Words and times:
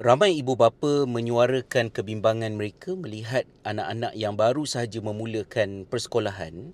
Ramai 0.00 0.32
ibu 0.40 0.56
bapa 0.56 1.04
menyuarakan 1.04 1.92
kebimbangan 1.92 2.56
mereka 2.56 2.96
melihat 2.96 3.44
anak-anak 3.68 4.16
yang 4.16 4.32
baru 4.32 4.64
sahaja 4.64 4.96
memulakan 5.04 5.84
persekolahan 5.84 6.72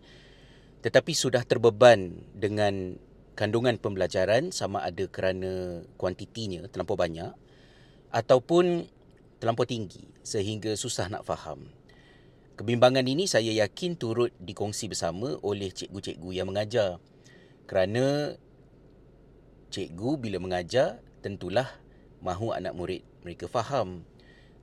tetapi 0.87 1.11
sudah 1.11 1.43
terbeban 1.43 2.23
dengan 2.39 2.95
kandungan 3.35 3.83
pembelajaran 3.83 4.55
sama 4.55 4.87
ada 4.87 5.11
kerana 5.11 5.83
kuantitinya 5.99 6.71
terlampau 6.71 6.95
banyak 6.95 7.35
ataupun 8.15 8.87
terlampau 9.43 9.67
tinggi 9.67 10.07
sehingga 10.23 10.79
susah 10.79 11.11
nak 11.11 11.27
faham. 11.27 11.67
Kebimbangan 12.55 13.11
ini 13.11 13.27
saya 13.27 13.51
yakin 13.51 13.99
turut 13.99 14.31
dikongsi 14.39 14.87
bersama 14.87 15.35
oleh 15.43 15.75
cikgu-cikgu 15.75 16.31
yang 16.31 16.47
mengajar. 16.47 17.03
Kerana 17.67 18.39
cikgu 19.75 20.15
bila 20.15 20.39
mengajar 20.39 21.03
tentulah 21.27 21.67
mahu 22.23 22.55
anak 22.55 22.71
murid 22.71 23.16
mereka 23.27 23.51
faham. 23.51 24.07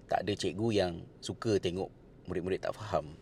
Tak 0.08 0.24
ada 0.24 0.32
cikgu 0.32 0.68
yang 0.72 0.94
suka 1.20 1.60
tengok 1.60 1.92
murid-murid 2.32 2.64
tak 2.64 2.80
faham. 2.80 3.20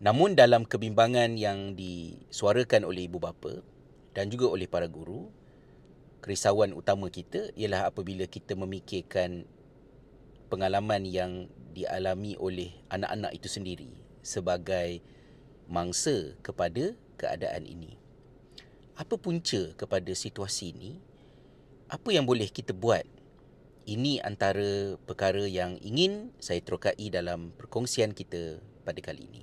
Namun 0.00 0.32
dalam 0.32 0.64
kebimbangan 0.64 1.36
yang 1.36 1.76
disuarakan 1.76 2.88
oleh 2.88 3.06
ibu 3.06 3.20
bapa 3.20 3.60
dan 4.16 4.32
juga 4.32 4.48
oleh 4.48 4.64
para 4.64 4.88
guru, 4.88 5.28
kerisauan 6.24 6.72
utama 6.72 7.12
kita 7.12 7.52
ialah 7.54 7.92
apabila 7.92 8.24
kita 8.26 8.56
memikirkan 8.56 9.44
pengalaman 10.50 11.06
yang 11.06 11.46
dialami 11.70 12.34
oleh 12.40 12.72
anak-anak 12.90 13.36
itu 13.36 13.48
sendiri 13.52 13.92
sebagai 14.26 15.04
mangsa 15.70 16.34
kepada 16.42 16.98
keadaan 17.20 17.68
ini. 17.68 17.94
Apa 18.98 19.16
punca 19.16 19.72
kepada 19.78 20.12
situasi 20.12 20.74
ini? 20.74 20.98
Apa 21.88 22.10
yang 22.10 22.26
boleh 22.26 22.50
kita 22.50 22.74
buat 22.74 23.06
ini 23.86 24.22
antara 24.22 24.94
perkara 25.02 25.42
yang 25.46 25.78
ingin 25.82 26.30
saya 26.38 26.62
terokai 26.62 27.10
dalam 27.10 27.50
perkongsian 27.58 28.14
kita 28.14 28.62
pada 28.86 29.00
kali 29.02 29.26
ini. 29.26 29.42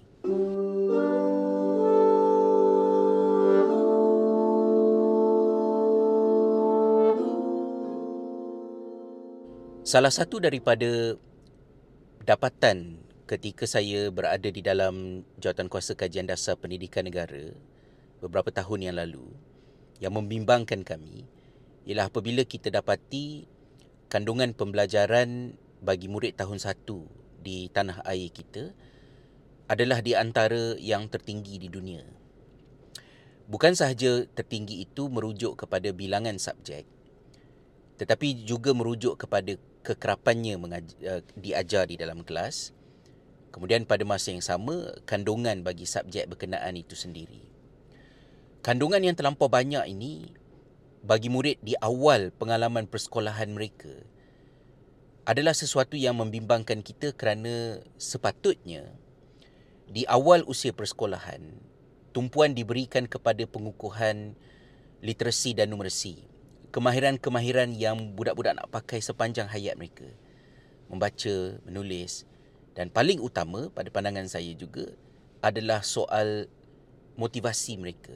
Salah 9.90 10.14
satu 10.14 10.38
daripada 10.38 11.18
dapatan 12.22 13.02
ketika 13.26 13.66
saya 13.66 14.14
berada 14.14 14.46
di 14.46 14.62
dalam 14.62 15.26
Jawatan 15.42 15.66
Kuasa 15.66 15.98
Kajian 15.98 16.30
Dasar 16.30 16.62
Pendidikan 16.62 17.10
Negara 17.10 17.50
beberapa 18.22 18.54
tahun 18.54 18.86
yang 18.86 19.02
lalu 19.02 19.26
yang 19.98 20.14
membimbangkan 20.14 20.86
kami 20.86 21.26
ialah 21.90 22.14
apabila 22.14 22.46
kita 22.46 22.70
dapati 22.70 23.50
kandungan 24.10 24.58
pembelajaran 24.58 25.56
bagi 25.80 26.12
murid 26.12 26.36
tahun 26.36 26.60
1 26.60 26.76
di 27.46 27.72
tanah 27.72 28.04
air 28.04 28.34
kita 28.34 28.76
adalah 29.70 30.02
di 30.02 30.18
antara 30.18 30.76
yang 30.82 31.08
tertinggi 31.08 31.62
di 31.62 31.70
dunia. 31.70 32.04
Bukan 33.50 33.74
sahaja 33.74 34.28
tertinggi 34.34 34.84
itu 34.84 35.10
merujuk 35.10 35.66
kepada 35.66 35.90
bilangan 35.94 36.38
subjek 36.38 37.00
tetapi 38.00 38.48
juga 38.48 38.72
merujuk 38.72 39.20
kepada 39.20 39.60
kekerapannya 39.84 40.56
mengajar, 40.56 41.20
diajar 41.36 41.84
di 41.84 42.00
dalam 42.00 42.24
kelas. 42.24 42.72
Kemudian 43.52 43.84
pada 43.84 44.08
masa 44.08 44.32
yang 44.32 44.40
sama 44.40 44.96
kandungan 45.04 45.60
bagi 45.68 45.84
subjek 45.84 46.32
berkenaan 46.32 46.80
itu 46.80 46.96
sendiri. 46.96 47.44
Kandungan 48.64 49.04
yang 49.04 49.20
terlampau 49.20 49.52
banyak 49.52 49.84
ini 49.92 50.32
bagi 51.00 51.32
murid 51.32 51.58
di 51.64 51.80
awal 51.80 52.36
pengalaman 52.36 52.84
persekolahan 52.84 53.48
mereka 53.56 53.92
adalah 55.24 55.56
sesuatu 55.56 55.96
yang 55.96 56.20
membimbangkan 56.20 56.84
kita 56.84 57.16
kerana 57.16 57.80
sepatutnya 57.96 58.84
di 59.88 60.04
awal 60.12 60.44
usia 60.44 60.76
persekolahan 60.76 61.40
tumpuan 62.12 62.52
diberikan 62.52 63.08
kepada 63.08 63.46
pengukuhan 63.48 64.36
literasi 65.00 65.56
dan 65.56 65.72
numerasi 65.72 66.28
kemahiran-kemahiran 66.76 67.74
yang 67.74 68.14
budak-budak 68.14 68.60
nak 68.60 68.68
pakai 68.70 69.00
sepanjang 69.00 69.48
hayat 69.48 69.80
mereka 69.80 70.06
membaca 70.92 71.62
menulis 71.64 72.28
dan 72.76 72.92
paling 72.92 73.24
utama 73.24 73.72
pada 73.72 73.88
pandangan 73.88 74.28
saya 74.28 74.52
juga 74.54 74.92
adalah 75.40 75.80
soal 75.82 76.52
motivasi 77.16 77.80
mereka 77.80 78.14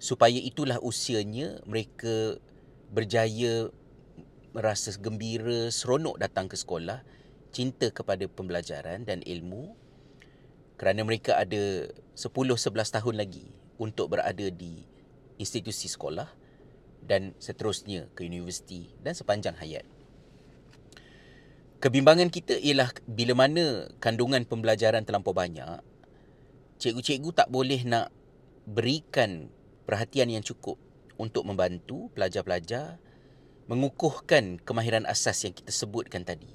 supaya 0.00 0.40
itulah 0.40 0.80
usianya 0.80 1.60
mereka 1.68 2.40
berjaya 2.88 3.68
merasa 4.56 4.90
gembira, 4.96 5.68
seronok 5.68 6.18
datang 6.18 6.48
ke 6.48 6.56
sekolah, 6.56 7.04
cinta 7.52 7.92
kepada 7.92 8.26
pembelajaran 8.26 9.04
dan 9.04 9.20
ilmu 9.22 9.76
kerana 10.80 11.04
mereka 11.04 11.36
ada 11.36 11.92
10-11 12.16 12.56
tahun 12.72 13.14
lagi 13.20 13.52
untuk 13.76 14.16
berada 14.16 14.48
di 14.48 14.88
institusi 15.36 15.92
sekolah 15.92 16.26
dan 17.04 17.36
seterusnya 17.36 18.08
ke 18.16 18.24
universiti 18.24 18.88
dan 19.04 19.12
sepanjang 19.12 19.54
hayat. 19.60 19.84
Kebimbangan 21.80 22.28
kita 22.28 22.56
ialah 22.60 22.92
bila 23.04 23.36
mana 23.36 23.88
kandungan 24.00 24.44
pembelajaran 24.44 25.04
terlampau 25.04 25.32
banyak, 25.32 25.80
cikgu-cikgu 26.80 27.30
tak 27.32 27.48
boleh 27.48 27.80
nak 27.84 28.12
berikan 28.68 29.48
perhatian 29.90 30.30
yang 30.30 30.46
cukup 30.46 30.78
untuk 31.18 31.42
membantu 31.42 32.14
pelajar-pelajar 32.14 33.02
mengukuhkan 33.66 34.62
kemahiran 34.62 35.02
asas 35.02 35.42
yang 35.42 35.50
kita 35.50 35.74
sebutkan 35.74 36.22
tadi. 36.22 36.46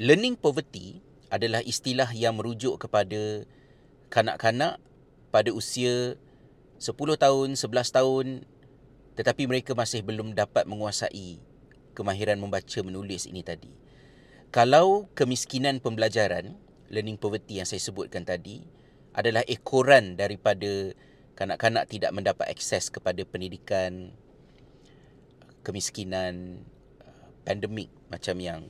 Learning 0.00 0.40
poverty 0.40 1.04
adalah 1.28 1.60
istilah 1.60 2.08
yang 2.16 2.40
merujuk 2.40 2.80
kepada 2.80 3.44
kanak-kanak 4.08 4.80
pada 5.28 5.52
usia 5.52 6.16
10 6.80 6.96
tahun, 7.20 7.60
11 7.60 7.68
tahun 7.92 8.26
tetapi 9.12 9.44
mereka 9.44 9.76
masih 9.76 10.00
belum 10.00 10.32
dapat 10.32 10.64
menguasai 10.64 11.36
kemahiran 11.92 12.40
membaca 12.40 12.80
menulis 12.80 13.28
ini 13.28 13.44
tadi. 13.44 13.68
Kalau 14.48 15.12
kemiskinan 15.12 15.84
pembelajaran, 15.84 16.56
learning 16.88 17.20
poverty 17.20 17.60
yang 17.60 17.68
saya 17.68 17.80
sebutkan 17.80 18.24
tadi 18.24 18.64
adalah 19.12 19.44
ekoran 19.44 20.16
daripada 20.16 20.96
kanak-kanak 21.34 21.88
tidak 21.88 22.12
mendapat 22.12 22.46
akses 22.52 22.92
kepada 22.92 23.24
pendidikan, 23.24 24.12
kemiskinan, 25.64 26.64
uh, 27.00 27.28
pandemik 27.46 27.88
macam 28.12 28.36
yang 28.38 28.60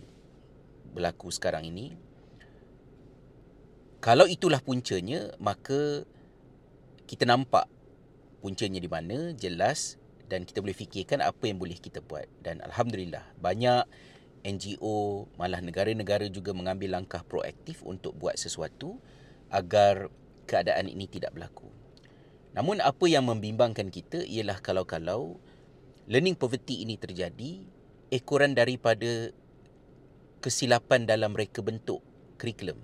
berlaku 0.93 1.33
sekarang 1.33 1.67
ini. 1.67 1.97
Kalau 4.03 4.27
itulah 4.27 4.59
puncanya, 4.59 5.31
maka 5.39 6.03
kita 7.07 7.23
nampak 7.23 7.71
puncanya 8.43 8.83
di 8.83 8.91
mana, 8.91 9.31
jelas 9.39 10.01
dan 10.27 10.43
kita 10.43 10.59
boleh 10.59 10.75
fikirkan 10.75 11.23
apa 11.23 11.47
yang 11.47 11.63
boleh 11.63 11.79
kita 11.79 12.03
buat. 12.03 12.27
Dan 12.43 12.59
Alhamdulillah, 12.67 13.23
banyak 13.39 13.87
NGO, 14.43 15.31
malah 15.39 15.63
negara-negara 15.63 16.27
juga 16.27 16.51
mengambil 16.51 16.99
langkah 16.99 17.23
proaktif 17.23 17.87
untuk 17.87 18.19
buat 18.19 18.35
sesuatu 18.35 18.99
agar 19.55 20.11
keadaan 20.51 20.91
ini 20.91 21.07
tidak 21.07 21.39
berlaku. 21.39 21.82
Namun 22.53 22.85
apa 22.85 23.09
yang 23.09 23.25
membimbangkan 23.25 23.89
kita 23.89 24.25
ialah 24.29 24.61
kalau-kalau 24.61 25.41
learning 26.05 26.37
poverty 26.37 26.85
ini 26.85 27.01
terjadi 27.01 27.65
ekoran 28.13 28.53
daripada 28.53 29.33
kesilapan 30.45 31.09
dalam 31.09 31.33
reka 31.33 31.65
bentuk 31.65 32.05
kurikulum, 32.37 32.77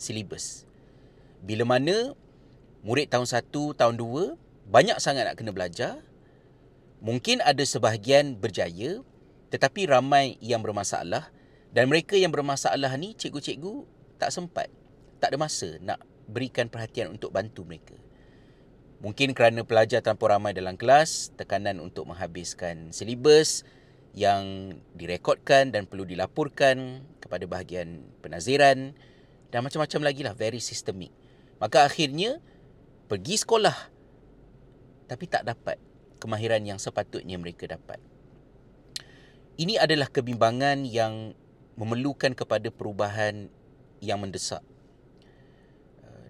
silibus. 0.00 0.64
Bila 1.44 1.66
mana 1.66 2.16
murid 2.80 3.10
tahun 3.12 3.28
1, 3.28 3.52
tahun 3.52 3.94
2 4.00 4.70
banyak 4.72 4.96
sangat 5.02 5.28
nak 5.28 5.36
kena 5.36 5.52
belajar, 5.52 6.00
mungkin 7.02 7.42
ada 7.44 7.60
sebahagian 7.66 8.38
berjaya 8.38 9.02
tetapi 9.52 9.84
ramai 9.84 10.40
yang 10.40 10.64
bermasalah 10.64 11.28
dan 11.76 11.84
mereka 11.92 12.16
yang 12.16 12.32
bermasalah 12.32 12.96
ni 12.96 13.12
cikgu-cikgu 13.12 13.84
tak 14.16 14.32
sempat, 14.32 14.72
tak 15.20 15.34
ada 15.34 15.36
masa 15.36 15.76
nak 15.84 16.00
berikan 16.24 16.72
perhatian 16.72 17.12
untuk 17.12 17.34
bantu 17.34 17.66
mereka. 17.68 17.98
Mungkin 19.02 19.34
kerana 19.34 19.66
pelajar 19.66 19.98
terlalu 19.98 20.30
ramai 20.30 20.52
dalam 20.54 20.78
kelas, 20.78 21.34
tekanan 21.34 21.82
untuk 21.82 22.06
menghabiskan 22.06 22.94
silibus 22.94 23.66
yang 24.14 24.78
direkodkan 24.94 25.74
dan 25.74 25.90
perlu 25.90 26.06
dilaporkan 26.06 27.02
kepada 27.18 27.42
bahagian 27.50 28.06
penaziran 28.22 28.94
dan 29.50 29.60
macam-macam 29.66 30.00
lagi 30.06 30.22
lah, 30.22 30.38
very 30.38 30.62
systemic. 30.62 31.10
Maka 31.58 31.82
akhirnya 31.82 32.38
pergi 33.10 33.42
sekolah 33.42 33.74
tapi 35.10 35.26
tak 35.26 35.50
dapat 35.50 35.82
kemahiran 36.22 36.62
yang 36.62 36.78
sepatutnya 36.78 37.34
mereka 37.42 37.66
dapat. 37.66 37.98
Ini 39.58 39.82
adalah 39.82 40.06
kebimbangan 40.08 40.86
yang 40.86 41.34
memerlukan 41.74 42.38
kepada 42.38 42.70
perubahan 42.70 43.50
yang 43.98 44.22
mendesak. 44.22 44.62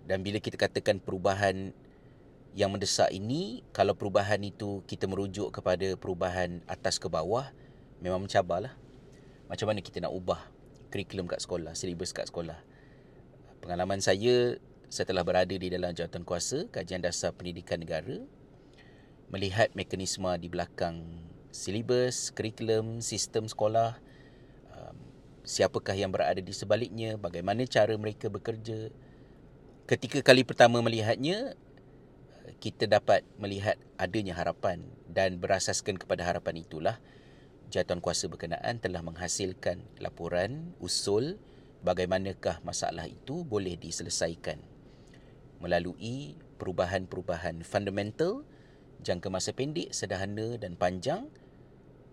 Dan 0.09 0.25
bila 0.27 0.43
kita 0.43 0.59
katakan 0.59 0.99
perubahan 0.99 1.71
yang 2.53 2.69
mendesak 2.69 3.09
ini 3.13 3.65
kalau 3.73 3.97
perubahan 3.97 4.41
itu 4.45 4.85
kita 4.85 5.09
merujuk 5.09 5.49
kepada 5.53 5.97
perubahan 5.97 6.61
atas 6.69 7.01
ke 7.01 7.09
bawah 7.09 7.49
memang 8.05 8.21
mencabarlah 8.21 8.77
macam 9.49 9.73
mana 9.73 9.81
kita 9.81 10.05
nak 10.05 10.13
ubah 10.13 10.41
kurikulum 10.93 11.25
kat 11.25 11.41
sekolah, 11.41 11.73
silibus 11.73 12.13
kat 12.13 12.29
sekolah. 12.29 12.61
Pengalaman 13.65 14.05
saya 14.05 14.61
setelah 14.93 15.25
berada 15.25 15.57
di 15.57 15.73
dalam 15.73 15.97
jawatan 15.97 16.29
kuasa 16.29 16.69
kajian 16.69 17.01
dasar 17.01 17.33
pendidikan 17.33 17.81
negara 17.81 18.21
melihat 19.33 19.73
mekanisme 19.73 20.29
di 20.37 20.53
belakang 20.53 21.01
silibus, 21.49 22.29
kurikulum, 22.37 23.01
sistem 23.01 23.49
sekolah, 23.49 23.97
um, 24.77 24.97
siapakah 25.49 25.97
yang 25.97 26.13
berada 26.13 26.45
di 26.45 26.53
sebaliknya, 26.53 27.17
bagaimana 27.17 27.65
cara 27.65 27.97
mereka 27.97 28.29
bekerja. 28.29 28.93
Ketika 29.89 30.21
kali 30.21 30.45
pertama 30.45 30.85
melihatnya, 30.85 31.57
kita 32.63 32.87
dapat 32.87 33.27
melihat 33.43 33.75
adanya 33.99 34.39
harapan 34.39 34.87
dan 35.11 35.43
berasaskan 35.43 35.99
kepada 35.99 36.23
harapan 36.23 36.63
itulah 36.63 37.03
jatuhan 37.75 37.99
kuasa 37.99 38.31
berkenaan 38.31 38.79
telah 38.79 39.03
menghasilkan 39.03 39.83
laporan 39.99 40.71
usul 40.79 41.43
bagaimanakah 41.83 42.63
masalah 42.63 43.11
itu 43.11 43.43
boleh 43.43 43.75
diselesaikan 43.75 44.63
melalui 45.59 46.39
perubahan-perubahan 46.63 47.67
fundamental 47.67 48.47
jangka 49.03 49.27
masa 49.27 49.51
pendek, 49.51 49.91
sederhana 49.91 50.55
dan 50.55 50.79
panjang 50.79 51.27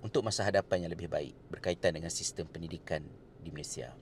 untuk 0.01 0.25
masa 0.25 0.49
hadapan 0.49 0.89
yang 0.89 0.91
lebih 0.97 1.13
baik 1.13 1.37
berkaitan 1.53 1.93
dengan 1.93 2.09
sistem 2.09 2.49
pendidikan 2.49 3.05
di 3.37 3.53
Malaysia. 3.53 3.93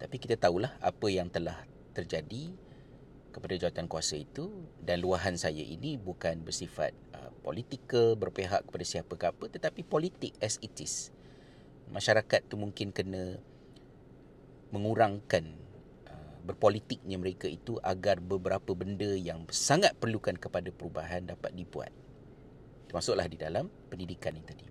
Tapi 0.00 0.16
kita 0.16 0.40
tahulah 0.40 0.80
apa 0.80 1.06
yang 1.12 1.28
telah 1.28 1.68
terjadi 1.92 2.56
kepada 3.32 3.56
jawatan 3.56 3.88
kuasa 3.88 4.20
itu 4.20 4.52
dan 4.84 5.00
luahan 5.00 5.34
saya 5.34 5.64
ini 5.64 5.96
bukan 5.96 6.44
bersifat 6.44 6.92
uh, 7.16 7.32
politikal 7.40 8.14
berpihak 8.14 8.68
kepada 8.68 8.84
siapa 8.84 9.16
ke 9.16 9.26
apa 9.32 9.44
tetapi 9.48 9.82
politik 9.82 10.36
as 10.44 10.60
it 10.60 10.76
is. 10.78 11.10
Masyarakat 11.88 12.46
tu 12.46 12.60
mungkin 12.60 12.92
kena 12.92 13.40
mengurangkan 14.72 15.62
berpolitiknya 16.42 17.16
mereka 17.16 17.46
itu 17.46 17.78
agar 17.80 18.18
beberapa 18.18 18.74
benda 18.74 19.14
yang 19.14 19.46
sangat 19.48 19.94
perlukan 19.96 20.34
kepada 20.34 20.74
perubahan 20.74 21.30
dapat 21.30 21.54
dibuat. 21.54 21.94
Termasuklah 22.90 23.30
di 23.30 23.38
dalam 23.38 23.70
pendidikan 23.88 24.34
ini 24.34 24.44
tadi. 24.44 24.66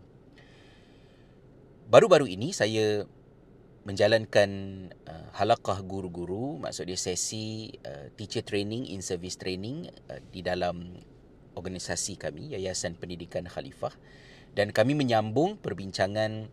Baru-baru 1.88 2.28
ini 2.28 2.52
saya 2.56 3.04
menjalankan 3.82 4.50
uh, 5.10 5.30
halakah 5.34 5.82
guru-guru, 5.82 6.62
maksud 6.62 6.86
dia 6.86 7.00
sesi 7.00 7.74
uh, 7.82 8.14
teacher 8.14 8.46
training 8.46 8.86
in 8.86 9.02
service 9.02 9.38
training 9.38 9.90
uh, 10.10 10.22
di 10.30 10.46
dalam 10.46 11.02
organisasi 11.58 12.22
kami, 12.22 12.54
Yayasan 12.54 12.94
Pendidikan 12.94 13.50
Khalifah. 13.50 13.94
Dan 14.54 14.70
kami 14.76 14.94
menyambung 14.94 15.58
perbincangan 15.58 16.52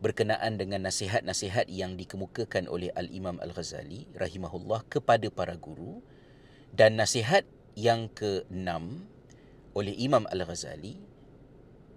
berkenaan 0.00 0.60
dengan 0.60 0.84
nasihat-nasihat 0.84 1.66
yang 1.68 1.96
dikemukakan 1.96 2.68
oleh 2.68 2.92
Al-Imam 2.94 3.40
Al-Ghazali 3.40 4.04
rahimahullah 4.14 4.84
kepada 4.86 5.26
para 5.32 5.56
guru 5.56 6.04
dan 6.76 7.00
nasihat 7.00 7.48
yang 7.74 8.12
keenam 8.12 9.08
oleh 9.74 9.96
Imam 9.96 10.28
Al-Ghazali 10.30 11.00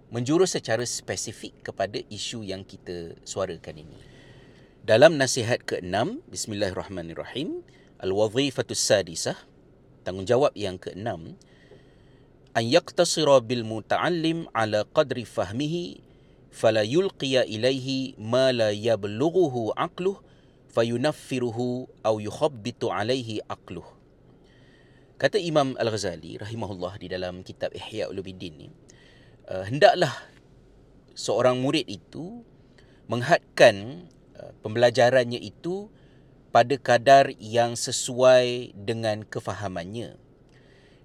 menjurus 0.08 0.56
secara 0.56 0.82
spesifik 0.88 1.60
kepada 1.60 2.00
isu 2.08 2.42
yang 2.42 2.64
kita 2.64 3.12
suarakan 3.28 3.84
ini. 3.84 4.17
Dalam 4.88 5.20
nasihat 5.20 5.68
keenam, 5.68 6.24
Bismillahirrahmanirrahim, 6.32 7.60
Al-Wazifatus 8.00 8.80
Sadisah, 8.80 9.36
tanggungjawab 10.00 10.56
yang 10.56 10.80
keenam, 10.80 11.36
an 12.56 12.64
yaqtasira 12.64 13.44
bil 13.44 13.68
muta'allim 13.68 14.48
ala 14.56 14.88
qadri 14.88 15.28
fahmihi 15.28 16.00
fala 16.48 16.88
yulqiya 16.88 17.44
ilaihi 17.44 18.16
ma 18.16 18.48
la 18.48 18.72
yablughuhu 18.72 19.76
aqluh 19.76 20.24
fayunaffiruhu 20.72 21.84
aw 22.00 22.16
yukhabbitu 22.16 22.88
alaihi 22.88 23.44
aqluh. 23.44 23.84
Kata 25.20 25.36
Imam 25.36 25.76
Al-Ghazali 25.76 26.40
rahimahullah 26.40 26.96
di 26.96 27.12
dalam 27.12 27.44
kitab 27.44 27.76
Ihya 27.76 28.08
Ulumuddin 28.08 28.56
ni 28.56 28.68
uh, 29.52 29.68
hendaklah 29.68 30.16
seorang 31.12 31.60
murid 31.60 31.84
itu 31.84 32.40
menghadkan 33.04 34.08
pembelajarannya 34.62 35.40
itu 35.40 35.90
pada 36.48 36.74
kadar 36.80 37.32
yang 37.38 37.76
sesuai 37.76 38.72
dengan 38.74 39.22
kefahamannya 39.22 40.16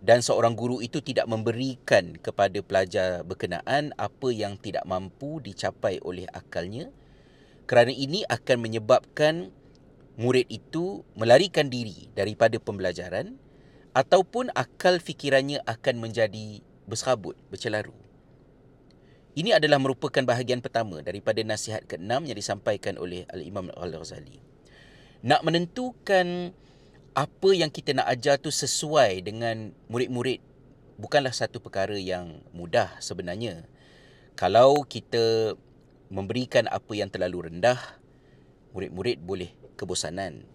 dan 0.03 0.19
seorang 0.19 0.55
guru 0.59 0.83
itu 0.83 0.99
tidak 0.99 1.31
memberikan 1.31 2.19
kepada 2.19 2.59
pelajar 2.59 3.23
berkenaan 3.23 3.95
apa 3.95 4.29
yang 4.35 4.59
tidak 4.59 4.83
mampu 4.83 5.39
dicapai 5.39 6.03
oleh 6.03 6.27
akalnya 6.35 6.91
kerana 7.63 7.95
ini 7.95 8.27
akan 8.27 8.57
menyebabkan 8.59 9.55
murid 10.19 10.45
itu 10.51 11.07
melarikan 11.15 11.71
diri 11.71 12.11
daripada 12.13 12.59
pembelajaran 12.59 13.39
ataupun 13.95 14.51
akal 14.53 14.99
fikirannya 14.99 15.61
akan 15.63 16.01
menjadi 16.01 16.61
berserabut, 16.89 17.37
bercelaru. 17.47 18.02
Ini 19.33 19.57
adalah 19.57 19.81
merupakan 19.81 20.21
bahagian 20.21 20.61
pertama 20.61 21.01
daripada 21.01 21.41
nasihat 21.41 21.81
keenam 21.89 22.21
yang 22.29 22.37
disampaikan 22.37 23.01
oleh 23.01 23.25
Al-Imam 23.33 23.73
Al-Ghazali. 23.73 24.37
Nak 25.25 25.41
menentukan 25.41 26.53
apa 27.17 27.49
yang 27.49 27.73
kita 27.73 27.97
nak 27.97 28.13
ajar 28.13 28.37
tu 28.37 28.53
sesuai 28.53 29.25
dengan 29.25 29.73
murid-murid 29.89 30.37
bukanlah 31.01 31.33
satu 31.33 31.57
perkara 31.57 31.97
yang 31.97 32.45
mudah 32.53 32.93
sebenarnya. 33.01 33.65
Kalau 34.37 34.85
kita 34.85 35.57
memberikan 36.13 36.69
apa 36.69 36.93
yang 36.93 37.09
terlalu 37.09 37.49
rendah, 37.49 37.81
murid-murid 38.77 39.17
boleh 39.17 39.49
kebosanan 39.73 40.45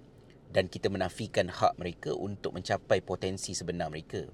dan 0.54 0.70
kita 0.70 0.86
menafikan 0.86 1.50
hak 1.50 1.74
mereka 1.82 2.14
untuk 2.14 2.54
mencapai 2.54 3.02
potensi 3.02 3.58
sebenar 3.58 3.90
mereka. 3.90 4.30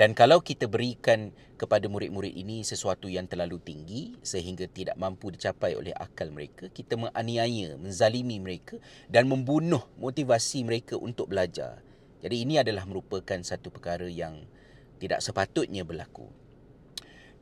Dan 0.00 0.16
kalau 0.16 0.40
kita 0.40 0.64
berikan 0.64 1.28
kepada 1.60 1.84
murid-murid 1.84 2.32
ini 2.32 2.64
sesuatu 2.64 3.04
yang 3.04 3.28
terlalu 3.28 3.60
tinggi 3.60 4.16
sehingga 4.24 4.64
tidak 4.64 4.96
mampu 4.96 5.28
dicapai 5.28 5.76
oleh 5.76 5.92
akal 5.92 6.32
mereka, 6.32 6.72
kita 6.72 6.96
menganiaya, 6.96 7.76
menzalimi 7.76 8.40
mereka 8.40 8.80
dan 9.12 9.28
membunuh 9.28 9.84
motivasi 10.00 10.64
mereka 10.64 10.96
untuk 10.96 11.28
belajar. 11.28 11.84
Jadi 12.24 12.32
ini 12.32 12.56
adalah 12.56 12.88
merupakan 12.88 13.44
satu 13.44 13.68
perkara 13.68 14.08
yang 14.08 14.40
tidak 14.96 15.20
sepatutnya 15.20 15.84
berlaku. 15.84 16.32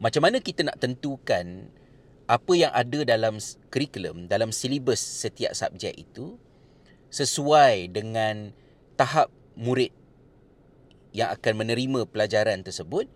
Macam 0.03 0.27
mana 0.27 0.43
kita 0.43 0.67
nak 0.67 0.83
tentukan 0.83 1.71
apa 2.27 2.53
yang 2.59 2.75
ada 2.75 3.07
dalam 3.07 3.39
kurikulum, 3.71 4.27
dalam 4.27 4.51
silibus 4.51 4.99
setiap 4.99 5.55
subjek 5.55 5.95
itu 5.95 6.35
sesuai 7.15 7.95
dengan 7.95 8.51
tahap 8.99 9.31
murid 9.55 9.95
yang 11.13 11.33
akan 11.33 11.65
menerima 11.65 12.09
pelajaran 12.09 12.61
tersebut 12.61 13.09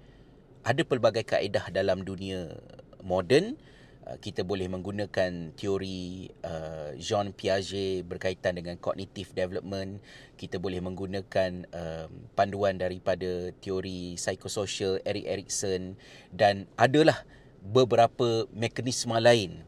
ada 0.62 0.82
pelbagai 0.86 1.26
kaedah 1.26 1.68
dalam 1.74 2.06
dunia 2.06 2.54
moden. 3.02 3.58
Uh, 4.02 4.18
kita 4.18 4.42
boleh 4.42 4.66
menggunakan 4.66 5.54
teori 5.54 6.26
uh, 6.42 6.90
Jean 6.98 7.30
Piaget 7.30 8.02
berkaitan 8.02 8.58
dengan 8.58 8.74
cognitive 8.78 9.30
development. 9.30 10.02
Kita 10.34 10.58
boleh 10.58 10.82
menggunakan 10.82 11.70
uh, 11.70 12.06
panduan 12.34 12.82
daripada 12.82 13.54
teori 13.62 14.18
psikososial 14.18 14.98
Eric 15.06 15.26
Erikson 15.26 15.94
dan 16.34 16.66
adalah 16.74 17.22
beberapa 17.62 18.50
mekanisme 18.50 19.14
lain 19.22 19.62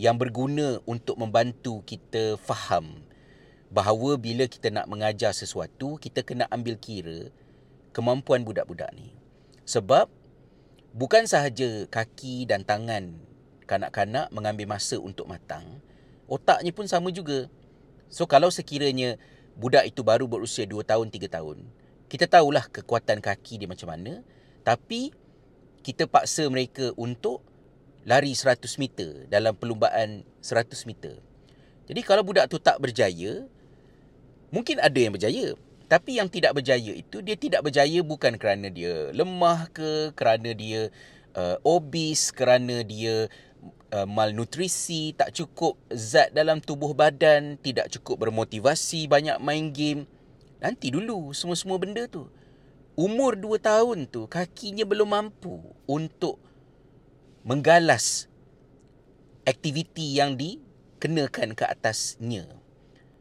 yang 0.00 0.16
berguna 0.16 0.80
untuk 0.88 1.20
membantu 1.20 1.84
kita 1.84 2.40
faham 2.40 3.04
bahawa 3.68 4.16
bila 4.16 4.48
kita 4.48 4.72
nak 4.72 4.88
mengajar 4.88 5.36
sesuatu 5.36 6.00
kita 6.00 6.24
kena 6.24 6.48
ambil 6.48 6.80
kira 6.80 7.28
kemampuan 7.92 8.44
budak-budak 8.44 8.90
ni. 8.94 9.12
Sebab 9.68 10.08
bukan 10.96 11.28
sahaja 11.28 11.84
kaki 11.88 12.48
dan 12.48 12.64
tangan 12.64 13.16
kanak-kanak 13.68 14.32
mengambil 14.32 14.64
masa 14.64 14.96
untuk 14.96 15.28
matang, 15.28 15.80
otaknya 16.24 16.72
pun 16.72 16.88
sama 16.88 17.12
juga. 17.12 17.52
So 18.08 18.24
kalau 18.24 18.48
sekiranya 18.48 19.20
budak 19.60 19.84
itu 19.84 20.00
baru 20.00 20.24
berusia 20.24 20.64
2 20.64 20.80
tahun, 20.86 21.12
3 21.12 21.28
tahun, 21.28 21.60
kita 22.08 22.24
tahulah 22.24 22.64
kekuatan 22.72 23.20
kaki 23.20 23.60
dia 23.60 23.68
macam 23.68 23.92
mana, 23.92 24.24
tapi 24.64 25.12
kita 25.84 26.08
paksa 26.08 26.48
mereka 26.48 26.96
untuk 26.96 27.44
lari 28.08 28.32
100 28.32 28.64
meter 28.80 29.28
dalam 29.28 29.52
perlumbaan 29.52 30.24
100 30.40 30.88
meter. 30.88 31.20
Jadi 31.84 32.00
kalau 32.04 32.24
budak 32.24 32.48
tu 32.48 32.56
tak 32.56 32.80
berjaya, 32.80 33.44
mungkin 34.48 34.80
ada 34.80 34.96
yang 34.96 35.12
berjaya, 35.12 35.52
tapi 35.88 36.20
yang 36.20 36.28
tidak 36.28 36.52
berjaya 36.52 36.92
itu 36.92 37.24
dia 37.24 37.32
tidak 37.32 37.64
berjaya 37.64 38.04
bukan 38.04 38.36
kerana 38.36 38.68
dia 38.68 39.08
lemah 39.16 39.72
ke, 39.72 40.12
kerana 40.12 40.52
dia 40.52 40.92
uh, 41.32 41.56
obes, 41.64 42.28
kerana 42.28 42.84
dia 42.84 43.32
uh, 43.96 44.04
malnutrisi, 44.04 45.16
tak 45.16 45.32
cukup 45.32 45.80
zat 45.88 46.36
dalam 46.36 46.60
tubuh 46.60 46.92
badan, 46.92 47.56
tidak 47.64 47.88
cukup 47.88 48.28
bermotivasi, 48.28 49.08
banyak 49.08 49.40
main 49.40 49.72
game. 49.72 50.04
Nanti 50.60 50.92
dulu 50.92 51.32
semua-semua 51.32 51.80
benda 51.80 52.04
tu. 52.04 52.28
Umur 52.98 53.38
2 53.38 53.56
tahun 53.62 53.98
tu 54.10 54.26
kakinya 54.26 54.82
belum 54.82 55.08
mampu 55.14 55.62
untuk 55.86 56.42
menggalas 57.46 58.28
aktiviti 59.46 60.20
yang 60.20 60.36
dikenakan 60.36 61.56
ke 61.56 61.64
atasnya. 61.64 62.44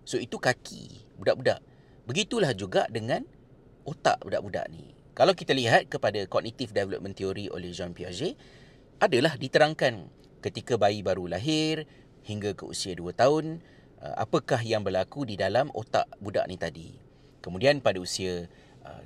So 0.03 0.17
itu 0.19 0.35
kaki 0.35 1.05
budak-budak. 1.21 1.61
Begitulah 2.07 2.55
juga 2.55 2.87
dengan 2.87 3.27
otak 3.83 4.23
budak-budak 4.23 4.71
ni. 4.71 4.95
Kalau 5.11 5.35
kita 5.35 5.51
lihat 5.51 5.91
kepada 5.91 6.23
cognitive 6.31 6.71
development 6.71 7.19
theory 7.19 7.51
oleh 7.51 7.75
Jean 7.75 7.91
Piaget, 7.91 8.39
adalah 9.03 9.35
diterangkan 9.35 10.07
ketika 10.39 10.79
bayi 10.79 11.03
baru 11.03 11.27
lahir 11.27 11.83
hingga 12.23 12.55
ke 12.55 12.63
usia 12.63 12.95
2 12.95 13.11
tahun, 13.11 13.59
uh, 13.99 14.15
apakah 14.23 14.63
yang 14.63 14.87
berlaku 14.87 15.27
di 15.27 15.35
dalam 15.35 15.67
otak 15.75 16.07
budak 16.23 16.47
ni 16.47 16.55
tadi. 16.55 16.95
Kemudian 17.43 17.83
pada 17.83 17.99
usia 17.99 18.47
uh, 18.87 19.03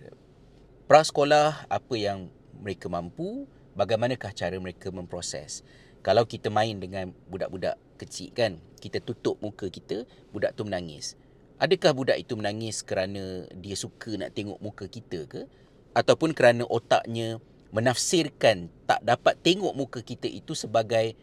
prasekolah, 0.85 1.67
apa 1.67 1.95
yang 1.97 2.29
mereka 2.53 2.85
mampu, 2.85 3.49
bagaimanakah 3.73 4.29
cara 4.35 4.55
mereka 4.61 4.93
memproses. 4.93 5.65
Kalau 6.01 6.25
kita 6.25 6.49
main 6.49 6.77
dengan 6.81 7.13
budak-budak 7.29 7.77
kecil 8.01 8.33
kan, 8.33 8.57
kita 8.81 8.97
tutup 9.01 9.37
muka 9.41 9.69
kita, 9.69 10.05
budak 10.33 10.57
tu 10.57 10.65
menangis. 10.65 11.13
Adakah 11.61 11.93
budak 11.93 12.17
itu 12.17 12.33
menangis 12.33 12.81
kerana 12.81 13.45
dia 13.53 13.77
suka 13.77 14.17
nak 14.17 14.33
tengok 14.33 14.57
muka 14.65 14.89
kita 14.89 15.29
ke? 15.29 15.45
Ataupun 15.93 16.33
kerana 16.33 16.65
otaknya 16.65 17.37
menafsirkan 17.69 18.73
tak 18.89 19.05
dapat 19.05 19.37
tengok 19.45 19.77
muka 19.77 20.01
kita 20.01 20.25
itu 20.25 20.57
sebagai 20.57 21.13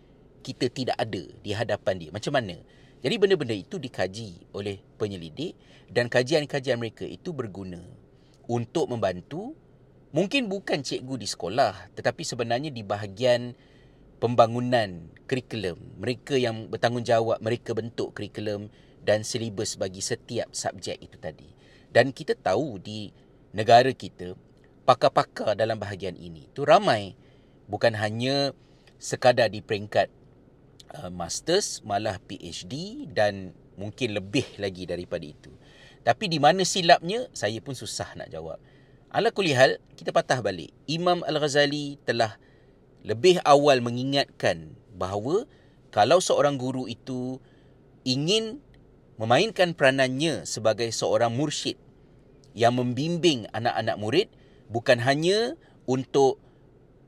kita 0.47 0.71
tidak 0.71 0.95
ada 0.95 1.26
di 1.42 1.50
hadapan 1.50 1.95
dia. 1.99 2.11
Macam 2.14 2.38
mana? 2.38 2.54
Jadi 3.02 3.14
benda-benda 3.18 3.50
itu 3.50 3.83
dikaji 3.83 4.47
oleh 4.54 4.78
penyelidik 4.95 5.59
dan 5.90 6.07
kajian-kajian 6.07 6.78
mereka 6.78 7.02
itu 7.02 7.35
berguna 7.35 7.83
untuk 8.47 8.87
membantu 8.87 9.59
mungkin 10.14 10.47
bukan 10.47 10.87
cikgu 10.87 11.18
di 11.18 11.26
sekolah 11.26 11.99
tetapi 11.99 12.23
sebenarnya 12.23 12.71
di 12.71 12.87
bahagian 12.87 13.59
pembangunan 14.23 15.11
kurikulum. 15.26 15.99
Mereka 15.99 16.38
yang 16.38 16.71
bertanggungjawab, 16.71 17.42
mereka 17.42 17.75
bentuk 17.75 18.14
kurikulum 18.14 18.71
dan 19.08 19.24
silibus 19.24 19.80
bagi 19.80 20.04
setiap 20.04 20.52
subjek 20.52 21.00
itu 21.00 21.16
tadi. 21.16 21.48
Dan 21.88 22.12
kita 22.12 22.36
tahu 22.36 22.76
di 22.76 23.08
negara 23.56 23.88
kita, 23.96 24.36
pakar-pakar 24.84 25.56
dalam 25.56 25.80
bahagian 25.80 26.12
ini 26.12 26.52
tu 26.52 26.68
ramai. 26.68 27.16
Bukan 27.64 27.96
hanya 27.96 28.52
sekadar 29.00 29.48
di 29.48 29.64
peringkat 29.64 30.12
uh, 31.00 31.08
masters, 31.08 31.80
malah 31.88 32.20
PhD 32.20 33.08
dan 33.08 33.56
mungkin 33.80 34.12
lebih 34.12 34.44
lagi 34.60 34.84
daripada 34.84 35.24
itu. 35.24 35.52
Tapi 36.04 36.28
di 36.28 36.36
mana 36.36 36.60
silapnya, 36.68 37.32
saya 37.32 37.60
pun 37.64 37.72
susah 37.72 38.12
nak 38.12 38.28
jawab. 38.28 38.60
Ala 39.08 39.32
kulihal, 39.32 39.80
kita 39.96 40.12
patah 40.12 40.44
balik. 40.44 40.68
Imam 40.84 41.24
Al-Ghazali 41.24 41.96
telah 42.04 42.36
lebih 43.04 43.40
awal 43.44 43.80
mengingatkan 43.80 44.76
bahawa 44.92 45.48
kalau 45.88 46.20
seorang 46.20 46.60
guru 46.60 46.84
itu 46.84 47.40
ingin 48.04 48.60
memainkan 49.18 49.75
peranannya 49.75 50.46
sebagai 50.46 50.88
seorang 50.94 51.34
mursyid 51.34 51.76
yang 52.54 52.75
membimbing 52.78 53.50
anak-anak 53.50 53.96
murid 53.98 54.28
bukan 54.70 55.02
hanya 55.02 55.58
untuk 55.84 56.38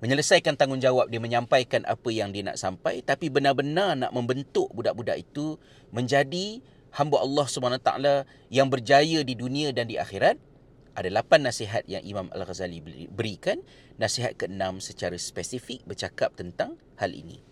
menyelesaikan 0.01 0.57
tanggungjawab 0.57 1.13
dia 1.13 1.21
menyampaikan 1.23 1.85
apa 1.85 2.09
yang 2.11 2.33
dia 2.35 2.45
nak 2.45 2.59
sampai 2.59 3.05
tapi 3.05 3.29
benar-benar 3.31 3.95
nak 3.95 4.13
membentuk 4.13 4.69
budak-budak 4.75 5.23
itu 5.23 5.61
menjadi 5.95 6.61
hamba 6.97 7.23
Allah 7.23 7.47
taala 7.79 8.15
yang 8.51 8.67
berjaya 8.67 9.23
di 9.23 9.37
dunia 9.37 9.71
dan 9.71 9.87
di 9.87 10.01
akhirat 10.01 10.41
ada 11.01 11.07
lapan 11.09 11.47
nasihat 11.47 11.87
yang 11.87 12.03
Imam 12.03 12.27
Al-Ghazali 12.35 13.09
berikan. 13.09 13.63
Nasihat 14.01 14.37
keenam 14.37 14.81
secara 14.81 15.17
spesifik 15.21 15.85
bercakap 15.85 16.35
tentang 16.35 16.81
hal 16.97 17.13
ini. 17.13 17.45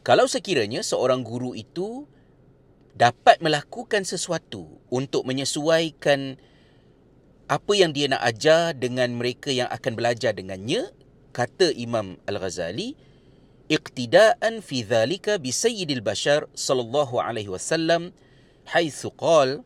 Kalau 0.00 0.24
sekiranya 0.24 0.80
seorang 0.80 1.20
guru 1.26 1.52
itu 1.52 2.08
dapat 2.94 3.38
melakukan 3.42 4.02
sesuatu 4.02 4.80
untuk 4.90 5.26
menyesuaikan 5.26 6.40
apa 7.50 7.72
yang 7.74 7.90
dia 7.90 8.06
nak 8.06 8.22
ajar 8.22 8.78
dengan 8.78 9.10
mereka 9.18 9.50
yang 9.50 9.66
akan 9.70 9.98
belajar 9.98 10.30
dengannya, 10.30 10.86
kata 11.34 11.74
Imam 11.74 12.14
Al-Ghazali, 12.30 12.94
iqtidaan 13.70 14.62
fi 14.62 14.82
dhalika 14.82 15.38
bi 15.38 15.54
sayyidil 15.54 16.02
bashar 16.02 16.50
sallallahu 16.58 17.22
alaihi 17.22 17.50
wasallam 17.50 18.10
haitsu 18.66 19.14
qala 19.14 19.62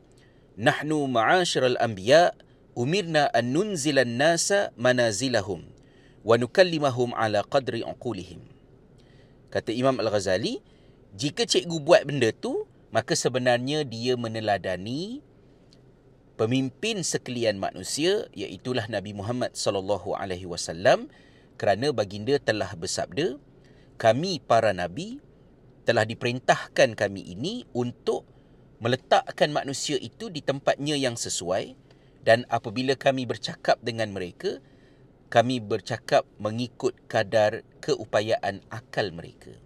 nahnu 0.60 1.08
ma'asyiral 1.08 1.80
anbiya 1.80 2.36
umirna 2.76 3.32
an 3.32 3.52
nunzila 3.56 4.04
an-nasa 4.04 4.76
manazilahum 4.76 5.64
wa 6.20 6.34
nukallimahum 6.36 7.16
ala 7.16 7.44
qadri 7.48 7.80
uqulihim 7.80 8.44
kata 9.48 9.72
Imam 9.72 9.96
Al-Ghazali 9.96 10.60
jika 11.16 11.48
cikgu 11.48 11.80
buat 11.80 12.04
benda 12.04 12.28
tu 12.32 12.68
maka 12.94 13.18
sebenarnya 13.18 13.82
dia 13.82 14.14
meneladani 14.14 15.18
pemimpin 16.38 17.02
sekalian 17.02 17.58
manusia 17.58 18.30
iaitu 18.30 18.70
Nabi 18.70 19.10
Muhammad 19.10 19.58
sallallahu 19.58 20.14
alaihi 20.14 20.46
wasallam 20.46 21.10
kerana 21.58 21.90
baginda 21.90 22.38
telah 22.38 22.70
bersabda 22.78 23.42
kami 23.98 24.38
para 24.38 24.70
nabi 24.70 25.18
telah 25.82 26.06
diperintahkan 26.06 26.94
kami 26.94 27.34
ini 27.34 27.66
untuk 27.74 28.22
meletakkan 28.78 29.50
manusia 29.50 29.98
itu 30.00 30.32
di 30.32 30.40
tempatnya 30.40 30.96
yang 30.96 31.14
sesuai. 31.14 31.76
Dan 32.24 32.48
apabila 32.48 32.96
kami 32.96 33.28
bercakap 33.28 33.76
dengan 33.84 34.08
mereka 34.08 34.56
kami 35.28 35.60
bercakap 35.60 36.24
mengikut 36.40 36.96
kadar 37.04 37.60
keupayaan 37.84 38.64
akal 38.72 39.12
mereka 39.12 39.63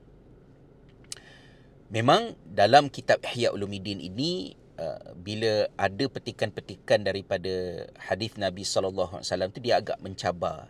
memang 1.88 2.36
dalam 2.44 2.92
kitab 2.92 3.24
Ihya 3.24 3.52
Ulumuddin 3.52 4.00
ini 4.00 4.56
uh, 4.76 5.12
bila 5.16 5.68
ada 5.80 6.04
petikan-petikan 6.08 7.04
daripada 7.04 7.88
hadis 7.96 8.36
Nabi 8.36 8.64
sallallahu 8.64 9.20
alaihi 9.20 9.28
wasallam 9.28 9.50
tu 9.52 9.60
dia 9.60 9.80
agak 9.80 9.98
mencabar. 10.00 10.68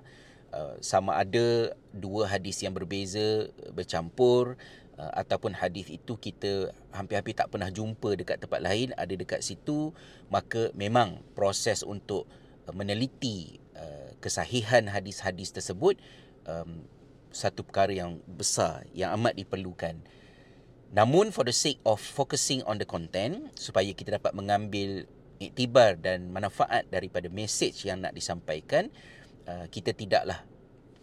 Uh, 0.48 0.80
sama 0.80 1.20
ada 1.20 1.76
dua 1.92 2.24
hadis 2.24 2.64
yang 2.64 2.72
berbeza 2.72 3.52
bercampur 3.76 4.56
uh, 4.96 5.12
ataupun 5.12 5.52
hadis 5.52 5.92
itu 5.92 6.16
kita 6.16 6.72
hampir-hampir 6.88 7.36
tak 7.36 7.52
pernah 7.52 7.68
jumpa 7.68 8.16
dekat 8.16 8.40
tempat 8.40 8.64
lain 8.64 8.96
ada 8.96 9.12
dekat 9.12 9.44
situ. 9.44 9.92
Maka 10.32 10.72
memang 10.72 11.20
proses 11.36 11.84
untuk 11.84 12.24
uh, 12.64 12.72
meneliti 12.72 13.60
uh, 13.76 14.16
kesahihan 14.24 14.88
hadis-hadis 14.88 15.52
tersebut 15.52 16.00
um, 16.48 16.80
satu 17.28 17.60
perkara 17.60 17.92
yang 17.92 18.24
besar 18.24 18.88
yang 18.96 19.12
amat 19.20 19.36
diperlukan 19.36 20.00
namun 20.88 21.30
for 21.30 21.44
the 21.44 21.52
sake 21.52 21.80
of 21.84 22.00
focusing 22.00 22.64
on 22.64 22.80
the 22.80 22.88
content 22.88 23.52
supaya 23.54 23.92
kita 23.92 24.16
dapat 24.16 24.32
mengambil 24.32 25.04
iktibar 25.38 25.94
dan 26.00 26.32
manfaat 26.32 26.88
daripada 26.88 27.30
message 27.30 27.86
yang 27.86 28.02
nak 28.02 28.16
disampaikan 28.16 28.90
uh, 29.48 29.66
kita 29.68 29.92
tidaklah 29.92 30.44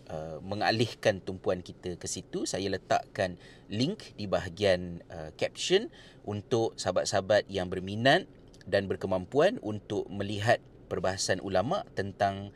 Uh, 0.06 0.38
mengalihkan 0.46 1.18
tumpuan 1.18 1.65
kita 1.65 1.98
ke 1.98 2.06
situ 2.06 2.46
saya 2.46 2.70
letakkan 2.70 3.42
link 3.74 4.13
di 4.13 4.30
bahagian 4.30 5.01
uh, 5.10 5.34
caption 5.34 5.89
untuk 6.22 6.77
sahabat-sahabat 6.77 7.50
yang 7.50 7.74
berminat 7.74 8.30
dan 8.70 8.86
berkemampuan 8.86 9.58
untuk 9.65 10.06
melihat 10.13 10.62
perbahasan 10.94 11.42
ulama 11.42 11.89
tentang 11.98 12.54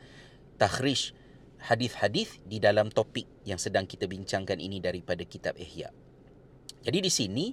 takhrij 0.62 1.10
hadis-hadis 1.58 2.38
di 2.46 2.62
dalam 2.62 2.86
topik 2.86 3.26
yang 3.42 3.58
sedang 3.58 3.82
kita 3.82 4.06
bincangkan 4.06 4.62
ini 4.62 4.78
daripada 4.78 5.26
kitab 5.26 5.58
Ihya. 5.58 5.90
Jadi 6.80 6.98
di 7.04 7.12
sini 7.12 7.46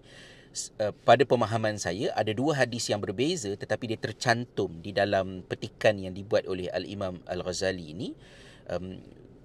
uh, 0.80 0.94
pada 1.04 1.24
pemahaman 1.28 1.76
saya 1.78 2.16
ada 2.16 2.32
dua 2.32 2.64
hadis 2.64 2.88
yang 2.88 3.04
berbeza 3.04 3.54
tetapi 3.54 3.94
dia 3.96 4.00
tercantum 4.00 4.80
di 4.80 4.96
dalam 4.96 5.44
petikan 5.46 6.00
yang 6.00 6.16
dibuat 6.16 6.48
oleh 6.48 6.72
Al-Imam 6.72 7.20
Al-Ghazali 7.28 7.96
ini 7.96 8.10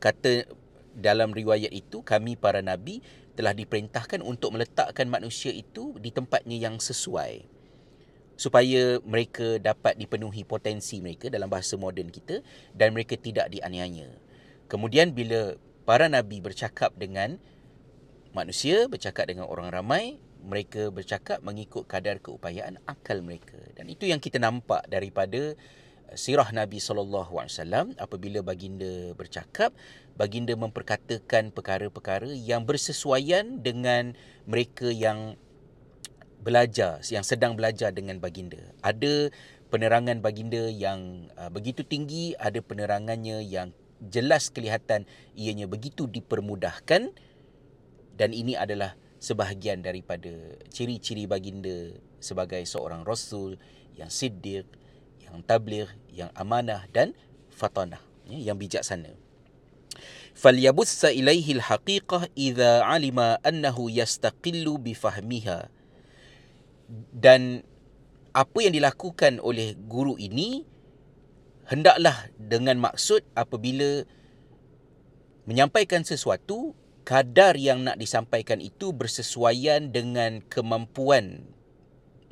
kata 0.02 0.50
dalam 0.98 1.30
riwayat 1.30 1.70
itu 1.70 2.02
kami 2.02 2.34
para 2.34 2.58
nabi 2.58 2.98
telah 3.32 3.56
diperintahkan 3.56 4.20
untuk 4.20 4.52
meletakkan 4.52 5.08
manusia 5.08 5.54
itu 5.54 5.96
di 6.02 6.12
tempatnya 6.12 6.58
yang 6.58 6.76
sesuai 6.76 7.46
supaya 8.36 8.98
mereka 9.06 9.62
dapat 9.62 9.96
dipenuhi 9.96 10.42
potensi 10.42 10.98
mereka 10.98 11.30
dalam 11.30 11.46
bahasa 11.46 11.78
moden 11.78 12.10
kita 12.10 12.42
dan 12.74 12.90
mereka 12.90 13.14
tidak 13.14 13.48
dianiaya. 13.54 14.10
Kemudian 14.66 15.14
bila 15.14 15.54
para 15.86 16.10
nabi 16.10 16.42
bercakap 16.42 16.90
dengan 16.98 17.38
manusia, 18.32 18.88
bercakap 18.88 19.28
dengan 19.28 19.48
orang 19.48 19.70
ramai, 19.70 20.20
mereka 20.42 20.90
bercakap 20.90 21.38
mengikut 21.40 21.86
kadar 21.86 22.18
keupayaan 22.18 22.82
akal 22.84 23.22
mereka. 23.22 23.56
Dan 23.78 23.88
itu 23.88 24.10
yang 24.10 24.18
kita 24.18 24.42
nampak 24.42 24.82
daripada 24.90 25.54
sirah 26.14 26.48
Nabi 26.52 26.76
sallallahu 26.76 27.40
alaihi 27.40 27.54
wasallam 27.56 27.86
apabila 27.96 28.44
baginda 28.44 29.16
bercakap 29.16 29.72
baginda 30.16 30.52
memperkatakan 30.52 31.52
perkara-perkara 31.54 32.28
yang 32.28 32.68
bersesuaian 32.68 33.64
dengan 33.64 34.12
mereka 34.44 34.92
yang 34.92 35.40
belajar 36.42 37.00
yang 37.08 37.24
sedang 37.24 37.56
belajar 37.56 37.94
dengan 37.94 38.20
baginda 38.20 38.60
ada 38.84 39.32
penerangan 39.72 40.20
baginda 40.20 40.68
yang 40.68 41.32
uh, 41.38 41.48
begitu 41.48 41.80
tinggi 41.86 42.36
ada 42.36 42.60
penerangannya 42.60 43.40
yang 43.46 43.72
jelas 44.02 44.50
kelihatan 44.50 45.06
ianya 45.38 45.70
begitu 45.70 46.10
dipermudahkan 46.10 47.14
dan 48.16 48.36
ini 48.36 48.54
adalah 48.58 48.94
sebahagian 49.22 49.86
daripada 49.86 50.30
ciri-ciri 50.74 51.30
baginda 51.30 51.94
sebagai 52.18 52.62
seorang 52.66 53.06
rasul 53.06 53.54
yang 53.94 54.10
siddiq, 54.10 54.66
yang 55.22 55.40
tabligh, 55.46 55.88
yang 56.10 56.28
amanah 56.34 56.84
dan 56.90 57.14
fatanah, 57.54 58.02
ya, 58.26 58.52
yang 58.52 58.58
bijaksana. 58.58 59.14
Falyabussa 60.32 61.12
ilaihi 61.12 61.60
al-haqiqah 61.60 62.32
idza 62.34 62.82
alima 62.88 63.36
annahu 63.44 63.92
yastaqillu 63.92 64.80
bifahmiha. 64.80 65.68
Dan 67.12 67.62
apa 68.32 68.58
yang 68.64 68.72
dilakukan 68.72 69.40
oleh 69.44 69.76
guru 69.76 70.16
ini 70.16 70.64
hendaklah 71.68 72.32
dengan 72.36 72.80
maksud 72.80 73.24
apabila 73.36 74.08
menyampaikan 75.44 76.04
sesuatu 76.04 76.72
kadar 77.02 77.58
yang 77.58 77.82
nak 77.82 77.98
disampaikan 77.98 78.62
itu 78.62 78.94
bersesuaian 78.94 79.90
dengan 79.90 80.40
kemampuan 80.46 81.46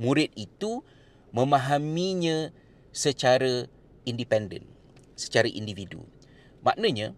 murid 0.01 0.33
itu 0.33 0.81
memahaminya 1.31 2.51
secara 2.91 3.69
independen, 4.09 4.65
secara 5.15 5.47
individu. 5.47 6.03
Maknanya, 6.65 7.13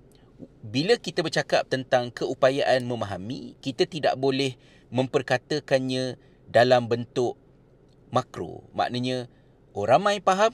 bila 0.67 0.99
kita 0.99 1.23
bercakap 1.23 1.71
tentang 1.71 2.11
keupayaan 2.11 2.83
memahami, 2.83 3.55
kita 3.63 3.87
tidak 3.87 4.19
boleh 4.19 4.59
memperkatakannya 4.91 6.19
dalam 6.51 6.91
bentuk 6.91 7.39
makro. 8.13 8.67
Maknanya, 8.77 9.31
oh 9.73 9.87
ramai 9.87 10.21
faham? 10.21 10.53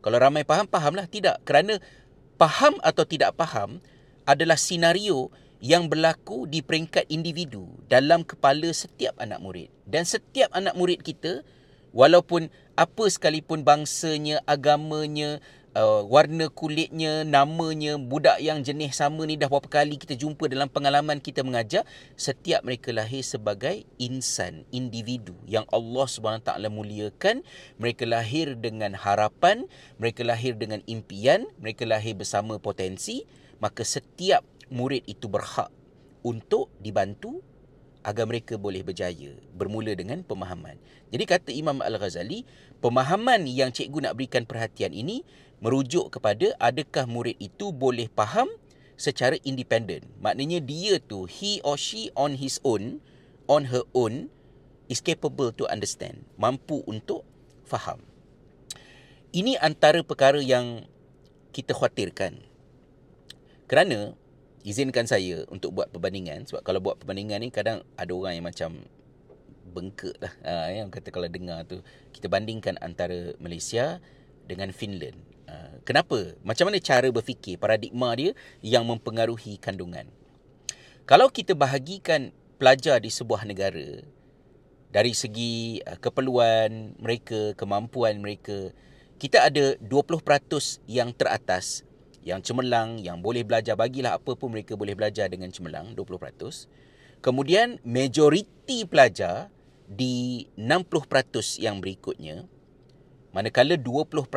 Kalau 0.00 0.18
ramai 0.22 0.46
faham, 0.46 0.64
fahamlah. 0.70 1.10
Tidak. 1.10 1.42
Kerana 1.42 1.82
faham 2.38 2.78
atau 2.80 3.04
tidak 3.04 3.34
faham 3.34 3.82
adalah 4.24 4.56
senario 4.56 5.28
yang 5.58 5.90
berlaku 5.90 6.46
di 6.46 6.62
peringkat 6.62 7.10
individu 7.10 7.66
dalam 7.90 8.22
kepala 8.22 8.70
setiap 8.70 9.18
anak 9.18 9.42
murid. 9.42 9.70
Dan 9.86 10.06
setiap 10.06 10.50
anak 10.54 10.78
murid 10.78 11.02
kita, 11.02 11.42
walaupun 11.90 12.46
apa 12.78 13.04
sekalipun 13.10 13.66
bangsanya, 13.66 14.38
agamanya, 14.46 15.42
uh, 15.74 16.06
warna 16.06 16.46
kulitnya, 16.46 17.26
namanya, 17.26 17.98
budak 17.98 18.38
yang 18.38 18.62
jenis 18.62 18.98
sama 18.98 19.26
ni 19.26 19.34
dah 19.34 19.50
berapa 19.50 19.66
kali 19.66 19.98
kita 19.98 20.14
jumpa 20.14 20.46
dalam 20.46 20.70
pengalaman 20.70 21.18
kita 21.18 21.42
mengajar, 21.42 21.82
setiap 22.14 22.62
mereka 22.62 22.94
lahir 22.94 23.26
sebagai 23.26 23.82
insan, 23.98 24.62
individu 24.70 25.34
yang 25.50 25.66
Allah 25.74 26.06
SWT 26.06 26.50
muliakan. 26.70 27.42
Mereka 27.82 28.06
lahir 28.06 28.54
dengan 28.54 28.94
harapan, 28.94 29.66
mereka 29.98 30.22
lahir 30.22 30.54
dengan 30.54 30.82
impian, 30.86 31.50
mereka 31.58 31.82
lahir 31.82 32.14
bersama 32.14 32.62
potensi, 32.62 33.26
maka 33.58 33.82
setiap 33.82 34.46
murid 34.68 35.04
itu 35.08 35.28
berhak 35.28 35.72
untuk 36.24 36.72
dibantu 36.80 37.40
agar 38.06 38.24
mereka 38.24 38.56
boleh 38.56 38.80
berjaya 38.80 39.36
bermula 39.52 39.92
dengan 39.92 40.22
pemahaman. 40.24 40.78
Jadi 41.12 41.24
kata 41.28 41.50
Imam 41.52 41.82
Al-Ghazali, 41.82 42.46
pemahaman 42.80 43.44
yang 43.44 43.74
cikgu 43.74 44.08
nak 44.08 44.16
berikan 44.16 44.48
perhatian 44.48 44.94
ini 44.94 45.26
merujuk 45.58 46.14
kepada 46.14 46.54
adakah 46.62 47.04
murid 47.04 47.36
itu 47.42 47.74
boleh 47.74 48.06
faham 48.14 48.48
secara 48.94 49.36
independen. 49.44 50.06
Maknanya 50.22 50.62
dia 50.62 51.02
tu 51.02 51.26
he 51.28 51.60
or 51.66 51.76
she 51.76 52.08
on 52.14 52.38
his 52.38 52.62
own, 52.62 53.02
on 53.50 53.68
her 53.68 53.84
own 53.92 54.30
is 54.88 55.04
capable 55.04 55.52
to 55.52 55.68
understand, 55.68 56.24
mampu 56.40 56.80
untuk 56.88 57.26
faham. 57.68 58.00
Ini 59.34 59.60
antara 59.60 60.00
perkara 60.00 60.40
yang 60.40 60.88
kita 61.52 61.76
khawatirkan. 61.76 62.40
Kerana 63.68 64.16
izinkan 64.68 65.08
saya 65.08 65.48
untuk 65.48 65.72
buat 65.72 65.88
perbandingan 65.88 66.44
sebab 66.44 66.60
kalau 66.60 66.84
buat 66.84 67.00
perbandingan 67.00 67.40
ni 67.40 67.48
kadang 67.48 67.80
ada 67.96 68.12
orang 68.12 68.36
yang 68.36 68.46
macam 68.46 68.70
bengkak 69.72 70.16
lah 70.20 70.32
ha, 70.44 70.52
yang 70.68 70.92
kata 70.92 71.08
kalau 71.08 71.24
dengar 71.28 71.64
tu 71.64 71.80
kita 72.12 72.28
bandingkan 72.28 72.76
antara 72.84 73.32
Malaysia 73.40 74.04
dengan 74.44 74.68
Finland. 74.76 75.16
Ha, 75.48 75.80
kenapa? 75.88 76.36
Macam 76.44 76.68
mana 76.68 76.80
cara 76.84 77.08
berfikir 77.08 77.56
paradigma 77.56 78.12
dia 78.12 78.36
yang 78.60 78.84
mempengaruhi 78.84 79.56
kandungan? 79.56 80.04
Kalau 81.08 81.32
kita 81.32 81.56
bahagikan 81.56 82.36
pelajar 82.60 83.00
di 83.00 83.08
sebuah 83.08 83.48
negara 83.48 84.04
dari 84.92 85.12
segi 85.16 85.80
uh, 85.84 85.96
keperluan 85.96 86.96
mereka, 87.00 87.56
kemampuan 87.56 88.20
mereka, 88.20 88.72
kita 89.16 89.48
ada 89.48 89.80
20% 89.80 90.84
yang 90.84 91.12
teratas 91.16 91.87
yang 92.26 92.42
cemerlang, 92.42 92.98
yang 92.98 93.22
boleh 93.22 93.46
belajar, 93.46 93.78
bagilah 93.78 94.18
apa 94.18 94.34
pun 94.34 94.52
mereka 94.52 94.74
boleh 94.74 94.92
belajar 94.98 95.30
dengan 95.30 95.48
cemerlang, 95.48 95.94
20%. 95.94 96.68
Kemudian, 97.18 97.82
majoriti 97.82 98.86
pelajar 98.86 99.50
di 99.88 100.46
60% 100.54 101.58
yang 101.62 101.80
berikutnya, 101.80 102.46
manakala 103.32 103.80
20% 103.80 104.28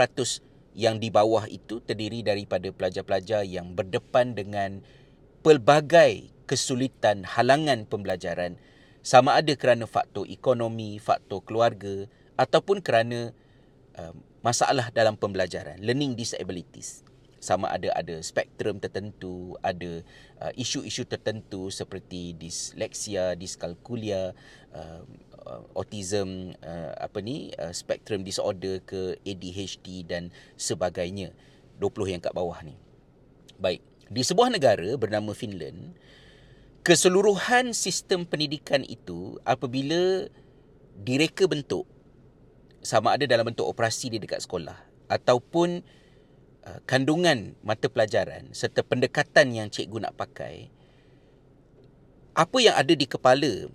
yang 0.71 1.03
di 1.03 1.11
bawah 1.11 1.45
itu 1.51 1.83
terdiri 1.83 2.23
daripada 2.23 2.71
pelajar-pelajar 2.71 3.43
yang 3.43 3.75
berdepan 3.75 4.31
dengan 4.31 4.79
pelbagai 5.43 6.31
kesulitan 6.47 7.27
halangan 7.27 7.83
pembelajaran 7.87 8.55
sama 9.03 9.35
ada 9.35 9.51
kerana 9.57 9.89
faktor 9.89 10.29
ekonomi, 10.29 11.01
faktor 11.01 11.43
keluarga 11.43 12.07
ataupun 12.39 12.79
kerana 12.79 13.35
uh, 13.99 14.13
masalah 14.45 14.93
dalam 14.93 15.19
pembelajaran, 15.19 15.81
learning 15.83 16.15
disabilities 16.15 17.03
sama 17.41 17.73
ada 17.73 17.89
ada 17.97 18.21
spektrum 18.21 18.77
tertentu, 18.77 19.57
ada 19.65 20.05
uh, 20.37 20.53
isu-isu 20.53 21.09
tertentu 21.09 21.73
seperti 21.73 22.37
disleksia, 22.37 23.33
diskalkulia, 23.33 24.37
uh, 24.77 25.01
uh, 25.41 25.61
autism, 25.73 26.53
uh, 26.61 26.93
apa 27.01 27.17
ni, 27.19 27.49
uh, 27.57 27.73
spectrum 27.73 28.21
disorder 28.21 28.77
ke 28.85 29.17
ADHD 29.25 30.05
dan 30.05 30.29
sebagainya. 30.53 31.33
20 31.81 32.13
yang 32.13 32.21
kat 32.21 32.29
bawah 32.37 32.61
ni. 32.61 32.77
Baik, 33.57 33.81
di 34.05 34.21
sebuah 34.21 34.53
negara 34.53 34.93
bernama 35.01 35.33
Finland, 35.33 35.97
keseluruhan 36.85 37.73
sistem 37.73 38.21
pendidikan 38.21 38.85
itu 38.85 39.41
apabila 39.41 40.29
direka 41.01 41.49
bentuk 41.49 41.89
sama 42.85 43.17
ada 43.17 43.25
dalam 43.25 43.49
bentuk 43.49 43.65
operasi 43.65 44.13
di 44.13 44.17
dekat 44.21 44.45
sekolah 44.45 44.77
ataupun 45.09 45.81
kandungan 46.85 47.57
mata 47.65 47.89
pelajaran 47.89 48.53
serta 48.53 48.85
pendekatan 48.85 49.49
yang 49.55 49.67
cikgu 49.73 50.05
nak 50.05 50.13
pakai 50.13 50.69
apa 52.31 52.57
yang 52.63 52.75
ada 52.77 52.93
di 52.95 53.09
kepala 53.09 53.67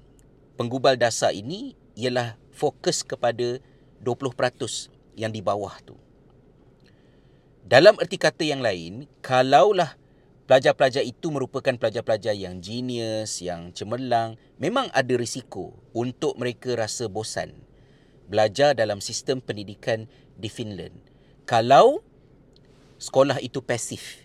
penggubal 0.56 0.96
dasar 0.96 1.34
ini 1.34 1.76
ialah 1.98 2.40
fokus 2.56 3.04
kepada 3.04 3.60
20% 4.00 4.32
yang 5.16 5.32
di 5.32 5.44
bawah 5.44 5.76
tu. 5.84 5.96
Dalam 7.66 7.98
erti 7.98 8.16
kata 8.16 8.46
yang 8.46 8.62
lain 8.62 9.10
kalaulah 9.20 9.98
pelajar-pelajar 10.46 11.02
itu 11.02 11.34
merupakan 11.34 11.74
pelajar-pelajar 11.74 12.32
yang 12.32 12.62
genius 12.62 13.42
yang 13.42 13.74
cemerlang 13.74 14.38
memang 14.62 14.86
ada 14.94 15.18
risiko 15.18 15.74
untuk 15.90 16.38
mereka 16.38 16.78
rasa 16.78 17.10
bosan 17.10 17.66
belajar 18.30 18.78
dalam 18.78 19.02
sistem 19.02 19.42
pendidikan 19.42 20.06
di 20.38 20.46
Finland. 20.46 20.94
Kalau 21.42 22.05
sekolah 22.96 23.40
itu 23.40 23.60
pasif. 23.60 24.24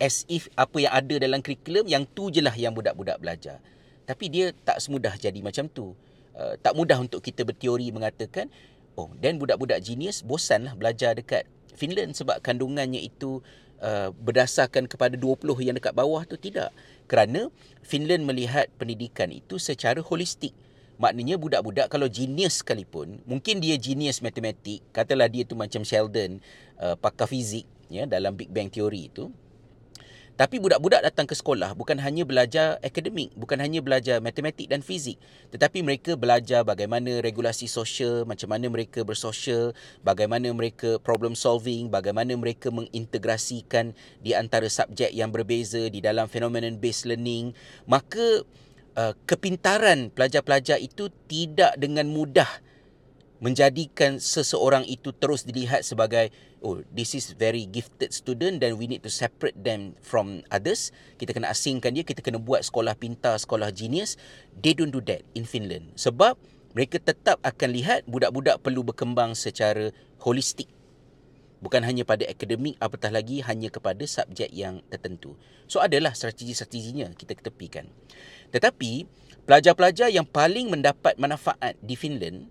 As 0.00 0.24
if 0.32 0.48
apa 0.56 0.80
yang 0.80 0.92
ada 0.96 1.14
dalam 1.20 1.44
kurikulum 1.44 1.84
yang 1.84 2.08
tu 2.08 2.32
je 2.32 2.40
lah 2.40 2.56
yang 2.56 2.72
budak-budak 2.72 3.20
belajar. 3.20 3.60
Tapi 4.08 4.32
dia 4.32 4.56
tak 4.64 4.80
semudah 4.80 5.12
jadi 5.16 5.36
macam 5.44 5.68
tu. 5.68 5.92
Uh, 6.32 6.56
tak 6.64 6.72
mudah 6.72 6.96
untuk 6.96 7.20
kita 7.20 7.44
berteori 7.44 7.92
mengatakan, 7.92 8.48
oh 8.96 9.12
dan 9.20 9.36
budak-budak 9.36 9.84
genius 9.84 10.24
bosanlah 10.24 10.72
belajar 10.72 11.12
dekat 11.12 11.44
Finland 11.76 12.16
sebab 12.16 12.40
kandungannya 12.40 13.00
itu 13.00 13.44
uh, 13.80 14.12
berdasarkan 14.12 14.88
kepada 14.88 15.16
20 15.16 15.44
yang 15.64 15.76
dekat 15.76 15.92
bawah 15.92 16.24
tu 16.24 16.40
tidak. 16.40 16.72
Kerana 17.10 17.50
Finland 17.84 18.24
melihat 18.24 18.70
pendidikan 18.76 19.32
itu 19.34 19.58
secara 19.58 19.98
holistik. 20.00 20.54
Maknanya 21.00 21.40
budak-budak 21.40 21.88
kalau 21.88 22.12
genius 22.12 22.60
sekalipun, 22.60 23.24
mungkin 23.24 23.56
dia 23.56 23.80
genius 23.80 24.20
matematik, 24.20 24.84
katalah 24.92 25.32
dia 25.32 25.48
tu 25.48 25.56
macam 25.56 25.80
Sheldon, 25.80 26.44
uh, 26.76 26.92
pakar 27.00 27.24
fizik 27.24 27.64
ya 27.88 28.04
dalam 28.04 28.36
Big 28.36 28.52
Bang 28.52 28.68
Theory 28.68 29.08
itu. 29.08 29.32
Tapi 30.40 30.56
budak-budak 30.56 31.04
datang 31.04 31.28
ke 31.28 31.36
sekolah 31.36 31.76
bukan 31.76 32.00
hanya 32.00 32.24
belajar 32.24 32.80
akademik, 32.80 33.28
bukan 33.36 33.60
hanya 33.60 33.84
belajar 33.84 34.24
matematik 34.24 34.72
dan 34.72 34.80
fizik, 34.80 35.20
tetapi 35.52 35.84
mereka 35.84 36.16
belajar 36.16 36.64
bagaimana 36.64 37.20
regulasi 37.20 37.68
sosial, 37.68 38.24
macam 38.24 38.48
mana 38.48 38.72
mereka 38.72 39.04
bersosial, 39.04 39.76
bagaimana 40.00 40.48
mereka 40.56 40.96
problem 41.00 41.36
solving, 41.36 41.92
bagaimana 41.92 42.32
mereka 42.40 42.72
mengintegrasikan 42.72 43.92
di 44.24 44.32
antara 44.32 44.64
subjek 44.64 45.12
yang 45.12 45.28
berbeza 45.28 45.92
di 45.92 46.00
dalam 46.00 46.24
phenomenon 46.24 46.80
based 46.80 47.04
learning. 47.04 47.52
Maka 47.84 48.40
uh, 48.96 49.14
kepintaran 49.26 50.10
pelajar-pelajar 50.14 50.78
itu 50.80 51.12
tidak 51.28 51.76
dengan 51.78 52.08
mudah 52.10 52.48
menjadikan 53.40 54.20
seseorang 54.20 54.84
itu 54.84 55.16
terus 55.16 55.48
dilihat 55.48 55.80
sebagai 55.80 56.28
oh 56.60 56.84
this 56.92 57.16
is 57.16 57.32
very 57.32 57.64
gifted 57.64 58.12
student 58.12 58.60
then 58.60 58.76
we 58.76 58.84
need 58.84 59.00
to 59.00 59.08
separate 59.08 59.56
them 59.56 59.96
from 60.04 60.44
others. 60.52 60.92
Kita 61.16 61.32
kena 61.32 61.48
asingkan 61.48 61.96
dia 61.96 62.04
kita 62.04 62.20
kena 62.20 62.36
buat 62.36 62.60
sekolah 62.60 62.92
pintar 63.00 63.40
sekolah 63.40 63.72
genius. 63.72 64.20
They 64.60 64.76
don't 64.76 64.92
do 64.92 65.00
that 65.08 65.24
in 65.32 65.48
Finland. 65.48 65.96
Sebab 65.96 66.36
mereka 66.76 67.00
tetap 67.00 67.40
akan 67.42 67.68
lihat 67.72 68.06
budak-budak 68.06 68.60
perlu 68.60 68.84
berkembang 68.84 69.32
secara 69.32 69.90
holistik. 70.20 70.68
Bukan 71.60 71.84
hanya 71.84 72.08
pada 72.08 72.24
akademik 72.24 72.80
apatah 72.80 73.12
lagi 73.12 73.44
hanya 73.44 73.68
kepada 73.68 74.00
subjek 74.04 74.48
yang 74.48 74.80
tertentu. 74.88 75.36
So 75.68 75.80
adalah 75.80 76.16
strategi-strateginya 76.16 77.12
kita 77.16 77.36
ketepikan 77.36 77.88
tetapi 78.50 79.06
pelajar-pelajar 79.46 80.10
yang 80.10 80.26
paling 80.26 80.70
mendapat 80.70 81.18
manfaat 81.18 81.74
di 81.82 81.94
Finland 81.98 82.46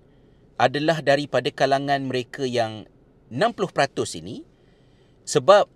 adalah 0.60 1.00
daripada 1.00 1.48
kalangan 1.52 2.04
mereka 2.04 2.44
yang 2.44 2.84
60% 3.32 4.20
ini 4.20 4.44
sebab 5.24 5.70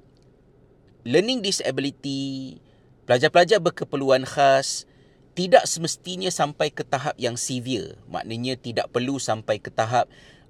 learning 1.07 1.43
disability, 1.43 2.57
pelajar-pelajar 3.05 3.59
berkeperluan 3.59 4.25
khas 4.27 4.87
tidak 5.33 5.65
semestinya 5.65 6.29
sampai 6.29 6.69
ke 6.69 6.85
tahap 6.85 7.17
yang 7.17 7.37
severe. 7.37 7.97
Maknanya 8.09 8.57
tidak 8.57 8.89
perlu 8.93 9.17
sampai 9.17 9.57
ke 9.57 9.73
tahap 9.73 10.05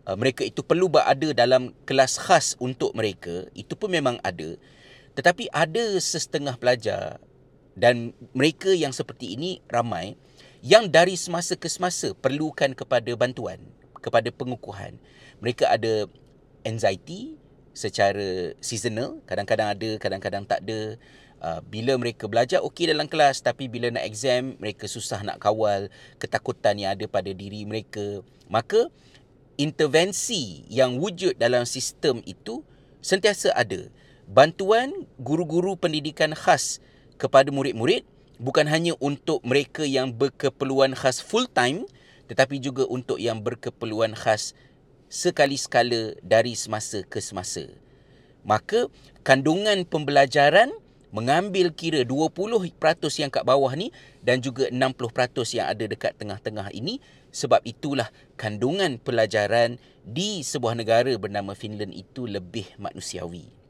uh, 0.08 0.16
mereka 0.16 0.44
itu 0.44 0.62
perlu 0.64 0.92
berada 0.92 1.32
dalam 1.32 1.72
kelas 1.88 2.20
khas 2.20 2.56
untuk 2.60 2.92
mereka. 2.96 3.48
Itu 3.56 3.76
pun 3.80 3.92
memang 3.92 4.20
ada. 4.22 4.56
Tetapi 5.14 5.50
ada 5.54 6.00
sesetengah 6.00 6.58
pelajar 6.58 7.22
dan 7.74 8.14
mereka 8.38 8.70
yang 8.74 8.94
seperti 8.94 9.34
ini 9.34 9.62
ramai 9.70 10.16
yang 10.64 10.88
dari 10.88 11.18
semasa 11.20 11.60
ke 11.60 11.68
semasa 11.68 12.16
perlukan 12.16 12.72
kepada 12.72 13.12
bantuan 13.18 13.60
kepada 14.04 14.28
pengukuhan. 14.36 15.00
Mereka 15.40 15.64
ada 15.64 16.12
anxiety 16.68 17.40
secara 17.72 18.52
seasonal, 18.60 19.24
kadang-kadang 19.24 19.72
ada, 19.72 19.90
kadang-kadang 19.96 20.44
tak 20.44 20.60
ada. 20.68 21.00
Uh, 21.44 21.60
bila 21.68 22.00
mereka 22.00 22.24
belajar 22.32 22.64
okey 22.64 22.88
dalam 22.88 23.04
kelas 23.04 23.44
tapi 23.44 23.68
bila 23.68 23.92
nak 23.92 24.08
exam 24.08 24.56
mereka 24.64 24.88
susah 24.88 25.28
nak 25.28 25.44
kawal 25.44 25.92
ketakutan 26.16 26.80
yang 26.80 26.96
ada 26.96 27.04
pada 27.04 27.36
diri 27.36 27.68
mereka. 27.68 28.24
Maka 28.48 28.88
intervensi 29.60 30.64
yang 30.72 30.96
wujud 31.04 31.36
dalam 31.36 31.68
sistem 31.68 32.24
itu 32.24 32.64
sentiasa 33.04 33.52
ada. 33.60 33.92
Bantuan 34.24 35.04
guru-guru 35.20 35.76
pendidikan 35.76 36.32
khas 36.32 36.80
kepada 37.18 37.50
murid-murid 37.54 38.06
bukan 38.42 38.66
hanya 38.68 38.98
untuk 39.00 39.40
mereka 39.46 39.86
yang 39.86 40.12
berkeperluan 40.14 40.98
khas 40.98 41.22
full 41.22 41.46
time 41.50 41.86
tetapi 42.28 42.58
juga 42.58 42.88
untuk 42.88 43.20
yang 43.20 43.44
berkeperluan 43.44 44.16
khas 44.16 44.56
sekali 45.12 45.60
sekala 45.60 46.18
dari 46.26 46.58
semasa 46.58 47.06
ke 47.06 47.22
semasa. 47.22 47.70
Maka 48.42 48.90
kandungan 49.22 49.86
pembelajaran 49.86 50.74
mengambil 51.14 51.70
kira 51.70 52.02
20% 52.02 52.74
yang 53.22 53.30
kat 53.30 53.46
bawah 53.46 53.70
ni 53.78 53.94
dan 54.26 54.42
juga 54.42 54.66
60% 54.74 55.54
yang 55.62 55.70
ada 55.70 55.86
dekat 55.86 56.18
tengah-tengah 56.18 56.74
ini 56.74 56.98
sebab 57.30 57.62
itulah 57.62 58.10
kandungan 58.34 58.98
pelajaran 58.98 59.78
di 60.02 60.42
sebuah 60.42 60.74
negara 60.74 61.14
bernama 61.22 61.54
Finland 61.54 61.94
itu 61.94 62.26
lebih 62.26 62.66
manusiawi. 62.82 63.63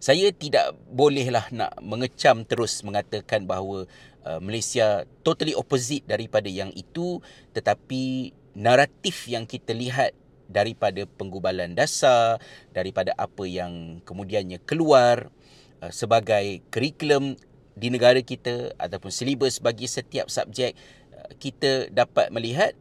Saya 0.00 0.32
tidak 0.32 0.74
bolehlah 0.88 1.46
nak 1.52 1.76
mengecam 1.84 2.42
terus 2.48 2.80
mengatakan 2.80 3.44
bahawa 3.44 3.84
Uh, 4.20 4.36
Malaysia 4.36 5.08
totally 5.24 5.56
opposite 5.56 6.04
daripada 6.04 6.44
yang 6.44 6.68
itu 6.76 7.24
tetapi 7.56 8.36
naratif 8.52 9.24
yang 9.24 9.48
kita 9.48 9.72
lihat 9.72 10.12
daripada 10.44 11.08
penggubalan 11.16 11.72
dasar 11.72 12.36
daripada 12.76 13.16
apa 13.16 13.48
yang 13.48 14.04
kemudiannya 14.04 14.60
keluar 14.68 15.32
uh, 15.80 15.88
sebagai 15.88 16.60
kurikulum 16.68 17.32
di 17.72 17.88
negara 17.88 18.20
kita 18.20 18.76
ataupun 18.76 19.08
silibus 19.08 19.56
bagi 19.56 19.88
setiap 19.88 20.28
subjek 20.28 20.76
uh, 21.16 21.32
kita 21.40 21.88
dapat 21.88 22.28
melihat 22.28 22.76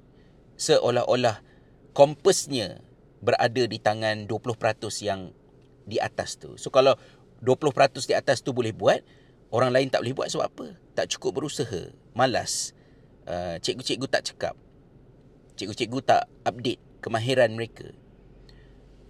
seolah-olah 0.59 1.39
kompasnya 1.95 2.83
berada 3.23 3.63
di 3.63 3.79
tangan 3.79 4.27
20% 4.27 4.59
yang 5.07 5.31
di 5.89 5.97
atas 5.97 6.37
tu. 6.37 6.53
So 6.61 6.69
kalau 6.69 6.93
20% 7.41 8.05
di 8.05 8.13
atas 8.13 8.45
tu 8.45 8.53
boleh 8.53 8.71
buat, 8.71 9.01
Orang 9.49 9.73
lain 9.73 9.89
tak 9.89 10.05
boleh 10.05 10.13
buat 10.13 10.29
sebab 10.29 10.45
apa? 10.45 10.67
Tak 10.93 11.17
cukup 11.17 11.41
berusaha. 11.41 11.89
Malas. 12.13 12.77
Uh, 13.25 13.57
cikgu-cikgu 13.57 14.05
tak 14.05 14.23
cekap. 14.29 14.55
Cikgu-cikgu 15.57 15.99
tak 16.05 16.29
update 16.45 16.77
kemahiran 17.01 17.57
mereka. 17.57 17.89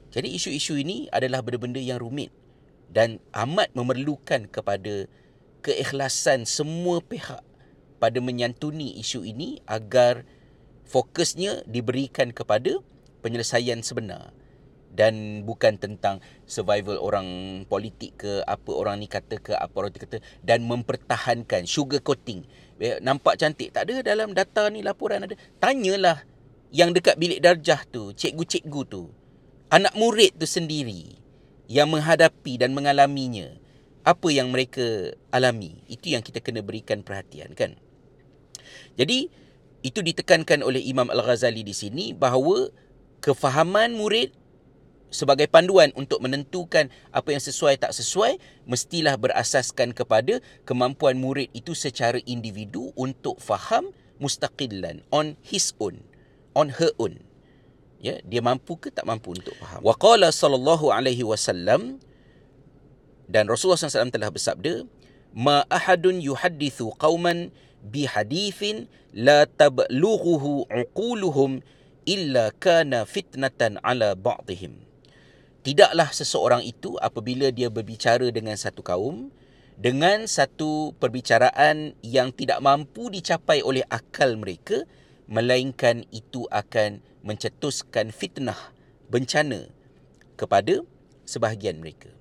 Jadi 0.10 0.32
isu-isu 0.32 0.80
ini 0.80 1.12
adalah 1.12 1.44
benda-benda 1.44 1.84
yang 1.84 2.00
rumit 2.02 2.32
dan 2.90 3.22
amat 3.36 3.70
memerlukan 3.76 4.50
kepada 4.50 5.06
keikhlasan 5.62 6.48
semua 6.48 7.04
pihak 7.04 7.44
pada 8.00 8.18
menyantuni 8.24 8.98
isu 8.98 9.28
ini 9.28 9.62
agar 9.70 10.26
fokusnya 10.88 11.68
diberikan 11.70 12.34
kepada 12.34 12.80
penyelesaian 13.22 13.86
sebenar 13.86 14.34
dan 15.00 15.48
bukan 15.48 15.80
tentang 15.80 16.20
survival 16.44 17.00
orang 17.00 17.64
politik 17.72 18.20
ke 18.20 18.44
apa 18.44 18.68
orang 18.76 19.00
ni 19.00 19.08
kata 19.08 19.40
ke 19.40 19.56
apa 19.56 19.72
orang 19.80 19.96
ni 19.96 20.04
kata 20.04 20.20
dan 20.44 20.68
mempertahankan 20.68 21.64
sugar 21.64 22.04
coating. 22.04 22.44
Eh, 22.84 23.00
nampak 23.00 23.40
cantik? 23.40 23.72
Tak 23.72 23.88
ada. 23.88 24.04
Dalam 24.04 24.36
data 24.36 24.68
ni 24.68 24.84
laporan 24.84 25.24
ada. 25.24 25.40
Tanyalah 25.64 26.28
yang 26.76 26.92
dekat 26.92 27.16
bilik 27.16 27.40
darjah 27.40 27.80
tu 27.88 28.12
cikgu-cikgu 28.12 28.82
tu. 28.92 29.08
Anak 29.72 29.96
murid 29.96 30.36
tu 30.36 30.44
sendiri 30.44 31.16
yang 31.72 31.88
menghadapi 31.88 32.60
dan 32.60 32.76
mengalaminya. 32.76 33.56
Apa 34.04 34.28
yang 34.36 34.52
mereka 34.52 35.16
alami? 35.32 35.80
Itu 35.88 36.12
yang 36.12 36.28
kita 36.28 36.44
kena 36.44 36.60
berikan 36.60 37.08
perhatian 37.08 37.56
kan? 37.56 37.80
Jadi 39.00 39.32
itu 39.80 40.00
ditekankan 40.04 40.60
oleh 40.60 40.84
Imam 40.84 41.08
Al-Ghazali 41.08 41.64
di 41.64 41.72
sini 41.72 42.12
bahawa 42.12 42.68
kefahaman 43.24 43.96
murid 43.96 44.39
sebagai 45.10 45.50
panduan 45.50 45.90
untuk 45.98 46.22
menentukan 46.22 46.90
apa 47.10 47.30
yang 47.34 47.42
sesuai 47.42 47.82
tak 47.82 47.94
sesuai 47.94 48.38
mestilah 48.70 49.18
berasaskan 49.18 49.94
kepada 49.94 50.42
kemampuan 50.66 51.18
murid 51.18 51.50
itu 51.54 51.74
secara 51.74 52.22
individu 52.30 52.94
untuk 52.94 53.42
faham 53.42 53.90
mustaqillan 54.22 55.02
on 55.10 55.34
his 55.42 55.74
own 55.82 56.02
on 56.54 56.74
her 56.78 56.94
own. 57.02 57.22
Ya 58.00 58.22
dia 58.24 58.40
mampu 58.40 58.80
ke 58.80 58.94
tak 58.94 59.04
mampu 59.04 59.36
untuk 59.36 59.54
faham? 59.60 59.84
Wa 59.84 59.94
qala 59.98 60.32
sallallahu 60.32 60.94
alaihi 60.94 61.26
wasallam 61.26 62.00
dan 63.30 63.46
Rasulullah 63.46 63.78
SAW 63.78 64.10
telah 64.10 64.34
bersabda 64.34 64.90
ma 65.38 65.62
ahadun 65.70 66.18
yuhaddithu 66.18 66.90
qauman 66.98 67.54
bi 67.86 68.10
hadithin 68.10 68.90
la 69.14 69.46
tablughuhu 69.46 70.66
uquluhum 70.66 71.62
illa 72.10 72.50
kana 72.58 73.06
fitnatan 73.06 73.78
ala 73.86 74.18
ba'dihim 74.18 74.89
tidaklah 75.64 76.10
seseorang 76.12 76.64
itu 76.64 76.96
apabila 77.04 77.52
dia 77.52 77.68
berbicara 77.68 78.32
dengan 78.32 78.56
satu 78.56 78.80
kaum 78.80 79.32
dengan 79.80 80.28
satu 80.28 80.92
perbicaraan 81.00 81.96
yang 82.04 82.36
tidak 82.36 82.60
mampu 82.60 83.08
dicapai 83.08 83.64
oleh 83.64 83.88
akal 83.88 84.36
mereka 84.36 84.84
melainkan 85.32 86.04
itu 86.12 86.44
akan 86.52 87.00
mencetuskan 87.24 88.12
fitnah 88.12 88.60
bencana 89.08 89.72
kepada 90.36 90.84
sebahagian 91.24 91.80
mereka. 91.80 92.12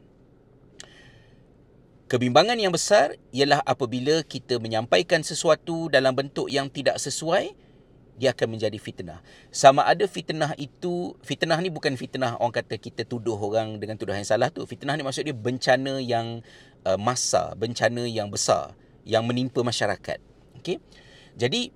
Kebimbangan 2.09 2.57
yang 2.57 2.73
besar 2.73 3.21
ialah 3.37 3.61
apabila 3.69 4.25
kita 4.25 4.57
menyampaikan 4.57 5.21
sesuatu 5.21 5.93
dalam 5.93 6.17
bentuk 6.17 6.49
yang 6.49 6.73
tidak 6.73 6.97
sesuai 6.97 7.53
dia 8.19 8.35
akan 8.35 8.59
menjadi 8.59 8.75
fitnah. 8.83 9.23
Sama 9.55 9.87
ada 9.87 10.05
fitnah 10.11 10.53
itu, 10.59 11.15
fitnah 11.23 11.57
ni 11.63 11.71
bukan 11.71 11.95
fitnah 11.95 12.35
orang 12.43 12.59
kata 12.59 12.75
kita 12.77 13.07
tuduh 13.07 13.39
orang 13.39 13.79
dengan 13.79 13.95
tuduhan 13.95 14.21
yang 14.21 14.29
salah 14.29 14.51
tu. 14.51 14.67
Fitnah 14.67 14.99
ni 14.99 15.07
maksud 15.07 15.23
dia 15.23 15.33
bencana 15.33 16.03
yang 16.03 16.43
uh, 16.83 16.99
masa, 16.99 17.55
bencana 17.55 18.05
yang 18.11 18.27
besar 18.29 18.75
yang 19.07 19.23
menimpa 19.25 19.63
masyarakat. 19.63 20.19
Okey. 20.61 20.83
Jadi 21.39 21.71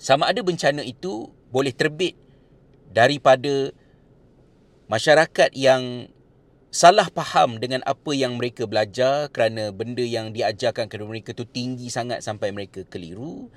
sama 0.00 0.32
ada 0.32 0.40
bencana 0.40 0.80
itu 0.82 1.30
boleh 1.52 1.70
terbit 1.70 2.16
daripada 2.90 3.70
masyarakat 4.90 5.52
yang 5.54 6.10
salah 6.72 7.06
faham 7.12 7.60
dengan 7.60 7.84
apa 7.84 8.16
yang 8.16 8.40
mereka 8.40 8.64
belajar 8.64 9.28
kerana 9.28 9.70
benda 9.76 10.00
yang 10.00 10.32
diajarkan 10.32 10.88
kepada 10.88 11.04
mereka 11.04 11.36
tu 11.36 11.44
tinggi 11.44 11.92
sangat 11.92 12.24
sampai 12.24 12.48
mereka 12.48 12.88
keliru 12.88 13.52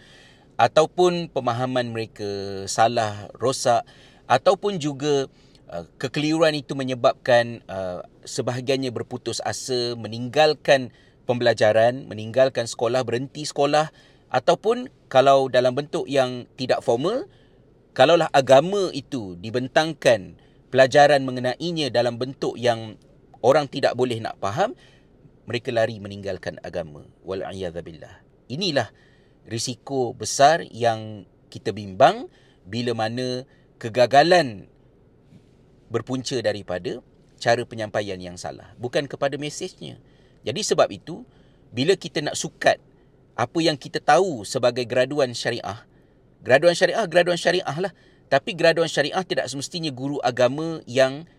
ataupun 0.55 1.31
pemahaman 1.31 1.91
mereka 1.91 2.63
salah 2.67 3.27
rosak 3.35 3.83
ataupun 4.25 4.79
juga 4.79 5.27
uh, 5.69 5.85
kekeliruan 5.99 6.55
itu 6.55 6.73
menyebabkan 6.73 7.61
uh, 7.67 8.03
sebahagiannya 8.23 8.89
berputus 8.89 9.43
asa 9.43 9.93
meninggalkan 9.99 10.95
pembelajaran 11.27 12.07
meninggalkan 12.07 12.65
sekolah 12.65 13.03
berhenti 13.03 13.43
sekolah 13.43 13.91
ataupun 14.31 14.87
kalau 15.11 15.51
dalam 15.51 15.75
bentuk 15.75 16.07
yang 16.07 16.47
tidak 16.55 16.81
formal 16.81 17.27
kalaulah 17.95 18.27
agama 18.31 18.91
itu 18.91 19.39
dibentangkan 19.39 20.35
pelajaran 20.75 21.23
mengenainya 21.23 21.87
dalam 21.87 22.19
bentuk 22.19 22.59
yang 22.59 22.99
orang 23.39 23.71
tidak 23.71 23.95
boleh 23.95 24.19
nak 24.19 24.35
faham, 24.43 24.75
mereka 25.47 25.71
lari 25.71 26.01
meninggalkan 26.03 26.59
agama. 26.65 27.07
Wal'iyadzabillah. 27.23 28.25
Inilah 28.49 28.89
risiko 29.45 30.11
besar 30.11 30.65
yang 30.73 31.23
kita 31.53 31.71
bimbang 31.71 32.27
bila 32.65 32.97
mana 32.97 33.45
kegagalan 33.77 34.65
berpunca 35.89 36.35
daripada 36.41 36.99
cara 37.37 37.61
penyampaian 37.63 38.17
yang 38.17 38.35
salah. 38.35 38.73
Bukan 38.81 39.05
kepada 39.05 39.37
mesejnya. 39.37 40.01
Jadi 40.41 40.61
sebab 40.65 40.89
itu, 40.89 41.21
bila 41.69 41.93
kita 41.93 42.25
nak 42.25 42.37
sukat 42.37 42.81
apa 43.35 43.59
yang 43.61 43.77
kita 43.77 44.01
tahu 44.01 44.47
sebagai 44.47 44.87
graduan 44.87 45.35
syariah, 45.35 45.85
graduan 46.41 46.73
syariah, 46.73 47.05
graduan 47.05 47.37
syariah 47.37 47.77
lah. 47.77 47.93
Tapi 48.25 48.57
graduan 48.57 48.89
syariah 48.89 49.21
tidak 49.21 49.45
semestinya 49.45 49.93
guru 49.93 50.17
agama 50.25 50.81
yang 50.89 51.29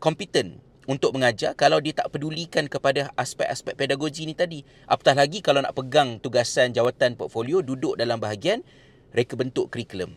kompeten 0.00 0.64
untuk 0.88 1.12
mengajar 1.12 1.52
kalau 1.52 1.84
dia 1.84 1.92
tak 1.92 2.08
pedulikan 2.08 2.64
kepada 2.64 3.12
aspek-aspek 3.12 3.76
pedagogi 3.76 4.24
ni 4.24 4.32
tadi. 4.32 4.64
Apatah 4.88 5.12
lagi 5.12 5.44
kalau 5.44 5.60
nak 5.60 5.76
pegang 5.76 6.16
tugasan 6.16 6.72
jawatan 6.72 7.12
portfolio 7.12 7.60
duduk 7.60 8.00
dalam 8.00 8.16
bahagian 8.16 8.64
reka 9.12 9.36
bentuk 9.36 9.68
kurikulum. 9.68 10.16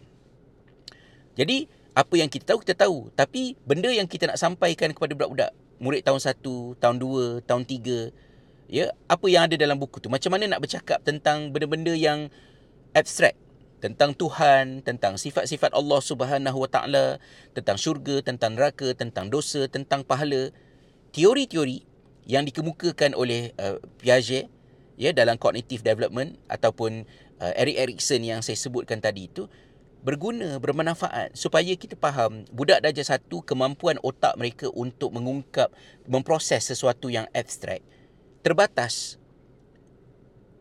Jadi, 1.35 1.67
apa 1.91 2.15
yang 2.15 2.31
kita 2.31 2.55
tahu, 2.55 2.63
kita 2.63 2.75
tahu. 2.87 3.11
Tapi, 3.11 3.59
benda 3.67 3.91
yang 3.91 4.07
kita 4.07 4.31
nak 4.31 4.39
sampaikan 4.39 4.95
kepada 4.95 5.11
budak-budak, 5.11 5.51
murid 5.83 6.07
tahun 6.07 6.23
1, 6.23 6.79
tahun 6.79 6.95
2, 6.99 7.43
tahun 7.43 7.63
3, 7.67 8.71
ya, 8.71 8.95
apa 9.11 9.27
yang 9.27 9.51
ada 9.51 9.55
dalam 9.59 9.75
buku 9.75 9.99
tu. 9.99 10.07
Macam 10.07 10.31
mana 10.31 10.47
nak 10.47 10.63
bercakap 10.63 11.03
tentang 11.03 11.51
benda-benda 11.51 11.91
yang 11.91 12.31
abstrak 12.95 13.35
tentang 13.81 14.13
Tuhan, 14.13 14.85
tentang 14.85 15.17
sifat-sifat 15.17 15.73
Allah 15.73 15.99
Subhanahu 15.99 16.57
Wa 16.63 16.69
Taala, 16.69 17.17
tentang 17.57 17.75
syurga, 17.81 18.21
tentang 18.21 18.53
neraka, 18.53 18.93
tentang 18.93 19.33
dosa, 19.33 19.65
tentang 19.65 20.05
pahala. 20.05 20.53
Teori-teori 21.11 21.83
yang 22.29 22.45
dikemukakan 22.45 23.17
oleh 23.17 23.51
uh, 23.57 23.81
Piaget 23.99 24.47
ya 24.95 25.11
dalam 25.11 25.35
cognitive 25.41 25.81
development 25.81 26.37
ataupun 26.45 27.09
uh, 27.41 27.53
Eric 27.57 27.75
Erikson 27.89 28.21
yang 28.21 28.45
saya 28.45 28.55
sebutkan 28.55 29.01
tadi 29.01 29.27
itu 29.27 29.49
berguna, 30.05 30.57
bermanfaat 30.57 31.33
supaya 31.37 31.73
kita 31.77 31.97
faham 31.97 32.45
budak 32.53 32.85
darjah 32.85 33.17
satu 33.17 33.41
kemampuan 33.41 33.97
otak 34.01 34.37
mereka 34.37 34.69
untuk 34.73 35.13
mengungkap, 35.13 35.73
memproses 36.05 36.69
sesuatu 36.69 37.09
yang 37.09 37.25
abstrak 37.33 37.81
terbatas. 38.41 39.17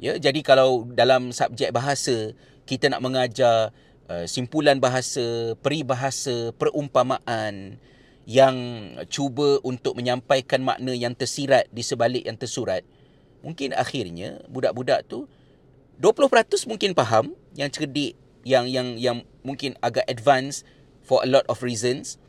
Ya, 0.01 0.17
jadi 0.17 0.41
kalau 0.41 0.89
dalam 0.89 1.29
subjek 1.29 1.77
bahasa 1.77 2.33
kita 2.71 2.87
nak 2.87 3.03
mengajar 3.03 3.75
uh, 4.07 4.31
simpulan 4.31 4.79
bahasa, 4.79 5.59
peribahasa, 5.59 6.55
perumpamaan 6.55 7.83
yang 8.31 8.55
cuba 9.11 9.59
untuk 9.67 9.99
menyampaikan 9.99 10.63
makna 10.63 10.95
yang 10.95 11.19
tersirat 11.19 11.67
di 11.75 11.83
sebalik 11.83 12.31
yang 12.31 12.39
tersurat, 12.39 12.87
mungkin 13.43 13.75
akhirnya 13.75 14.39
budak-budak 14.47 15.03
tu 15.11 15.27
20% 15.99 16.71
mungkin 16.71 16.95
faham 16.95 17.35
yang 17.59 17.75
cerdik 17.75 18.15
yang 18.47 18.71
yang 18.71 18.95
yang 18.95 19.27
mungkin 19.43 19.75
agak 19.83 20.07
advance 20.07 20.63
for 21.03 21.27
a 21.27 21.29
lot 21.29 21.43
of 21.51 21.59
reasons. 21.67 22.23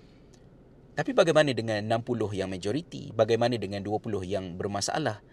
Tapi 0.97 1.13
bagaimana 1.13 1.53
dengan 1.53 1.85
60 1.85 2.35
yang 2.35 2.49
majoriti? 2.51 3.13
Bagaimana 3.13 3.55
dengan 3.55 3.79
20 3.79 4.25
yang 4.27 4.57
bermasalah? 4.59 5.23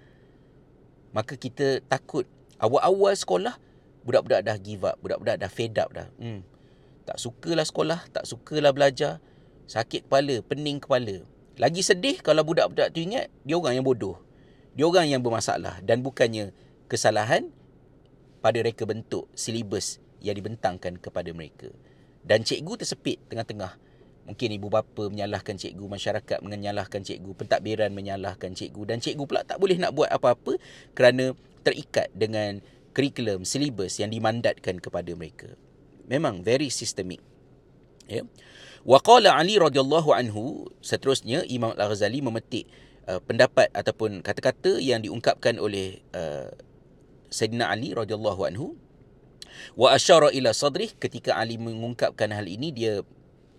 Maka 1.10 1.34
kita 1.34 1.82
takut 1.90 2.28
awal-awal 2.62 3.16
sekolah 3.16 3.58
budak-budak 4.08 4.40
dah 4.40 4.56
give 4.56 4.88
up, 4.88 4.96
budak-budak 5.04 5.36
dah 5.36 5.50
fed 5.52 5.76
up 5.76 5.92
dah. 5.92 6.08
Hmm. 6.16 6.40
Tak 7.04 7.20
sukalah 7.20 7.68
sekolah, 7.68 8.00
tak 8.08 8.24
sukalah 8.24 8.72
belajar, 8.72 9.20
sakit 9.68 10.08
kepala, 10.08 10.40
pening 10.48 10.80
kepala. 10.80 11.20
Lagi 11.60 11.84
sedih 11.84 12.24
kalau 12.24 12.40
budak-budak 12.40 12.96
tu 12.96 13.04
ingat 13.04 13.28
dia 13.44 13.60
orang 13.60 13.76
yang 13.76 13.84
bodoh. 13.84 14.16
Dia 14.72 14.88
orang 14.88 15.12
yang 15.12 15.20
bermasalah 15.20 15.84
dan 15.84 16.00
bukannya 16.00 16.56
kesalahan 16.88 17.52
pada 18.40 18.62
reka 18.64 18.88
bentuk 18.88 19.28
silibus 19.36 20.00
yang 20.24 20.38
dibentangkan 20.38 20.96
kepada 20.96 21.28
mereka. 21.36 21.68
Dan 22.24 22.46
cikgu 22.46 22.80
tersepit 22.80 23.18
tengah-tengah. 23.28 23.76
Mungkin 24.28 24.48
ibu 24.60 24.68
bapa 24.68 25.08
menyalahkan 25.08 25.56
cikgu, 25.56 25.88
masyarakat 25.88 26.38
menyalahkan 26.44 27.00
cikgu, 27.00 27.32
pentadbiran 27.32 27.88
menyalahkan 27.96 28.52
cikgu 28.52 28.82
dan 28.84 29.00
cikgu 29.00 29.24
pula 29.24 29.40
tak 29.40 29.56
boleh 29.56 29.80
nak 29.80 29.96
buat 29.96 30.12
apa-apa 30.12 30.60
kerana 30.92 31.32
terikat 31.64 32.12
dengan 32.12 32.60
kurikulum, 32.98 33.46
silibus 33.46 34.02
yang 34.02 34.10
dimandatkan 34.10 34.82
kepada 34.82 35.14
mereka. 35.14 35.54
Memang 36.10 36.42
very 36.42 36.66
systemic. 36.66 37.22
Ya. 38.10 38.26
Wa 38.82 38.98
qala 38.98 39.38
Ali 39.38 39.54
radhiyallahu 39.54 40.10
anhu, 40.10 40.66
seterusnya 40.82 41.46
Imam 41.46 41.70
Al-Ghazali 41.78 42.18
memetik 42.18 42.66
uh, 43.06 43.22
pendapat 43.22 43.70
ataupun 43.70 44.26
kata-kata 44.26 44.82
yang 44.82 45.06
diungkapkan 45.06 45.62
oleh 45.62 46.02
uh, 46.10 46.50
Sayyidina 47.30 47.70
Ali 47.70 47.94
radhiyallahu 47.94 48.40
anhu 48.50 48.74
wa 49.76 49.92
asyara 49.92 50.32
ila 50.32 50.50
sadrih 50.56 50.92
ketika 50.96 51.36
Ali 51.36 51.60
mengungkapkan 51.60 52.32
hal 52.32 52.48
ini 52.48 52.72
dia 52.72 53.04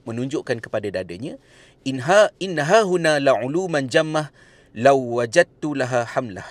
menunjukkan 0.09 0.57
kepada 0.63 0.89
dadanya 0.89 1.37
inha 1.85 2.33
inha 2.41 2.81
huna 2.81 3.21
la 3.21 3.37
uluman 3.37 3.85
jammah 3.85 4.33
law 4.73 4.97
wajadtu 4.97 5.77
laha 5.77 6.07
hamlah 6.07 6.47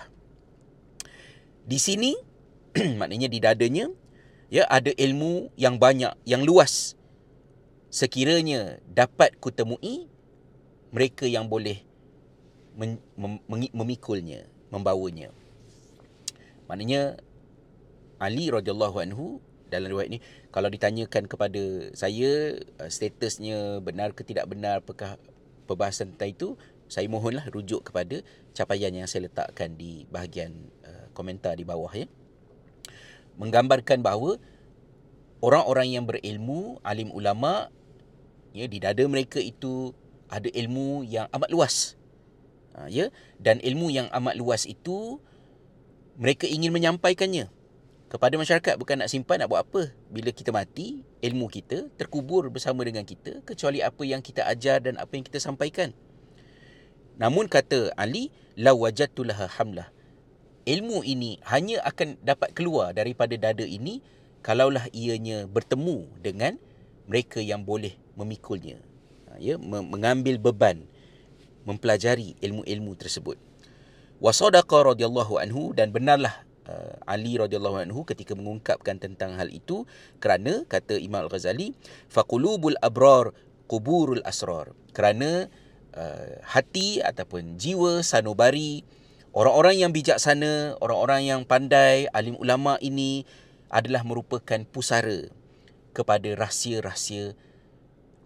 di 1.66 1.81
sini 1.81 2.14
maknanya 3.00 3.28
di 3.31 3.38
dadanya 3.40 3.88
ya 4.48 4.64
ada 4.68 4.92
ilmu 4.92 5.52
yang 5.57 5.76
banyak 5.76 6.12
yang 6.24 6.42
luas. 6.44 6.96
Sekiranya 7.88 8.81
dapat 8.85 9.37
kutemui 9.40 10.09
mereka 10.92 11.24
yang 11.24 11.48
boleh 11.48 11.81
mem- 12.76 13.00
mem- 13.16 13.72
memikulnya 13.72 14.44
membawanya. 14.68 15.33
Maknanya 16.68 17.16
Ali 18.18 18.50
radhiyallahu 18.50 18.98
anhu 18.98 19.40
dalam 19.68 19.92
riwayat 19.92 20.09
ini 20.11 20.18
kalau 20.48 20.72
ditanyakan 20.72 21.28
kepada 21.28 21.92
saya 21.92 22.57
uh, 22.81 22.90
statusnya 22.90 23.85
benar 23.85 24.16
ke 24.16 24.24
tidak 24.24 24.48
benar 24.48 24.81
apakah 24.81 25.20
perbahasan 25.68 26.16
tentang 26.16 26.33
itu 26.33 26.48
saya 26.88 27.04
mohonlah 27.07 27.44
rujuk 27.52 27.85
kepada 27.85 28.24
capaian 28.57 28.88
yang 28.90 29.04
saya 29.04 29.28
letakkan 29.28 29.76
di 29.76 30.09
bahagian 30.09 30.57
uh, 30.88 31.07
komentar 31.12 31.52
di 31.54 31.68
bawah 31.68 31.92
ya 31.92 32.09
menggambarkan 33.38 34.03
bahawa 34.03 34.37
orang-orang 35.40 35.94
yang 35.94 36.05
berilmu, 36.05 36.83
alim 36.83 37.14
ulama, 37.14 37.70
ya 38.51 38.66
di 38.66 38.83
dada 38.83 39.07
mereka 39.07 39.38
itu 39.38 39.94
ada 40.29 40.51
ilmu 40.51 41.07
yang 41.07 41.31
amat 41.33 41.48
luas. 41.48 41.94
Ha, 42.74 42.90
ya 42.90 43.09
dan 43.40 43.62
ilmu 43.62 43.88
yang 43.90 44.11
amat 44.12 44.35
luas 44.37 44.66
itu 44.68 45.22
mereka 46.18 46.44
ingin 46.51 46.74
menyampaikannya 46.74 47.48
kepada 48.11 48.35
masyarakat. 48.35 48.74
Bukan 48.77 49.01
nak 49.01 49.09
simpan 49.09 49.40
nak 49.40 49.48
buat 49.48 49.62
apa. 49.64 49.94
Bila 50.11 50.35
kita 50.35 50.51
mati 50.51 51.07
ilmu 51.22 51.46
kita 51.48 51.88
terkubur 51.94 52.51
bersama 52.51 52.83
dengan 52.83 53.07
kita 53.07 53.40
kecuali 53.46 53.81
apa 53.81 54.03
yang 54.03 54.20
kita 54.20 54.44
ajar 54.44 54.83
dan 54.83 54.98
apa 54.98 55.14
yang 55.14 55.24
kita 55.24 55.38
sampaikan. 55.38 55.94
Namun 57.18 57.51
kata 57.51 57.94
Ali 57.98 58.31
la 58.55 58.74
wajadtu 58.74 59.27
laha 59.27 59.51
hamlah 59.51 59.90
ilmu 60.68 61.00
ini 61.00 61.40
hanya 61.48 61.81
akan 61.88 62.20
dapat 62.20 62.52
keluar 62.52 62.92
daripada 62.92 63.33
dada 63.40 63.64
ini 63.64 64.04
kalaulah 64.44 64.85
ianya 64.92 65.48
bertemu 65.48 66.04
dengan 66.20 66.61
mereka 67.09 67.40
yang 67.40 67.64
boleh 67.64 67.96
memikulnya. 68.20 68.76
Ha, 69.33 69.40
ya 69.40 69.57
mengambil 69.57 70.37
beban 70.37 70.85
mempelajari 71.64 72.37
ilmu-ilmu 72.44 72.92
tersebut. 73.00 73.40
Wa 74.20 74.33
sadaqa 74.37 74.92
radhiyallahu 74.92 75.40
anhu 75.40 75.72
dan 75.72 75.88
benarlah 75.88 76.44
uh, 76.68 76.96
Ali 77.09 77.40
radhiyallahu 77.40 77.88
anhu 77.88 78.00
ketika 78.04 78.37
mengungkapkan 78.37 79.00
tentang 79.00 79.40
hal 79.40 79.48
itu 79.48 79.88
kerana 80.20 80.68
kata 80.68 81.00
Imam 81.00 81.24
Al-Ghazali 81.24 81.72
faqulubul 82.12 82.76
abrar 82.85 83.33
quburul 83.68 84.24
asrar. 84.24 84.72
Kerana 84.92 85.48
uh, 85.96 86.40
hati 86.44 87.00
ataupun 87.00 87.57
jiwa 87.57 88.04
sanubari 88.04 88.85
Orang-orang 89.36 89.76
yang 89.76 89.90
bijaksana, 89.92 90.80
orang-orang 90.80 91.28
yang 91.28 91.40
pandai, 91.44 92.08
alim 92.16 92.34
ulama 92.40 92.80
ini 92.80 93.28
adalah 93.68 94.00
merupakan 94.00 94.64
pusara 94.72 95.28
kepada 95.92 96.32
rahsia-rahsia 96.32 97.36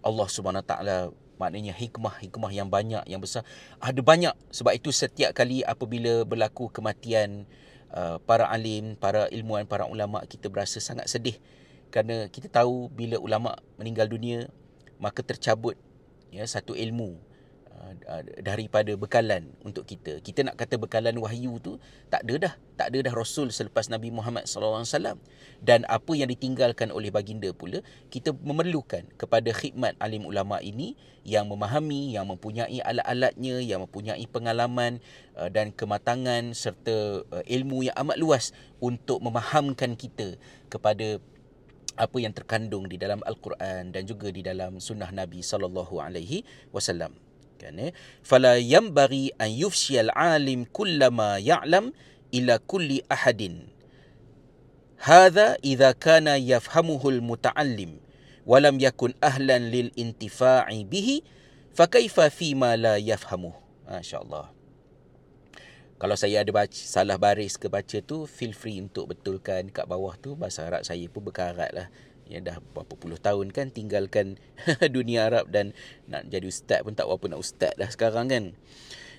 Allah 0.06 0.28
Subhanahu 0.30 0.62
taala. 0.66 1.10
Maknanya 1.42 1.74
hikmah-hikmah 1.74 2.54
yang 2.54 2.70
banyak 2.70 3.02
yang 3.10 3.18
besar. 3.18 3.42
Ada 3.82 3.98
banyak. 3.98 4.30
Sebab 4.54 4.78
itu 4.78 4.94
setiap 4.94 5.34
kali 5.34 5.66
apabila 5.66 6.22
berlaku 6.22 6.70
kematian 6.70 7.50
uh, 7.90 8.22
para 8.22 8.46
alim 8.46 8.94
para 8.94 9.26
ilmuan 9.34 9.66
para 9.66 9.90
ulama 9.90 10.22
kita 10.22 10.46
berasa 10.46 10.78
sangat 10.78 11.10
sedih. 11.10 11.34
Kerana 11.90 12.30
kita 12.30 12.46
tahu 12.46 12.86
bila 12.94 13.18
ulama 13.18 13.58
meninggal 13.74 14.06
dunia 14.06 14.46
maka 15.02 15.26
tercabut 15.26 15.74
ya 16.30 16.46
satu 16.46 16.78
ilmu 16.78 17.18
daripada 18.42 18.94
bekalan 18.94 19.50
untuk 19.66 19.82
kita. 19.86 20.22
Kita 20.22 20.46
nak 20.46 20.54
kata 20.58 20.78
bekalan 20.78 21.18
wahyu 21.18 21.58
tu 21.58 21.82
tak 22.10 22.22
ada 22.26 22.34
dah. 22.48 22.54
Tak 22.78 22.86
ada 22.94 22.98
dah 23.10 23.14
Rasul 23.14 23.50
selepas 23.50 23.90
Nabi 23.90 24.14
Muhammad 24.14 24.46
SAW. 24.46 24.86
Dan 25.62 25.86
apa 25.86 26.12
yang 26.14 26.30
ditinggalkan 26.30 26.90
oleh 26.90 27.10
baginda 27.14 27.50
pula, 27.54 27.82
kita 28.10 28.34
memerlukan 28.34 29.06
kepada 29.18 29.50
khidmat 29.54 29.94
alim 30.02 30.26
ulama 30.26 30.58
ini 30.62 30.98
yang 31.22 31.46
memahami, 31.46 32.14
yang 32.14 32.26
mempunyai 32.26 32.82
alat-alatnya, 32.82 33.62
yang 33.62 33.86
mempunyai 33.86 34.26
pengalaman 34.26 34.98
uh, 35.38 35.46
dan 35.50 35.70
kematangan 35.70 36.54
serta 36.54 37.22
ilmu 37.46 37.86
yang 37.86 37.96
amat 38.02 38.18
luas 38.18 38.44
untuk 38.82 39.22
memahamkan 39.22 39.94
kita 39.94 40.34
kepada 40.66 41.22
apa 41.94 42.16
yang 42.18 42.32
terkandung 42.32 42.88
di 42.88 42.96
dalam 42.96 43.20
al-Quran 43.22 43.92
dan 43.92 44.02
juga 44.08 44.32
di 44.32 44.40
dalam 44.40 44.80
sunnah 44.80 45.12
Nabi 45.12 45.44
sallallahu 45.44 46.00
alaihi 46.00 46.40
wasallam 46.72 47.12
kan 47.62 47.78
eh 47.78 47.94
fala 48.26 48.58
yambari 48.58 49.30
an 49.38 49.54
yufshiyal 49.54 50.10
alim 50.10 50.66
kullama 50.66 51.38
ya'lam 51.38 51.94
ila 52.34 52.58
kulli 52.58 53.06
ahadin. 53.06 53.70
Hadha 54.98 55.58
idza 55.62 55.94
kana 55.94 56.38
yafhamuhu 56.38 57.10
al-muta'allim 57.14 58.02
wa 58.42 58.58
lam 58.58 58.78
yakun 58.82 59.14
ahlan 59.22 59.70
lil 59.70 59.94
intifa'i 59.94 60.82
bihi 60.82 61.22
fa 61.70 61.86
kaifa 61.86 62.26
fi 62.30 62.58
ma 62.58 62.74
la 62.74 62.98
yafhamu 62.98 63.54
masyaallah. 63.86 64.50
Kalau 66.02 66.18
saya 66.18 66.42
ada 66.42 66.50
baca 66.50 66.74
salah 66.74 67.14
baris 67.14 67.54
ke 67.54 67.70
baca 67.70 68.02
tu 68.02 68.26
feel 68.26 68.50
free 68.50 68.82
untuk 68.82 69.14
betulkan 69.14 69.70
kat 69.70 69.86
bawah 69.86 70.18
tu. 70.18 70.34
Bahasa 70.34 70.66
Arab 70.66 70.82
saya 70.82 71.06
pun 71.06 71.22
berkarat 71.22 71.70
lah 71.70 71.86
ya 72.32 72.40
dah 72.40 72.56
berapa 72.72 72.96
puluh 72.96 73.20
tahun 73.20 73.52
kan 73.52 73.68
tinggalkan 73.68 74.40
dunia 74.96 75.28
Arab 75.28 75.52
dan 75.52 75.76
nak 76.08 76.24
jadi 76.32 76.48
ustaz 76.48 76.80
pun 76.80 76.96
tak 76.96 77.04
apa 77.04 77.24
nak 77.28 77.44
ustaz 77.44 77.76
dah 77.76 77.92
sekarang 77.92 78.32
kan. 78.32 78.44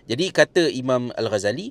Jadi 0.10 0.34
kata 0.34 0.68
Imam 0.74 1.14
Al-Ghazali 1.14 1.70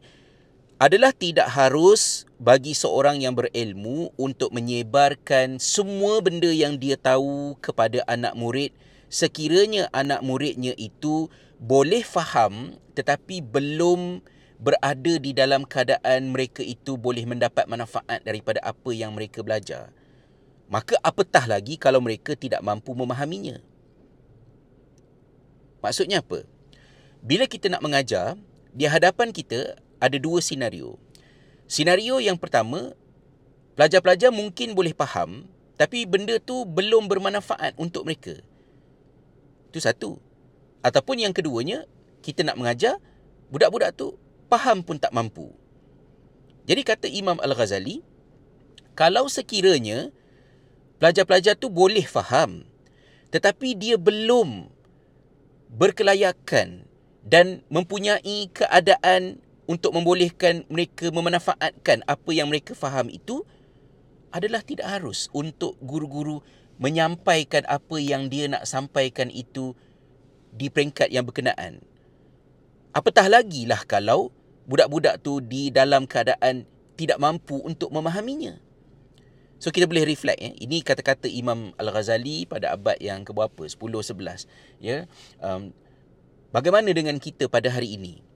adalah 0.79 1.11
tidak 1.11 1.51
harus 1.51 2.25
bagi 2.39 2.73
seorang 2.73 3.21
yang 3.21 3.35
berilmu 3.35 4.15
untuk 4.15 4.55
menyebarkan 4.55 5.59
semua 5.59 6.23
benda 6.23 6.49
yang 6.49 6.79
dia 6.79 6.95
tahu 6.95 7.59
kepada 7.59 8.07
anak 8.07 8.39
murid 8.39 8.71
sekiranya 9.13 9.93
anak 9.93 10.25
muridnya 10.25 10.73
itu 10.81 11.29
boleh 11.61 12.01
faham 12.01 12.75
tetapi 12.97 13.45
belum 13.45 14.25
berada 14.63 15.15
di 15.19 15.35
dalam 15.35 15.67
keadaan 15.67 16.31
mereka 16.31 16.63
itu 16.63 16.95
boleh 16.95 17.27
mendapat 17.27 17.67
manfaat 17.67 18.23
daripada 18.23 18.63
apa 18.63 18.91
yang 18.95 19.11
mereka 19.13 19.43
belajar. 19.43 19.91
Maka 20.73 20.97
apatah 21.05 21.45
lagi 21.45 21.77
kalau 21.77 22.01
mereka 22.01 22.33
tidak 22.33 22.65
mampu 22.65 22.97
memahaminya. 22.97 23.61
Maksudnya 25.85 26.25
apa? 26.25 26.49
Bila 27.21 27.45
kita 27.45 27.69
nak 27.69 27.85
mengajar, 27.85 28.41
di 28.73 28.89
hadapan 28.89 29.37
kita 29.37 29.77
ada 30.01 30.17
dua 30.17 30.41
senario. 30.41 30.97
Senario 31.69 32.17
yang 32.25 32.41
pertama, 32.41 32.97
pelajar-pelajar 33.77 34.33
mungkin 34.33 34.73
boleh 34.73 34.97
faham 34.97 35.45
tapi 35.77 36.09
benda 36.09 36.39
tu 36.41 36.63
belum 36.63 37.11
bermanfaat 37.11 37.75
untuk 37.77 38.09
mereka. 38.09 38.39
Itu 39.69 39.83
satu. 39.83 40.23
Ataupun 40.81 41.19
yang 41.19 41.35
keduanya, 41.35 41.91
kita 42.23 42.47
nak 42.47 42.55
mengajar, 42.55 43.03
budak-budak 43.51 43.93
tu 43.99 44.15
faham 44.49 44.81
pun 44.87 44.97
tak 44.97 45.11
mampu. 45.11 45.51
Jadi 46.71 46.81
kata 46.87 47.11
Imam 47.11 47.37
Al-Ghazali, 47.43 48.01
kalau 48.95 49.27
sekiranya 49.27 50.15
pelajar-pelajar 51.03 51.59
tu 51.59 51.67
boleh 51.67 52.07
faham 52.07 52.63
tetapi 53.35 53.75
dia 53.75 53.99
belum 53.99 54.71
berkelayakan 55.75 56.87
dan 57.27 57.67
mempunyai 57.67 58.47
keadaan 58.55 59.43
untuk 59.67 59.99
membolehkan 59.99 60.63
mereka 60.71 61.11
memanfaatkan 61.11 62.07
apa 62.07 62.31
yang 62.31 62.47
mereka 62.47 62.79
faham 62.79 63.11
itu 63.11 63.43
adalah 64.31 64.63
tidak 64.63 64.87
harus 64.87 65.27
untuk 65.35 65.75
guru-guru 65.83 66.39
menyampaikan 66.79 67.67
apa 67.67 67.99
yang 67.99 68.31
dia 68.31 68.47
nak 68.47 68.63
sampaikan 68.63 69.27
itu 69.27 69.75
di 70.55 70.71
peringkat 70.71 71.11
yang 71.11 71.27
berkenaan. 71.27 71.83
Apatah 72.93 73.27
lagi 73.27 73.65
lah 73.65 73.83
kalau 73.89 74.31
budak-budak 74.69 75.19
tu 75.25 75.41
di 75.41 75.73
dalam 75.73 76.05
keadaan 76.05 76.69
tidak 76.95 77.17
mampu 77.19 77.61
untuk 77.65 77.89
memahaminya. 77.91 78.72
So 79.63 79.71
kita 79.71 79.87
boleh 79.87 80.03
reflect 80.03 80.43
eh. 80.43 80.59
Ini 80.59 80.83
kata-kata 80.83 81.31
Imam 81.31 81.71
Al-Ghazali 81.79 82.51
pada 82.51 82.75
abad 82.75 82.99
yang 82.99 83.23
keberapa? 83.23 83.63
10 83.63 83.79
11 83.79 84.51
ya. 84.83 85.07
Um, 85.39 85.71
bagaimana 86.51 86.91
dengan 86.91 87.15
kita 87.23 87.47
pada 87.47 87.71
hari 87.71 87.95
ini? 87.95 88.27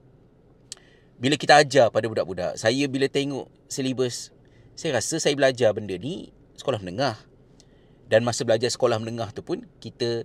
Bila 1.19 1.35
kita 1.35 1.59
ajar 1.59 1.91
pada 1.91 2.07
budak-budak, 2.07 2.55
saya 2.55 2.87
bila 2.87 3.11
tengok 3.11 3.51
silibus, 3.67 4.31
saya 4.79 5.03
rasa 5.03 5.19
saya 5.19 5.35
belajar 5.35 5.75
benda 5.75 5.99
ni 5.99 6.31
sekolah 6.55 6.79
menengah. 6.79 7.19
Dan 8.07 8.23
masa 8.23 8.47
belajar 8.47 8.71
sekolah 8.71 8.95
menengah 8.95 9.35
tu 9.35 9.43
pun 9.43 9.67
kita 9.83 10.23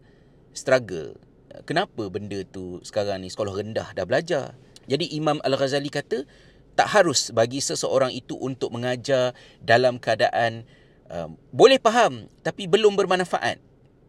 struggle. 0.55 1.19
Kenapa 1.67 2.07
benda 2.15 2.47
tu 2.47 2.79
sekarang 2.87 3.27
ni 3.27 3.29
sekolah 3.33 3.59
rendah 3.59 3.91
dah 3.91 4.07
belajar? 4.07 4.55
Jadi 4.87 5.11
Imam 5.19 5.43
Al-Ghazali 5.43 5.91
kata 5.91 6.23
tak 6.79 6.95
harus 6.95 7.35
bagi 7.35 7.59
seseorang 7.59 8.15
itu 8.15 8.39
untuk 8.39 8.71
mengajar 8.71 9.35
dalam 9.59 9.99
keadaan 9.99 10.63
Um, 11.13 11.37
boleh 11.53 11.77
faham 11.77 12.25
tapi 12.41 12.65
belum 12.65 12.97
bermanfaat. 12.97 13.61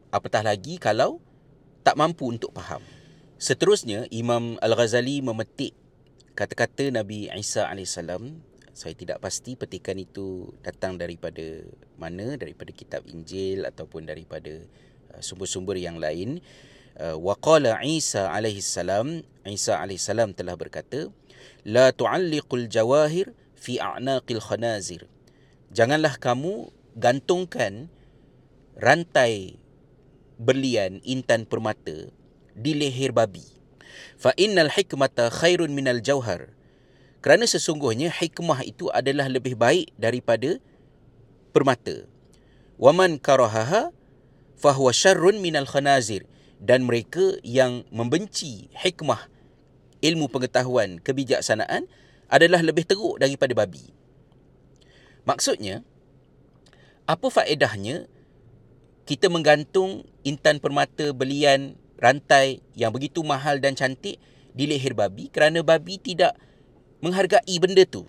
Apatah 0.08 0.40
lagi 0.40 0.80
kalau 0.80 1.20
tak 1.84 2.00
mampu 2.00 2.32
untuk 2.32 2.56
faham. 2.56 2.80
Seterusnya 3.36 4.08
Imam 4.08 4.56
Al-Ghazali 4.64 5.20
memetik 5.20 5.76
kata-kata 6.32 6.96
Nabi 6.96 7.28
Isa 7.36 7.68
AS. 7.68 8.00
Saya 8.74 8.96
tidak 8.96 9.20
pasti 9.20 9.60
petikan 9.60 10.00
itu 10.00 10.50
datang 10.64 10.96
daripada 10.96 11.44
mana, 12.00 12.40
daripada 12.40 12.72
kitab 12.72 13.04
Injil 13.06 13.68
ataupun 13.68 14.08
daripada 14.08 14.64
uh, 15.12 15.20
sumber-sumber 15.20 15.76
yang 15.76 16.00
lain. 16.00 16.40
Uh, 16.96 17.20
waqala 17.20 17.84
Isa 17.84 18.32
AS, 18.32 18.80
Isa 19.44 19.74
AS 19.76 20.08
telah 20.08 20.56
berkata, 20.56 21.12
La 21.68 21.92
tu'alliqul 21.92 22.72
jawahir 22.72 23.36
fi 23.60 23.76
a'naqil 23.78 24.40
khanazir. 24.40 25.04
Janganlah 25.70 26.16
kamu 26.16 26.72
gantungkan 26.98 27.90
rantai 28.78 29.58
berlian 30.38 31.02
intan 31.06 31.46
permata 31.46 32.10
di 32.54 32.72
leher 32.78 33.14
babi. 33.14 33.46
Fa 34.18 34.34
innal 34.38 34.70
hikmata 34.70 35.30
khairun 35.30 35.74
minal 35.74 36.02
jauhar. 36.02 36.54
Kerana 37.24 37.48
sesungguhnya 37.48 38.12
hikmah 38.12 38.68
itu 38.68 38.92
adalah 38.92 39.32
lebih 39.32 39.56
baik 39.56 39.96
daripada 39.96 40.60
permata. 41.56 42.04
Waman 42.76 43.16
karahaha 43.22 43.96
fahuwa 44.60 44.92
syarrun 44.92 45.40
minal 45.40 45.70
khanazir. 45.70 46.28
Dan 46.64 46.88
mereka 46.88 47.36
yang 47.44 47.84
membenci 47.92 48.72
hikmah 48.72 49.28
ilmu 50.00 50.32
pengetahuan 50.32 51.00
kebijaksanaan 51.04 51.92
adalah 52.32 52.64
lebih 52.64 52.88
teruk 52.88 53.20
daripada 53.20 53.52
babi. 53.52 53.84
Maksudnya, 55.28 55.84
apa 57.04 57.28
faedahnya 57.28 58.08
kita 59.04 59.28
menggantung 59.28 60.08
intan 60.24 60.64
permata 60.64 61.12
belian 61.12 61.76
rantai 62.00 62.64
yang 62.76 62.96
begitu 62.96 63.20
mahal 63.24 63.60
dan 63.60 63.76
cantik 63.76 64.20
di 64.56 64.64
leher 64.64 64.96
babi 64.96 65.28
kerana 65.28 65.60
babi 65.60 66.00
tidak 66.00 66.36
menghargai 67.04 67.56
benda 67.60 67.84
tu. 67.84 68.08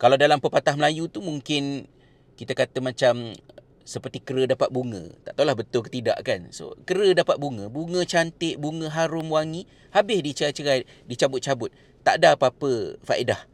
Kalau 0.00 0.16
dalam 0.16 0.40
pepatah 0.40 0.76
Melayu 0.76 1.08
tu 1.12 1.20
mungkin 1.20 1.88
kita 2.34 2.56
kata 2.56 2.80
macam 2.80 3.36
seperti 3.84 4.24
kera 4.24 4.48
dapat 4.48 4.72
bunga. 4.72 5.12
Tak 5.28 5.36
tahulah 5.36 5.56
betul 5.56 5.84
ke 5.84 5.92
tidak 5.92 6.16
kan. 6.24 6.48
So 6.50 6.72
kera 6.88 7.12
dapat 7.12 7.36
bunga, 7.36 7.68
bunga 7.68 8.02
cantik, 8.08 8.56
bunga 8.56 8.88
harum 8.88 9.28
wangi, 9.28 9.68
habis 9.92 10.24
dicerai-cerai, 10.24 10.88
dicabut-cabut. 11.04 11.68
Tak 12.00 12.20
ada 12.20 12.36
apa-apa 12.36 12.96
faedah. 13.04 13.44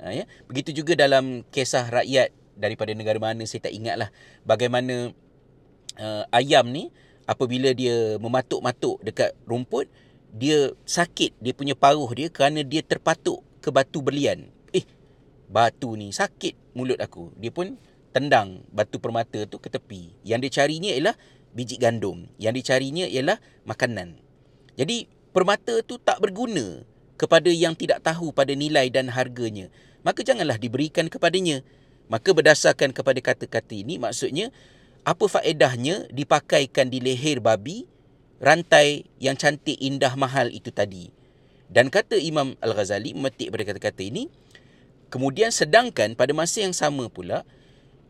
Ha, 0.00 0.12
ya? 0.12 0.24
Begitu 0.48 0.72
juga 0.84 0.96
dalam 0.96 1.44
kisah 1.52 1.88
rakyat 1.88 2.32
daripada 2.56 2.90
negara 2.96 3.20
mana 3.20 3.44
saya 3.44 3.68
tak 3.68 3.76
ingat 3.76 4.00
lah 4.00 4.08
bagaimana 4.42 5.12
uh, 6.00 6.24
ayam 6.32 6.72
ni 6.72 6.88
apabila 7.28 7.70
dia 7.76 8.16
mematuk-matuk 8.18 9.02
dekat 9.04 9.36
rumput 9.44 9.86
dia 10.36 10.72
sakit 10.84 11.36
dia 11.40 11.52
punya 11.56 11.72
paruh 11.76 12.08
dia 12.12 12.28
kerana 12.28 12.60
dia 12.64 12.84
terpatuk 12.84 13.46
ke 13.66 13.74
batu 13.74 13.98
berlian. 13.98 14.46
Eh 14.70 14.86
batu 15.50 15.98
ni 15.98 16.14
sakit 16.14 16.78
mulut 16.78 17.02
aku. 17.02 17.34
Dia 17.34 17.50
pun 17.50 17.74
tendang 18.14 18.62
batu 18.70 19.02
permata 19.02 19.42
tu 19.50 19.58
ke 19.58 19.66
tepi. 19.66 20.14
Yang 20.22 20.46
dia 20.46 20.50
carinya 20.62 20.90
ialah 20.94 21.16
biji 21.50 21.80
gandum. 21.82 22.30
Yang 22.38 22.62
dicarinya 22.62 23.10
ialah 23.10 23.42
makanan. 23.66 24.22
Jadi 24.78 25.10
permata 25.34 25.82
tu 25.82 25.98
tak 25.98 26.22
berguna 26.22 26.86
kepada 27.18 27.50
yang 27.50 27.74
tidak 27.74 28.04
tahu 28.06 28.30
pada 28.30 28.54
nilai 28.54 28.86
dan 28.92 29.10
harganya. 29.10 29.72
Maka 30.06 30.22
janganlah 30.22 30.62
diberikan 30.62 31.10
kepadanya 31.10 31.66
Maka 32.06 32.30
berdasarkan 32.30 32.94
kepada 32.94 33.18
kata-kata 33.18 33.74
ini 33.74 33.98
maksudnya 33.98 34.54
apa 35.06 35.26
faedahnya 35.26 36.06
dipakaikan 36.10 36.90
di 36.90 37.02
leher 37.02 37.42
babi 37.42 37.86
rantai 38.42 39.08
yang 39.16 39.34
cantik, 39.38 39.78
indah, 39.80 40.12
mahal 40.14 40.52
itu 40.52 40.68
tadi. 40.68 41.10
Dan 41.66 41.90
kata 41.90 42.18
Imam 42.20 42.54
Al-Ghazali 42.62 43.16
memetik 43.16 43.50
pada 43.50 43.64
kata-kata 43.66 44.02
ini, 44.06 44.30
kemudian 45.10 45.50
sedangkan 45.50 46.14
pada 46.14 46.30
masa 46.36 46.62
yang 46.62 46.76
sama 46.76 47.10
pula, 47.10 47.42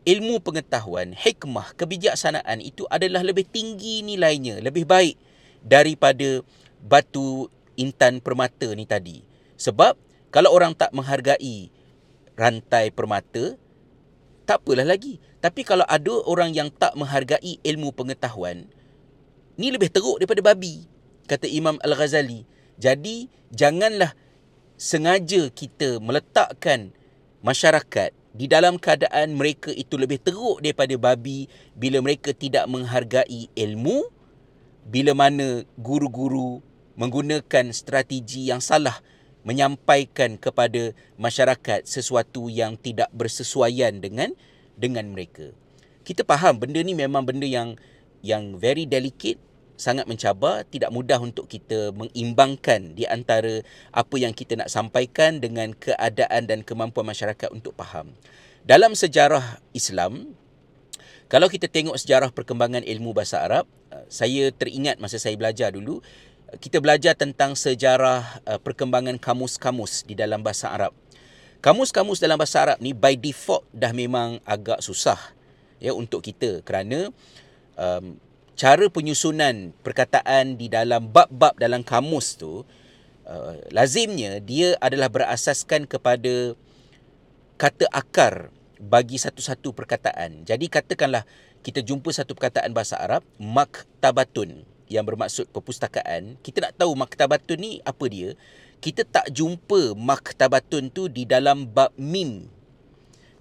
ilmu 0.05 0.39
pengetahuan, 0.43 1.15
hikmah, 1.15 1.73
kebijaksanaan 1.73 2.61
itu 2.61 2.85
adalah 2.91 3.25
lebih 3.25 3.49
tinggi 3.49 4.05
nilainya, 4.05 4.61
lebih 4.61 4.85
baik 4.85 5.17
daripada 5.65 6.45
batu 6.83 7.49
intan 7.79 8.21
permata 8.21 8.69
ni 8.77 8.85
tadi. 8.85 9.25
Sebab 9.57 9.97
kalau 10.29 10.53
orang 10.53 10.77
tak 10.77 10.93
menghargai 10.93 11.73
rantai 12.37 12.93
permata, 12.93 13.57
tak 14.47 14.63
apalah 14.63 14.87
lagi. 14.87 15.19
Tapi 15.43 15.67
kalau 15.67 15.83
ada 15.83 16.23
orang 16.23 16.55
yang 16.55 16.71
tak 16.71 16.95
menghargai 16.95 17.59
ilmu 17.61 17.91
pengetahuan, 17.91 18.71
ni 19.59 19.67
lebih 19.69 19.91
teruk 19.91 20.23
daripada 20.23 20.39
babi, 20.39 20.87
kata 21.27 21.45
Imam 21.51 21.75
Al-Ghazali. 21.83 22.47
Jadi, 22.79 23.27
janganlah 23.51 24.15
sengaja 24.79 25.51
kita 25.51 25.99
meletakkan 25.99 26.95
masyarakat 27.43 28.15
di 28.37 28.45
dalam 28.45 28.77
keadaan 28.77 29.33
mereka 29.33 29.73
itu 29.73 29.97
lebih 29.97 30.21
teruk 30.21 30.61
daripada 30.61 30.93
babi 30.95 31.49
bila 31.73 31.99
mereka 31.99 32.31
tidak 32.31 32.69
menghargai 32.69 33.49
ilmu, 33.57 34.07
bila 34.87 35.11
mana 35.17 35.67
guru-guru 35.75 36.63
menggunakan 36.95 37.73
strategi 37.73 38.49
yang 38.49 38.61
salah 38.63 38.97
menyampaikan 39.47 40.35
kepada 40.35 40.91
masyarakat 41.15 41.87
sesuatu 41.87 42.51
yang 42.51 42.75
tidak 42.75 43.07
bersesuaian 43.15 44.03
dengan 44.03 44.35
dengan 44.75 45.07
mereka. 45.07 45.55
Kita 46.03 46.27
faham 46.27 46.59
benda 46.59 46.83
ni 46.83 46.91
memang 46.91 47.23
benda 47.23 47.47
yang 47.47 47.79
yang 48.19 48.59
very 48.59 48.83
delicate 48.83 49.39
sangat 49.79 50.09
mencabar, 50.09 50.67
tidak 50.67 50.91
mudah 50.91 51.21
untuk 51.21 51.47
kita 51.47 51.95
mengimbangkan 51.95 52.97
di 52.97 53.07
antara 53.07 53.61
apa 53.93 54.15
yang 54.19 54.33
kita 54.35 54.57
nak 54.57 54.73
sampaikan 54.73 55.39
dengan 55.39 55.71
keadaan 55.71 56.49
dan 56.49 56.65
kemampuan 56.65 57.07
masyarakat 57.07 57.47
untuk 57.53 57.77
faham. 57.77 58.11
Dalam 58.67 58.97
sejarah 58.97 59.61
Islam, 59.71 60.33
kalau 61.31 61.47
kita 61.47 61.69
tengok 61.69 61.95
sejarah 61.95 62.33
perkembangan 62.33 62.83
ilmu 62.83 63.13
bahasa 63.15 63.45
Arab, 63.45 63.69
saya 64.09 64.49
teringat 64.51 64.97
masa 64.97 65.21
saya 65.21 65.37
belajar 65.37 65.71
dulu, 65.71 66.01
kita 66.55 66.79
belajar 66.79 67.11
tentang 67.11 67.59
sejarah 67.59 68.39
uh, 68.47 68.59
perkembangan 68.63 69.19
kamus-kamus 69.19 70.07
di 70.07 70.15
dalam 70.15 70.39
bahasa 70.39 70.71
Arab. 70.71 70.95
Kamus-kamus 71.59 72.23
dalam 72.23 72.39
bahasa 72.39 72.63
Arab 72.63 72.79
ni 72.79 72.95
by 72.95 73.19
default 73.19 73.67
dah 73.75 73.91
memang 73.91 74.39
agak 74.47 74.79
susah 74.79 75.19
ya 75.83 75.91
untuk 75.91 76.23
kita 76.23 76.63
kerana 76.63 77.11
um, 77.75 78.15
cara 78.55 78.87
penyusunan 78.87 79.75
perkataan 79.83 80.55
di 80.55 80.71
dalam 80.71 81.11
bab-bab 81.11 81.59
dalam 81.59 81.83
kamus 81.83 82.39
tu 82.39 82.63
uh, 83.27 83.53
lazimnya 83.75 84.39
dia 84.39 84.79
adalah 84.79 85.11
berasaskan 85.11 85.83
kepada 85.83 86.55
kata 87.59 87.91
akar 87.91 88.53
bagi 88.77 89.19
satu-satu 89.19 89.73
perkataan. 89.73 90.47
Jadi 90.47 90.71
katakanlah 90.71 91.27
kita 91.65 91.83
jumpa 91.83 92.13
satu 92.13 92.37
perkataan 92.37 92.71
bahasa 92.71 92.95
Arab 93.01 93.25
maktabatun 93.35 94.76
yang 94.87 95.03
bermaksud 95.03 95.51
perpustakaan, 95.51 96.39
kita 96.43 96.67
nak 96.67 96.73
tahu 96.79 96.95
maktabatun 96.95 97.59
ni 97.59 97.71
apa 97.83 98.05
dia? 98.07 98.33
Kita 98.79 99.03
tak 99.03 99.31
jumpa 99.33 99.95
maktabatun 99.97 100.89
tu 100.93 101.11
di 101.11 101.27
dalam 101.27 101.67
bab 101.67 101.91
mim. 101.95 102.47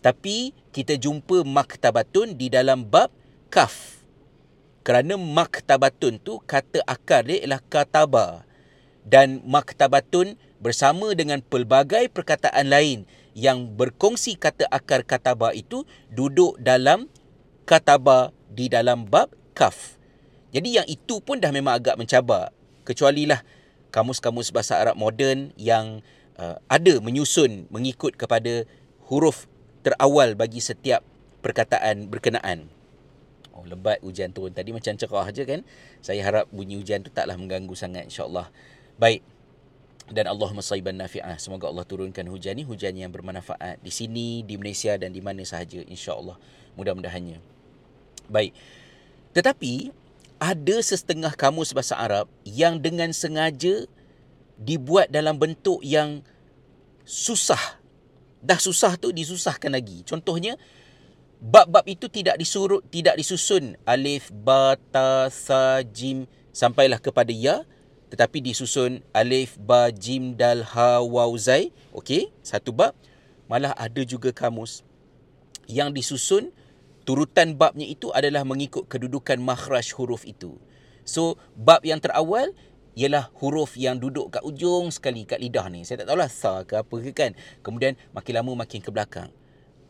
Tapi 0.00 0.54
kita 0.70 0.94
jumpa 1.00 1.42
maktabatun 1.42 2.38
di 2.38 2.46
dalam 2.52 2.86
bab 2.86 3.10
kaf 3.50 3.96
kerana 4.86 5.18
maktabatun 5.18 6.22
tu 6.22 6.38
kata 6.46 6.78
akar 6.86 7.26
dia 7.26 7.42
ialah 7.42 7.58
kataba 7.66 8.46
dan 9.02 9.42
maktabatun 9.42 10.38
bersama 10.62 11.10
dengan 11.18 11.42
pelbagai 11.42 12.06
perkataan 12.14 12.70
lain 12.70 13.02
yang 13.34 13.66
berkongsi 13.66 14.38
kata 14.38 14.62
akar 14.70 15.02
kataba 15.02 15.50
itu 15.50 15.82
duduk 16.14 16.54
dalam 16.62 17.10
kataba 17.66 18.30
di 18.46 18.70
dalam 18.70 19.10
bab 19.10 19.34
kaf. 19.58 19.95
Jadi 20.54 20.78
yang 20.78 20.86
itu 20.86 21.18
pun 21.22 21.42
dah 21.42 21.50
memang 21.50 21.76
agak 21.78 21.98
mencabar 21.98 22.54
kecuali 22.86 23.26
lah 23.26 23.42
kamus-kamus 23.90 24.52
bahasa 24.54 24.78
Arab 24.78 24.94
moden 24.94 25.50
yang 25.58 26.04
uh, 26.36 26.60
ada 26.70 27.00
menyusun 27.00 27.66
mengikut 27.72 28.14
kepada 28.14 28.68
huruf 29.08 29.48
terawal 29.82 30.34
bagi 30.34 30.58
setiap 30.62 31.02
perkataan 31.40 32.10
berkenaan. 32.10 32.66
Oh, 33.56 33.64
lebat 33.64 34.02
hujan 34.04 34.34
turun 34.36 34.52
tadi 34.52 34.74
macam 34.74 34.92
cerah 34.98 35.26
je 35.32 35.42
kan. 35.48 35.60
Saya 36.04 36.20
harap 36.20 36.50
bunyi 36.52 36.76
hujan 36.76 37.00
tu 37.00 37.08
taklah 37.08 37.38
mengganggu 37.40 37.72
sangat 37.72 38.04
insya-Allah. 38.10 38.52
Baik. 39.00 39.24
Dan 40.06 40.28
Allahumma 40.30 40.62
saiban 40.62 41.00
nafi'ah. 41.00 41.40
Semoga 41.40 41.66
Allah 41.72 41.82
turunkan 41.88 42.28
hujan 42.30 42.54
ni 42.54 42.62
hujan 42.62 42.94
yang 42.94 43.10
bermanfaat 43.10 43.80
di 43.80 43.90
sini, 43.90 44.44
di 44.44 44.54
Malaysia 44.60 44.94
dan 45.00 45.10
di 45.10 45.24
mana 45.24 45.42
sahaja 45.42 45.82
insya-Allah. 45.82 46.36
Mudah-mudahannya. 46.76 47.40
Baik. 48.28 48.52
Tetapi 49.32 49.90
ada 50.36 50.76
setengah 50.80 51.32
kamus 51.32 51.72
bahasa 51.72 51.96
Arab 51.96 52.28
yang 52.44 52.76
dengan 52.80 53.12
sengaja 53.12 53.88
dibuat 54.56 55.08
dalam 55.08 55.36
bentuk 55.36 55.80
yang 55.84 56.20
susah. 57.04 57.80
Dah 58.44 58.60
susah 58.60 59.00
tu 59.00 59.12
disusahkan 59.12 59.72
lagi. 59.72 60.04
Contohnya 60.04 60.60
bab-bab 61.40 61.84
itu 61.88 62.08
tidak 62.08 62.40
disuruh 62.40 62.80
tidak 62.88 63.16
disusun 63.20 63.76
alif 63.84 64.32
ba 64.32 64.76
ta 64.90 65.28
sa 65.28 65.84
jim 65.84 66.24
sampailah 66.52 66.96
kepada 66.96 67.28
ya 67.28 67.68
tetapi 68.08 68.40
disusun 68.40 69.04
alif 69.12 69.60
ba 69.60 69.92
jim 69.92 70.32
dal 70.32 70.64
ha 70.64 71.04
waw 71.04 71.28
zai 71.36 71.76
okey 71.92 72.32
satu 72.40 72.72
bab 72.72 72.96
malah 73.52 73.76
ada 73.76 74.00
juga 74.00 74.32
kamus 74.32 74.80
yang 75.68 75.92
disusun 75.92 76.48
turutan 77.06 77.54
babnya 77.54 77.86
itu 77.86 78.10
adalah 78.10 78.42
mengikut 78.42 78.90
kedudukan 78.90 79.38
makhraj 79.38 79.94
huruf 79.94 80.26
itu 80.26 80.58
so 81.06 81.38
bab 81.54 81.86
yang 81.86 82.02
terawal 82.02 82.50
ialah 82.98 83.30
huruf 83.38 83.78
yang 83.78 83.96
duduk 83.96 84.34
kat 84.34 84.42
ujung 84.42 84.90
sekali 84.90 85.22
kat 85.22 85.38
lidah 85.38 85.70
ni 85.70 85.86
saya 85.86 86.02
tak 86.02 86.10
tahulah 86.10 86.28
sa 86.28 86.66
ke 86.66 86.74
apa 86.76 86.94
ke 87.00 87.12
kan 87.14 87.32
kemudian 87.62 87.94
makin 88.10 88.42
lama 88.42 88.66
makin 88.66 88.82
ke 88.82 88.90
belakang 88.90 89.30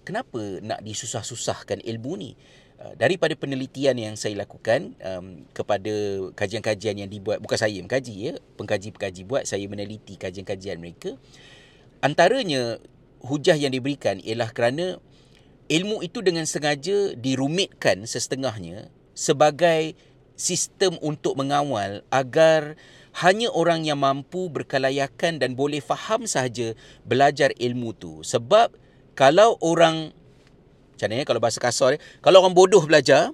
kenapa 0.07 0.63
nak 0.63 0.87
disusah-susahkan 0.87 1.83
ilmu 1.83 2.15
ni? 2.15 2.31
Uh, 2.79 2.95
daripada 2.95 3.35
penelitian 3.35 3.99
yang 3.99 4.15
saya 4.15 4.39
lakukan 4.39 4.95
um, 5.03 5.43
kepada 5.51 5.91
kajian-kajian 6.39 7.03
yang 7.03 7.11
dibuat, 7.11 7.43
bukan 7.43 7.59
saya 7.59 7.75
mengkaji 7.83 8.15
ya, 8.31 8.33
pengkaji-pengkaji 8.55 9.27
buat, 9.27 9.43
saya 9.49 9.67
meneliti 9.67 10.15
kajian-kajian 10.15 10.79
mereka. 10.79 11.19
Antaranya 12.05 12.79
hujah 13.25 13.59
yang 13.59 13.75
diberikan 13.75 14.23
ialah 14.23 14.53
kerana 14.55 15.03
ilmu 15.67 16.03
itu 16.03 16.23
dengan 16.23 16.47
sengaja 16.47 17.15
dirumitkan 17.19 18.07
sesetengahnya 18.07 18.91
sebagai 19.17 19.99
sistem 20.37 21.01
untuk 21.01 21.35
mengawal 21.41 22.05
agar 22.13 22.77
hanya 23.25 23.49
orang 23.57 23.89
yang 23.89 23.97
mampu 23.97 24.53
berkelayakan 24.53 25.41
dan 25.41 25.57
boleh 25.57 25.81
faham 25.81 26.29
sahaja 26.29 26.77
belajar 27.09 27.51
ilmu 27.57 27.97
tu 27.97 28.21
sebab 28.21 28.77
kalau 29.17 29.57
orang 29.65 30.13
macam 30.93 31.09
mana 31.09 31.21
ya 31.21 31.25
kalau 31.25 31.41
bahasa 31.41 31.59
kasar 31.61 31.97
ya, 31.97 31.99
kalau 32.21 32.45
orang 32.45 32.53
bodoh 32.53 32.85
belajar 32.85 33.33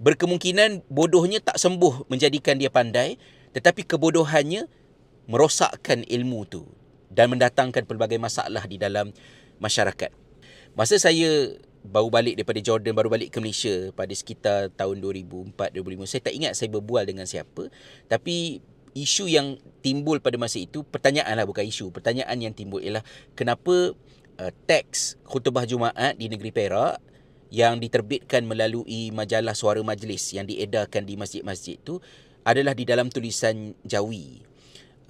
berkemungkinan 0.00 0.88
bodohnya 0.88 1.44
tak 1.44 1.60
sembuh 1.60 2.08
menjadikan 2.08 2.56
dia 2.56 2.72
pandai 2.72 3.20
tetapi 3.52 3.84
kebodohannya 3.84 4.64
merosakkan 5.28 6.02
ilmu 6.08 6.40
tu 6.48 6.64
dan 7.12 7.28
mendatangkan 7.28 7.84
pelbagai 7.84 8.16
masalah 8.16 8.64
di 8.64 8.78
dalam 8.78 9.10
masyarakat. 9.58 10.19
Masa 10.80 10.96
saya 10.96 11.60
baru 11.84 12.08
balik 12.08 12.40
daripada 12.40 12.56
Jordan 12.64 12.96
baru 12.96 13.12
balik 13.12 13.28
ke 13.28 13.36
Malaysia 13.36 13.92
pada 13.92 14.16
sekitar 14.16 14.72
tahun 14.72 15.04
2004 15.04 15.76
2005 15.76 16.08
saya 16.08 16.22
tak 16.24 16.32
ingat 16.32 16.52
saya 16.56 16.72
berbual 16.72 17.04
dengan 17.04 17.28
siapa 17.28 17.68
tapi 18.08 18.64
isu 18.96 19.28
yang 19.28 19.60
timbul 19.84 20.24
pada 20.24 20.40
masa 20.40 20.56
itu 20.56 20.80
pertanyaan 20.88 21.36
lah 21.36 21.44
bukan 21.44 21.68
isu 21.68 21.92
pertanyaan 21.92 22.32
yang 22.40 22.56
timbul 22.56 22.80
ialah 22.80 23.04
kenapa 23.36 23.92
uh, 24.40 24.52
teks 24.64 25.20
khutbah 25.28 25.68
Jumaat 25.68 26.16
di 26.16 26.32
negeri 26.32 26.48
Perak 26.48 26.96
yang 27.52 27.76
diterbitkan 27.76 28.48
melalui 28.48 29.12
majalah 29.12 29.52
Suara 29.52 29.84
Majlis 29.84 30.32
yang 30.32 30.48
diedarkan 30.48 31.04
di 31.04 31.20
masjid-masjid 31.20 31.76
itu 31.76 32.00
adalah 32.40 32.72
di 32.72 32.88
dalam 32.88 33.12
tulisan 33.12 33.76
Jawi. 33.84 34.48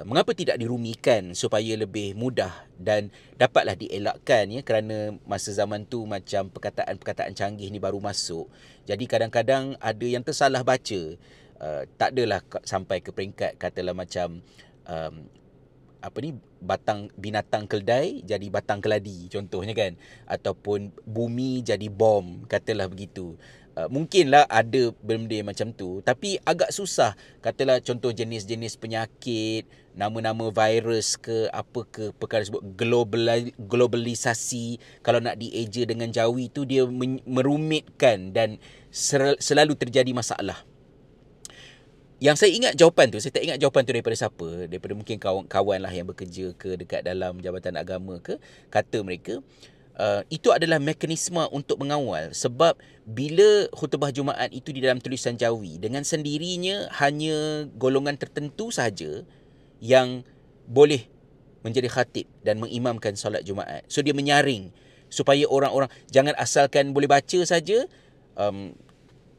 Uh, 0.00 0.08
mengapa 0.08 0.32
tidak 0.32 0.56
dirumikan 0.56 1.36
supaya 1.36 1.76
lebih 1.76 2.16
mudah 2.16 2.64
dan 2.80 3.12
dapatlah 3.36 3.76
dielakkan 3.76 4.48
ya 4.48 4.64
kerana 4.64 5.12
masa 5.28 5.52
zaman 5.52 5.84
tu 5.84 6.08
macam 6.08 6.48
perkataan-perkataan 6.48 7.36
canggih 7.36 7.68
ni 7.68 7.76
baru 7.76 8.00
masuk. 8.00 8.48
Jadi 8.88 9.04
kadang-kadang 9.04 9.76
ada 9.76 10.06
yang 10.08 10.24
tersalah 10.24 10.64
baca. 10.64 11.20
Uh, 11.60 11.84
tak 12.00 12.16
adalah 12.16 12.40
sampai 12.64 13.04
ke 13.04 13.12
peringkat 13.12 13.60
katalah 13.60 13.92
macam 13.92 14.40
um, 14.88 15.28
apa 16.00 16.16
ni 16.24 16.32
batang 16.64 17.12
binatang 17.20 17.68
keldai 17.68 18.24
jadi 18.24 18.48
batang 18.48 18.80
keladi 18.80 19.28
contohnya 19.28 19.76
kan 19.76 19.92
ataupun 20.24 20.96
bumi 21.04 21.60
jadi 21.60 21.92
bom 21.92 22.48
katalah 22.48 22.88
begitu 22.88 23.36
Uh, 23.80 23.88
mungkinlah 23.88 24.44
ada 24.44 24.92
benda-benda 25.00 25.40
macam 25.40 25.72
tu. 25.72 26.04
Tapi 26.04 26.36
agak 26.44 26.68
susah 26.68 27.16
katalah 27.40 27.80
contoh 27.80 28.12
jenis-jenis 28.12 28.76
penyakit 28.76 29.64
nama-nama 29.96 30.52
virus 30.52 31.16
ke 31.16 31.48
apa 31.48 31.88
ke 31.88 32.12
perkara 32.12 32.44
sebut 32.44 32.60
global 32.76 33.48
globalisasi 33.56 34.76
kalau 35.00 35.24
nak 35.24 35.40
dieja 35.40 35.88
dengan 35.88 36.12
jawi 36.12 36.52
tu 36.52 36.68
dia 36.68 36.84
merumitkan 37.24 38.36
dan 38.36 38.60
selalu 39.40 39.72
terjadi 39.80 40.12
masalah. 40.12 40.60
Yang 42.20 42.36
saya 42.44 42.52
ingat 42.52 42.72
jawapan 42.76 43.08
tu, 43.08 43.16
saya 43.16 43.32
tak 43.32 43.48
ingat 43.48 43.56
jawapan 43.56 43.80
tu 43.88 43.96
daripada 43.96 44.12
siapa, 44.12 44.68
daripada 44.68 44.92
mungkin 44.92 45.16
kawan-kawan 45.16 45.80
lah 45.80 45.88
yang 45.88 46.04
bekerja 46.04 46.52
ke 46.52 46.76
dekat 46.76 47.00
dalam 47.00 47.40
jabatan 47.40 47.80
agama 47.80 48.20
ke, 48.20 48.36
kata 48.68 49.00
mereka, 49.00 49.40
uh, 50.00 50.22
itu 50.32 50.48
adalah 50.48 50.80
mekanisme 50.80 51.44
untuk 51.52 51.76
mengawal 51.84 52.32
sebab 52.32 52.80
bila 53.04 53.68
khutbah 53.76 54.08
Jumaat 54.08 54.48
itu 54.56 54.72
di 54.72 54.80
dalam 54.80 54.96
tulisan 54.98 55.36
Jawi, 55.36 55.76
dengan 55.76 56.00
sendirinya 56.00 56.88
hanya 57.04 57.68
golongan 57.76 58.16
tertentu 58.16 58.72
sahaja 58.72 59.28
yang 59.84 60.24
boleh 60.64 61.04
menjadi 61.60 61.92
khatib 61.92 62.24
dan 62.40 62.56
mengimamkan 62.56 63.12
solat 63.20 63.44
Jumaat. 63.44 63.84
So 63.92 64.00
dia 64.00 64.16
menyaring 64.16 64.72
supaya 65.12 65.44
orang-orang 65.44 65.92
jangan 66.08 66.32
asalkan 66.40 66.96
boleh 66.96 67.10
baca 67.10 67.40
saja 67.44 67.84
um, 68.38 68.72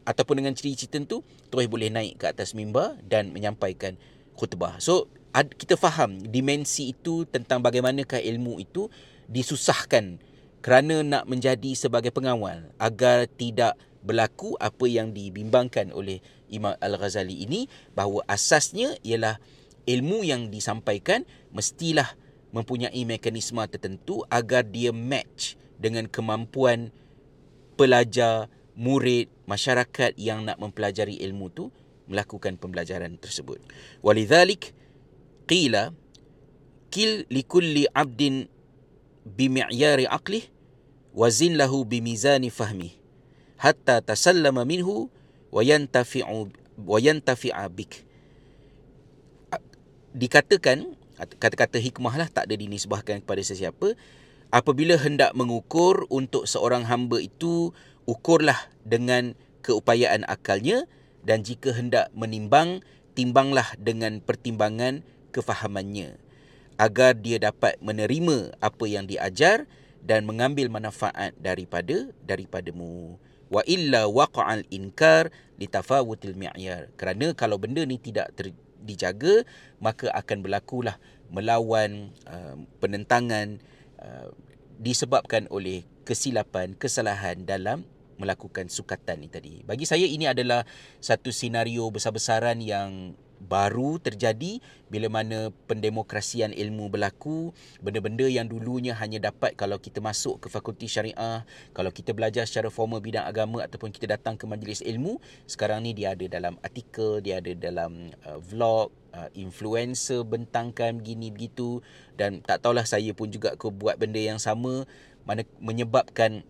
ataupun 0.06 0.44
dengan 0.44 0.54
cerita-cerita 0.54 1.08
tu 1.08 1.26
terus 1.50 1.66
boleh 1.72 1.90
naik 1.90 2.22
ke 2.22 2.26
atas 2.30 2.54
mimbar 2.54 3.00
dan 3.08 3.34
menyampaikan 3.34 3.98
khutbah. 4.38 4.78
So 4.84 5.08
ad, 5.32 5.56
kita 5.56 5.80
faham 5.80 6.20
dimensi 6.20 6.92
itu 6.92 7.26
tentang 7.26 7.64
bagaimanakah 7.64 8.20
ilmu 8.20 8.60
itu 8.60 8.92
disusahkan 9.32 10.20
kerana 10.62 11.02
nak 11.02 11.24
menjadi 11.26 11.74
sebagai 11.74 12.14
pengawal 12.14 12.70
agar 12.78 13.26
tidak 13.26 13.78
berlaku 14.02 14.58
apa 14.58 14.86
yang 14.90 15.14
dibimbangkan 15.14 15.94
oleh 15.94 16.22
Imam 16.50 16.74
Al-Ghazali 16.78 17.46
ini 17.46 17.70
bahawa 17.94 18.26
asasnya 18.26 18.98
ialah 19.06 19.38
ilmu 19.86 20.26
yang 20.26 20.50
disampaikan 20.50 21.26
mestilah 21.54 22.14
mempunyai 22.52 23.02
mekanisme 23.08 23.62
tertentu 23.70 24.26
agar 24.28 24.68
dia 24.68 24.94
match 24.94 25.56
dengan 25.82 26.06
kemampuan 26.06 26.94
pelajar 27.80 28.52
murid, 28.78 29.32
masyarakat 29.50 30.14
yang 30.18 30.46
nak 30.46 30.62
mempelajari 30.62 31.18
ilmu 31.26 31.50
tu 31.50 31.74
melakukan 32.06 32.60
pembelajaran 32.60 33.16
tersebut. 33.18 33.62
Walidzalik 34.04 34.76
qila 35.48 35.96
kil 36.92 37.24
likulli 37.32 37.88
'abdin 37.88 38.52
bimi'yari 39.26 40.10
aqlih 40.10 40.48
wa 41.12 41.28
zin 41.28 41.60
lahu 41.60 41.84
bimizani 41.84 42.50
fahmi 42.50 43.02
hatta 43.62 44.02
tasallama 44.02 44.66
minhu 44.66 45.14
wa 45.54 45.62
yantafi'u 45.62 46.50
wa 46.82 46.98
yantafi'a 46.98 47.70
bik. 47.70 48.08
Dikatakan 50.12 50.98
kata-kata 51.38 51.78
hikmah 51.78 52.18
lah 52.18 52.28
tak 52.28 52.50
ada 52.50 52.56
dinisbahkan 52.58 53.22
kepada 53.22 53.46
sesiapa 53.46 53.94
apabila 54.50 54.98
hendak 54.98 55.32
mengukur 55.38 56.10
untuk 56.10 56.50
seorang 56.50 56.90
hamba 56.90 57.22
itu 57.22 57.72
ukurlah 58.10 58.58
dengan 58.82 59.38
keupayaan 59.62 60.26
akalnya 60.26 60.90
dan 61.22 61.46
jika 61.46 61.70
hendak 61.72 62.10
menimbang 62.18 62.82
timbanglah 63.14 63.70
dengan 63.78 64.20
pertimbangan 64.20 65.06
kefahamannya 65.30 66.18
agar 66.82 67.14
dia 67.14 67.38
dapat 67.38 67.78
menerima 67.78 68.58
apa 68.58 68.86
yang 68.90 69.06
diajar 69.06 69.70
dan 70.02 70.26
mengambil 70.26 70.66
manfaat 70.74 71.38
daripada 71.38 72.10
daripadamu 72.26 73.22
wa 73.54 73.62
illa 73.70 74.10
waqa'al 74.10 74.66
inkar 74.74 75.30
litafawutil 75.62 76.34
mi'yar 76.34 76.90
kerana 76.98 77.38
kalau 77.38 77.62
benda 77.62 77.86
ni 77.86 78.02
tidak 78.02 78.34
ter, 78.34 78.50
dijaga 78.82 79.46
maka 79.78 80.10
akan 80.10 80.42
berlakulah 80.42 80.98
melawan 81.30 82.10
uh, 82.26 82.58
penentangan 82.82 83.62
uh, 84.02 84.34
disebabkan 84.82 85.46
oleh 85.54 85.86
kesilapan 86.02 86.74
kesalahan 86.74 87.46
dalam 87.46 87.86
melakukan 88.18 88.70
sukatan 88.70 89.26
ni 89.26 89.30
tadi. 89.30 89.66
Bagi 89.66 89.86
saya 89.86 90.06
ini 90.06 90.30
adalah 90.30 90.66
satu 91.02 91.34
senario 91.34 91.86
besar-besaran 91.90 92.62
yang 92.62 93.18
baru 93.42 93.98
terjadi 93.98 94.62
bila 94.88 95.10
mana 95.10 95.50
pendemokrasian 95.66 96.54
ilmu 96.54 96.94
berlaku. 96.94 97.52
Benda-benda 97.82 98.30
yang 98.30 98.46
dulunya 98.46 98.94
hanya 98.96 99.32
dapat 99.32 99.58
kalau 99.58 99.82
kita 99.82 99.98
masuk 100.00 100.46
ke 100.46 100.48
fakulti 100.48 100.86
syariah 100.86 101.44
kalau 101.74 101.90
kita 101.90 102.14
belajar 102.14 102.46
secara 102.46 102.70
formal 102.70 103.02
bidang 103.02 103.26
agama 103.26 103.66
ataupun 103.66 103.90
kita 103.90 104.14
datang 104.14 104.38
ke 104.38 104.46
majlis 104.46 104.86
ilmu 104.86 105.18
sekarang 105.50 105.82
ni 105.82 105.98
dia 105.98 106.14
ada 106.14 106.26
dalam 106.30 106.60
artikel 106.62 107.24
dia 107.24 107.42
ada 107.42 107.52
dalam 107.58 108.14
uh, 108.28 108.38
vlog 108.38 108.94
uh, 109.18 109.30
influencer 109.34 110.22
bentangkan 110.22 111.02
begini 111.02 111.34
begitu. 111.34 111.82
Dan 112.14 112.46
tak 112.46 112.62
tahulah 112.62 112.86
saya 112.86 113.12
pun 113.18 113.34
juga 113.34 113.58
ke 113.58 113.68
buat 113.74 113.98
benda 113.98 114.22
yang 114.22 114.38
sama 114.38 114.86
mana 115.26 115.46
menyebabkan 115.62 116.46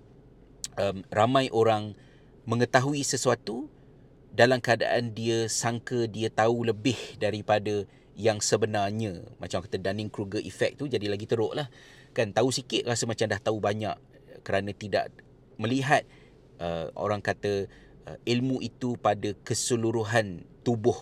um, 0.79 1.03
ramai 1.11 1.51
orang 1.51 1.95
mengetahui 2.47 3.05
sesuatu 3.05 3.69
dalam 4.31 4.63
keadaan 4.63 5.11
dia 5.11 5.45
sangka 5.51 6.07
dia 6.07 6.31
tahu 6.31 6.63
lebih 6.63 6.97
daripada 7.19 7.83
yang 8.15 8.39
sebenarnya. 8.39 9.27
Macam 9.37 9.59
kata 9.63 9.79
Dunning-Kruger 9.79 10.39
effect 10.43 10.79
tu 10.79 10.87
jadi 10.87 11.11
lagi 11.11 11.27
teruk 11.27 11.51
lah. 11.51 11.67
Kan 12.15 12.31
tahu 12.31 12.51
sikit 12.51 12.87
rasa 12.87 13.07
macam 13.07 13.27
dah 13.27 13.39
tahu 13.39 13.59
banyak 13.59 13.95
kerana 14.43 14.71
tidak 14.75 15.11
melihat 15.59 16.07
uh, 16.59 16.89
orang 16.97 17.19
kata 17.19 17.67
uh, 18.07 18.17
ilmu 18.23 18.63
itu 18.63 18.95
pada 18.97 19.35
keseluruhan 19.43 20.47
tubuh 20.63 20.95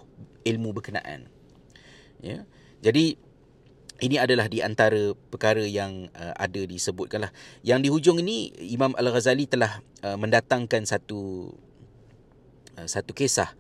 ilmu 0.46 0.74
berkenaan. 0.74 1.30
Ya. 2.20 2.44
Jadi 2.80 3.16
ini 4.00 4.16
adalah 4.16 4.48
di 4.48 4.64
antara 4.64 5.12
perkara 5.28 5.64
yang 5.64 6.08
uh, 6.16 6.34
ada 6.40 6.62
disebutkan 6.64 7.28
lah. 7.28 7.32
Yang 7.62 7.80
di 7.84 7.90
hujung 7.92 8.18
ini 8.24 8.52
Imam 8.72 8.96
Al-Ghazali 8.96 9.46
telah 9.46 9.84
uh, 10.04 10.16
mendatangkan 10.16 10.88
satu 10.88 11.52
satu 12.86 13.12
kisah 13.12 13.52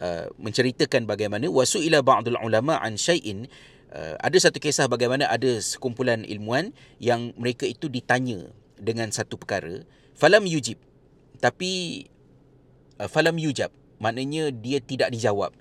uh, 0.00 0.30
menceritakan 0.40 1.04
bagaimana 1.04 1.50
wasuila 1.50 2.00
ba'dul 2.00 2.38
ulama 2.40 2.78
an 2.80 2.96
syai'in 2.96 3.50
uh, 3.92 4.14
ada 4.22 4.36
satu 4.38 4.62
kisah 4.62 4.86
bagaimana 4.86 5.28
ada 5.28 5.60
sekumpulan 5.60 6.24
ilmuan 6.24 6.72
yang 7.02 7.34
mereka 7.36 7.66
itu 7.68 7.90
ditanya 7.90 8.48
dengan 8.80 9.12
satu 9.12 9.36
perkara 9.36 9.84
falam 10.16 10.46
yujib 10.48 10.80
tapi 11.42 12.04
uh, 13.02 13.08
falam 13.10 13.36
yujab 13.36 13.68
maknanya 14.00 14.52
dia 14.52 14.80
tidak 14.80 15.12
dijawab 15.12 15.52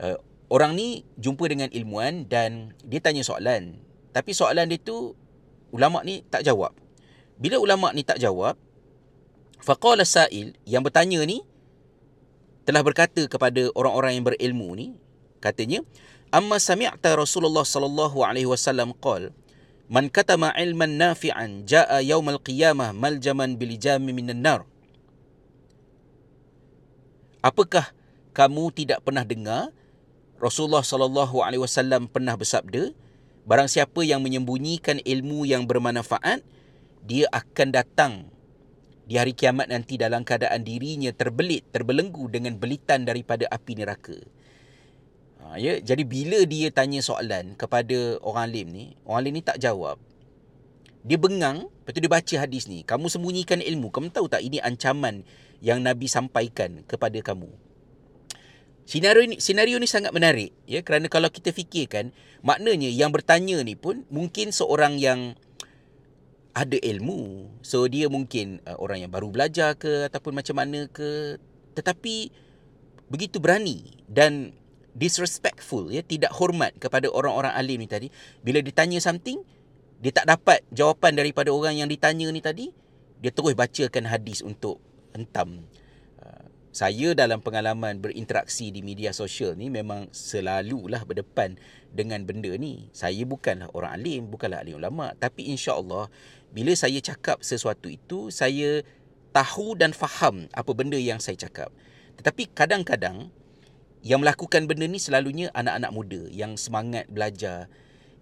uh, 0.00 0.16
orang 0.54 0.76
ni 0.76 1.02
jumpa 1.18 1.50
dengan 1.50 1.66
ilmuan 1.72 2.28
dan 2.28 2.76
dia 2.84 3.00
tanya 3.00 3.26
soalan. 3.26 3.80
Tapi 4.14 4.30
soalan 4.30 4.70
dia 4.70 4.78
tu 4.78 5.18
ulama 5.74 6.04
ni 6.06 6.22
tak 6.28 6.46
jawab. 6.46 6.70
Bila 7.40 7.58
ulama 7.58 7.90
ni 7.90 8.06
tak 8.06 8.22
jawab, 8.22 8.54
faqala 9.58 10.06
sa'il 10.06 10.54
yang 10.68 10.86
bertanya 10.86 11.26
ni 11.26 11.42
telah 12.64 12.80
berkata 12.80 13.24
kepada 13.28 13.68
orang-orang 13.76 14.20
yang 14.20 14.24
berilmu 14.24 14.68
ni, 14.76 14.86
katanya, 15.40 15.84
"Amma 16.32 16.56
sami'ta 16.56 17.12
Rasulullah 17.14 17.64
sallallahu 17.64 18.24
alaihi 18.24 18.48
wasallam 18.48 18.96
qol, 18.96 19.32
man 19.86 20.08
katama 20.08 20.50
ilman 20.56 20.96
nafi'an 20.96 21.68
jaa 21.68 22.00
yaumal 22.00 22.40
qiyamah 22.40 22.96
maljaman 22.96 23.60
bilijami 23.60 24.16
minan 24.16 24.40
nar." 24.40 24.60
Apakah 27.44 27.92
kamu 28.32 28.72
tidak 28.72 29.04
pernah 29.04 29.22
dengar 29.22 29.68
Rasulullah 30.40 30.80
sallallahu 30.80 31.44
alaihi 31.44 31.60
wasallam 31.60 32.08
pernah 32.08 32.34
bersabda, 32.34 32.96
barang 33.44 33.68
siapa 33.68 34.00
yang 34.02 34.24
menyembunyikan 34.24 35.04
ilmu 35.04 35.44
yang 35.44 35.68
bermanfaat, 35.68 36.40
dia 37.04 37.28
akan 37.28 37.68
datang 37.68 38.12
di 39.04 39.20
hari 39.20 39.36
kiamat 39.36 39.68
nanti 39.68 40.00
dalam 40.00 40.24
keadaan 40.24 40.64
dirinya 40.64 41.12
terbelit, 41.12 41.68
terbelenggu 41.70 42.28
dengan 42.32 42.56
belitan 42.56 43.04
daripada 43.04 43.44
api 43.52 43.72
neraka. 43.76 44.16
Ha, 45.44 45.60
ya, 45.60 45.76
jadi 45.76 46.02
bila 46.08 46.40
dia 46.48 46.72
tanya 46.72 47.04
soalan 47.04 47.52
kepada 47.54 48.16
orang 48.24 48.48
alim 48.48 48.66
ni, 48.72 48.84
orang 49.04 49.18
alim 49.28 49.32
ni 49.36 49.42
tak 49.44 49.60
jawab. 49.60 50.00
Dia 51.04 51.20
bengang, 51.20 51.68
lepas 51.68 51.92
tu 51.92 52.00
dia 52.00 52.08
baca 52.08 52.34
hadis 52.40 52.64
ni. 52.64 52.80
Kamu 52.80 53.12
sembunyikan 53.12 53.60
ilmu. 53.60 53.92
Kamu 53.92 54.08
tahu 54.08 54.24
tak 54.24 54.40
ini 54.40 54.56
ancaman 54.64 55.20
yang 55.60 55.84
Nabi 55.84 56.08
sampaikan 56.08 56.80
kepada 56.88 57.20
kamu. 57.20 57.52
Senario 58.84 59.24
ni, 59.24 59.36
senario 59.40 59.80
ni 59.80 59.88
sangat 59.88 60.12
menarik 60.12 60.52
ya 60.68 60.84
kerana 60.84 61.08
kalau 61.08 61.32
kita 61.32 61.56
fikirkan 61.56 62.12
maknanya 62.44 62.92
yang 62.92 63.16
bertanya 63.16 63.64
ni 63.64 63.80
pun 63.80 64.04
mungkin 64.12 64.52
seorang 64.52 65.00
yang 65.00 65.40
ada 66.54 66.78
ilmu. 66.78 67.50
So 67.66 67.90
dia 67.90 68.06
mungkin 68.06 68.62
uh, 68.64 68.78
orang 68.78 69.02
yang 69.04 69.12
baru 69.12 69.28
belajar 69.28 69.74
ke 69.74 70.06
ataupun 70.08 70.38
macam 70.38 70.54
mana 70.54 70.86
ke. 70.86 71.36
Tetapi 71.74 72.30
begitu 73.10 73.42
berani 73.42 74.00
dan 74.06 74.54
disrespectful 74.94 75.90
ya 75.90 76.00
tidak 76.06 76.30
hormat 76.38 76.70
kepada 76.78 77.10
orang-orang 77.10 77.50
alim 77.50 77.82
ni 77.82 77.90
tadi 77.90 78.08
bila 78.46 78.62
ditanya 78.62 79.02
something 79.02 79.42
dia 79.98 80.14
tak 80.14 80.30
dapat 80.30 80.62
jawapan 80.70 81.18
daripada 81.18 81.50
orang 81.50 81.82
yang 81.82 81.90
ditanya 81.90 82.30
ni 82.30 82.38
tadi 82.38 82.70
dia 83.18 83.34
terus 83.34 83.56
bacakan 83.56 84.04
hadis 84.04 84.44
untuk 84.44 84.78
hentam. 85.16 85.64
Uh, 86.20 86.44
saya 86.74 87.16
dalam 87.16 87.40
pengalaman 87.40 88.02
berinteraksi 88.02 88.68
di 88.68 88.84
media 88.84 89.16
sosial 89.16 89.56
ni 89.56 89.72
memang 89.72 90.12
selalulah 90.12 91.08
berdepan 91.08 91.56
dengan 91.88 92.20
benda 92.28 92.52
ni. 92.58 92.92
Saya 92.92 93.24
bukanlah 93.24 93.72
orang 93.72 93.96
alim, 93.96 94.28
bukanlah 94.28 94.60
alim 94.60 94.76
ulama, 94.76 95.16
tapi 95.16 95.48
insya-Allah 95.48 96.12
bila 96.54 96.70
saya 96.78 97.02
cakap 97.02 97.42
sesuatu 97.42 97.90
itu 97.90 98.30
saya 98.30 98.86
tahu 99.34 99.74
dan 99.74 99.90
faham 99.90 100.46
apa 100.54 100.70
benda 100.70 100.94
yang 100.94 101.18
saya 101.18 101.34
cakap. 101.34 101.74
Tetapi 102.22 102.54
kadang-kadang 102.54 103.34
yang 104.06 104.22
melakukan 104.22 104.70
benda 104.70 104.86
ni 104.86 105.02
selalunya 105.02 105.50
anak-anak 105.50 105.90
muda 105.90 106.22
yang 106.30 106.54
semangat 106.54 107.10
belajar. 107.10 107.66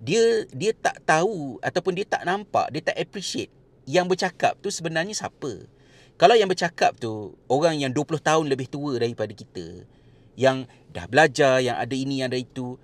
Dia 0.01 0.49
dia 0.49 0.73
tak 0.73 1.05
tahu 1.05 1.61
ataupun 1.61 1.93
dia 1.93 2.09
tak 2.09 2.25
nampak, 2.25 2.73
dia 2.73 2.81
tak 2.81 2.97
appreciate 2.97 3.53
yang 3.85 4.09
bercakap 4.09 4.57
tu 4.65 4.73
sebenarnya 4.73 5.13
siapa. 5.13 5.69
Kalau 6.17 6.33
yang 6.33 6.49
bercakap 6.49 6.97
tu 6.97 7.37
orang 7.53 7.77
yang 7.77 7.93
20 7.93 8.23
tahun 8.23 8.47
lebih 8.49 8.73
tua 8.73 8.97
daripada 8.97 9.35
kita, 9.35 9.85
yang 10.39 10.65
dah 10.95 11.05
belajar, 11.11 11.61
yang 11.61 11.77
ada 11.77 11.93
ini, 11.93 12.23
yang 12.23 12.31
ada 12.31 12.41
itu, 12.41 12.79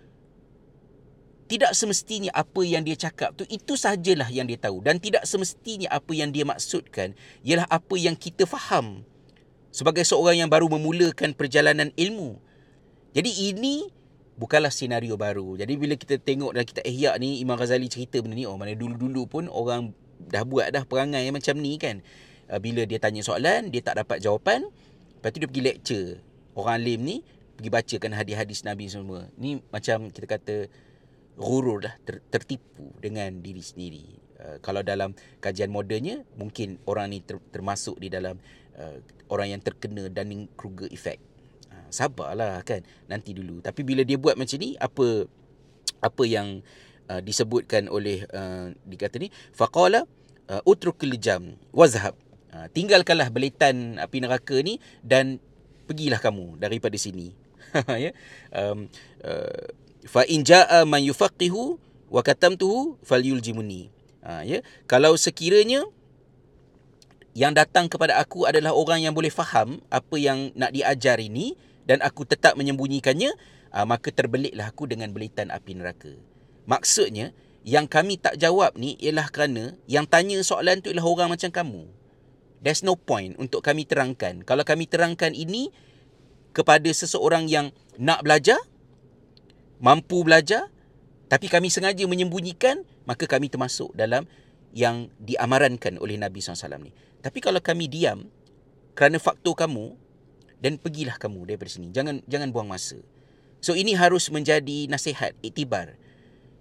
tidak 1.49 1.73
semestinya 1.73 2.29
apa 2.37 2.61
yang 2.61 2.85
dia 2.85 2.95
cakap 2.95 3.33
tu 3.33 3.49
itu 3.49 3.75
sajalah 3.75 4.29
yang 4.29 4.45
dia 4.45 4.61
tahu 4.61 4.85
dan 4.85 5.01
tidak 5.01 5.25
semestinya 5.25 5.89
apa 5.89 6.13
yang 6.13 6.29
dia 6.29 6.45
maksudkan 6.45 7.17
ialah 7.41 7.65
apa 7.73 7.97
yang 7.97 8.13
kita 8.13 8.45
faham 8.45 9.03
sebagai 9.73 10.05
seorang 10.05 10.45
yang 10.45 10.51
baru 10.53 10.69
memulakan 10.69 11.33
perjalanan 11.33 11.93
ilmu. 11.97 12.41
Jadi 13.17 13.53
ini 13.53 13.89
bukanlah 14.39 14.71
senario 14.71 15.19
baru. 15.19 15.59
Jadi 15.59 15.75
bila 15.75 15.99
kita 15.99 16.21
tengok 16.21 16.55
dalam 16.55 16.67
kitab 16.69 16.85
Ihya 16.87 17.17
ni 17.19 17.43
Imam 17.43 17.59
Ghazali 17.59 17.91
cerita 17.91 18.21
benda 18.23 18.37
ni 18.37 18.47
oh 18.47 18.55
mana 18.55 18.77
dulu-dulu 18.77 19.27
pun 19.27 19.45
orang 19.51 19.93
dah 20.19 20.43
buat 20.47 20.71
dah 20.71 20.85
perangai 20.87 21.27
macam 21.35 21.59
ni 21.59 21.79
kan. 21.81 22.05
Uh, 22.49 22.57
bila 22.63 22.89
dia 22.89 22.97
tanya 22.97 23.21
soalan, 23.21 23.69
dia 23.69 23.85
tak 23.85 24.01
dapat 24.01 24.25
jawapan. 24.25 24.65
Lepas 25.19 25.29
tu 25.35 25.39
dia 25.43 25.49
pergi 25.51 25.65
lecture. 25.65 26.09
Orang 26.57 26.81
alim 26.81 27.01
ni 27.05 27.17
pergi 27.59 27.71
bacakan 27.71 28.13
hadis-hadis 28.15 28.63
Nabi 28.63 28.87
semua. 28.89 29.29
Ni 29.37 29.61
macam 29.69 30.09
kita 30.09 30.27
kata 30.27 30.57
gurur 31.39 31.87
dah, 31.87 31.95
ter, 32.03 32.19
tertipu 32.29 32.91
dengan 32.99 33.31
diri 33.39 33.63
sendiri. 33.63 34.07
Uh, 34.39 34.57
kalau 34.59 34.83
dalam 34.83 35.15
kajian 35.39 35.71
modernnya, 35.71 36.27
mungkin 36.35 36.83
orang 36.91 37.15
ni 37.15 37.23
ter, 37.23 37.39
termasuk 37.55 37.97
di 38.03 38.11
dalam 38.11 38.39
uh, 38.77 38.99
orang 39.31 39.55
yang 39.55 39.61
terkena 39.63 40.11
Dunning-Kruger 40.11 40.91
effect. 40.91 41.23
Uh, 41.71 41.89
sabarlah 41.95 42.61
kan, 42.67 42.83
nanti 43.07 43.33
dulu. 43.33 43.63
Tapi 43.63 43.87
bila 43.87 44.03
dia 44.03 44.19
buat 44.19 44.35
macam 44.35 44.59
ni, 44.59 44.75
apa 44.77 45.31
apa 45.99 46.23
yang 46.27 46.63
uh, 47.11 47.23
disebutkan 47.23 47.87
oleh 47.87 48.27
uh, 48.35 48.75
dikata 48.83 49.23
ni, 49.23 49.31
faqala 49.55 50.05
uh, 50.51 50.63
utrukil 50.67 51.15
jam 51.19 51.55
wazhab 51.71 52.19
Ha, 52.49 52.67
tinggalkanlah 52.73 53.29
belitan 53.29 54.01
api 54.01 54.25
neraka 54.25 54.57
ni 54.65 54.81
dan 55.05 55.37
pergilah 55.85 56.21
kamu 56.21 56.57
daripada 56.57 56.97
sini. 56.97 57.37
ya. 58.05 58.17
Um, 58.53 58.89
uh, 59.21 59.69
fa 60.07 60.23
in 60.29 60.47
jaa 60.47 60.85
man 60.87 61.03
yufaqihu 61.03 61.81
wa 62.09 62.21
katamtuhu 62.23 63.01
falyuljimuni. 63.03 63.91
Ha, 64.23 64.45
ya. 64.45 64.61
Kalau 64.85 65.17
sekiranya 65.17 65.87
yang 67.39 67.55
datang 67.55 67.87
kepada 67.87 68.19
aku 68.19 68.45
adalah 68.51 68.75
orang 68.75 69.07
yang 69.07 69.15
boleh 69.15 69.31
faham 69.31 69.79
apa 69.89 70.17
yang 70.19 70.51
nak 70.59 70.75
diajar 70.75 71.23
ini 71.23 71.55
dan 71.87 72.03
aku 72.03 72.27
tetap 72.27 72.59
menyembunyikannya, 72.59 73.33
uh, 73.73 73.87
maka 73.87 74.11
terbelitlah 74.13 74.75
aku 74.75 74.91
dengan 74.91 75.15
belitan 75.15 75.49
api 75.49 75.79
neraka. 75.79 76.13
Maksudnya, 76.69 77.33
yang 77.65 77.89
kami 77.89 78.21
tak 78.21 78.37
jawab 78.37 78.77
ni 78.77 78.99
ialah 79.01 79.31
kerana 79.33 79.77
yang 79.89 80.05
tanya 80.05 80.41
soalan 80.45 80.85
tu 80.85 80.93
ialah 80.93 81.07
orang 81.07 81.29
macam 81.33 81.49
kamu. 81.49 81.89
There's 82.59 82.83
no 82.83 82.99
point 82.99 83.39
untuk 83.39 83.63
kami 83.63 83.87
terangkan. 83.87 84.43
Kalau 84.43 84.67
kami 84.67 84.91
terangkan 84.91 85.31
ini 85.31 85.71
kepada 86.53 86.91
seseorang 86.91 87.47
yang 87.47 87.71
nak 87.97 88.27
belajar, 88.27 88.59
mampu 89.79 90.23
belajar, 90.23 90.71
tapi 91.27 91.51
kami 91.51 91.71
sengaja 91.73 92.05
menyembunyikan, 92.07 92.83
maka 93.07 93.27
kami 93.27 93.51
termasuk 93.51 93.95
dalam 93.95 94.27
yang 94.77 95.09
diamarankan 95.23 95.97
oleh 95.99 96.21
Nabi 96.21 96.43
SAW 96.45 96.79
ni. 96.83 96.93
Tapi 97.19 97.39
kalau 97.43 97.59
kami 97.59 97.91
diam 97.91 98.29
kerana 98.95 99.17
faktor 99.23 99.55
kamu, 99.55 99.95
dan 100.59 100.77
pergilah 100.77 101.17
kamu 101.17 101.47
daripada 101.47 101.71
sini. 101.71 101.95
Jangan 101.95 102.23
jangan 102.27 102.51
buang 102.51 102.67
masa. 102.67 102.99
So 103.63 103.75
ini 103.75 103.95
harus 103.95 104.31
menjadi 104.31 104.91
nasihat, 104.91 105.35
iktibar. 105.43 105.99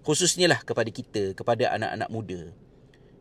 Khususnya 0.06 0.50
lah 0.50 0.62
kepada 0.62 0.88
kita, 0.90 1.34
kepada 1.34 1.74
anak-anak 1.76 2.10
muda 2.10 2.42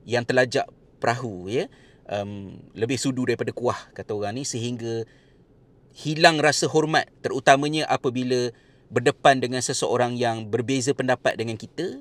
yang 0.07 0.23
telajak 0.23 0.71
perahu 1.03 1.51
ya 1.51 1.67
um, 2.09 2.57
lebih 2.79 2.97
sudu 2.97 3.27
daripada 3.27 3.51
kuah 3.51 3.91
kata 3.91 4.15
orang 4.15 4.39
ni 4.39 4.45
sehingga 4.47 5.03
hilang 5.93 6.39
rasa 6.39 6.71
hormat 6.71 7.11
terutamanya 7.21 7.91
apabila 7.91 8.55
berdepan 8.89 9.43
dengan 9.43 9.63
seseorang 9.63 10.15
yang 10.15 10.47
berbeza 10.47 10.95
pendapat 10.95 11.35
dengan 11.35 11.59
kita 11.59 12.01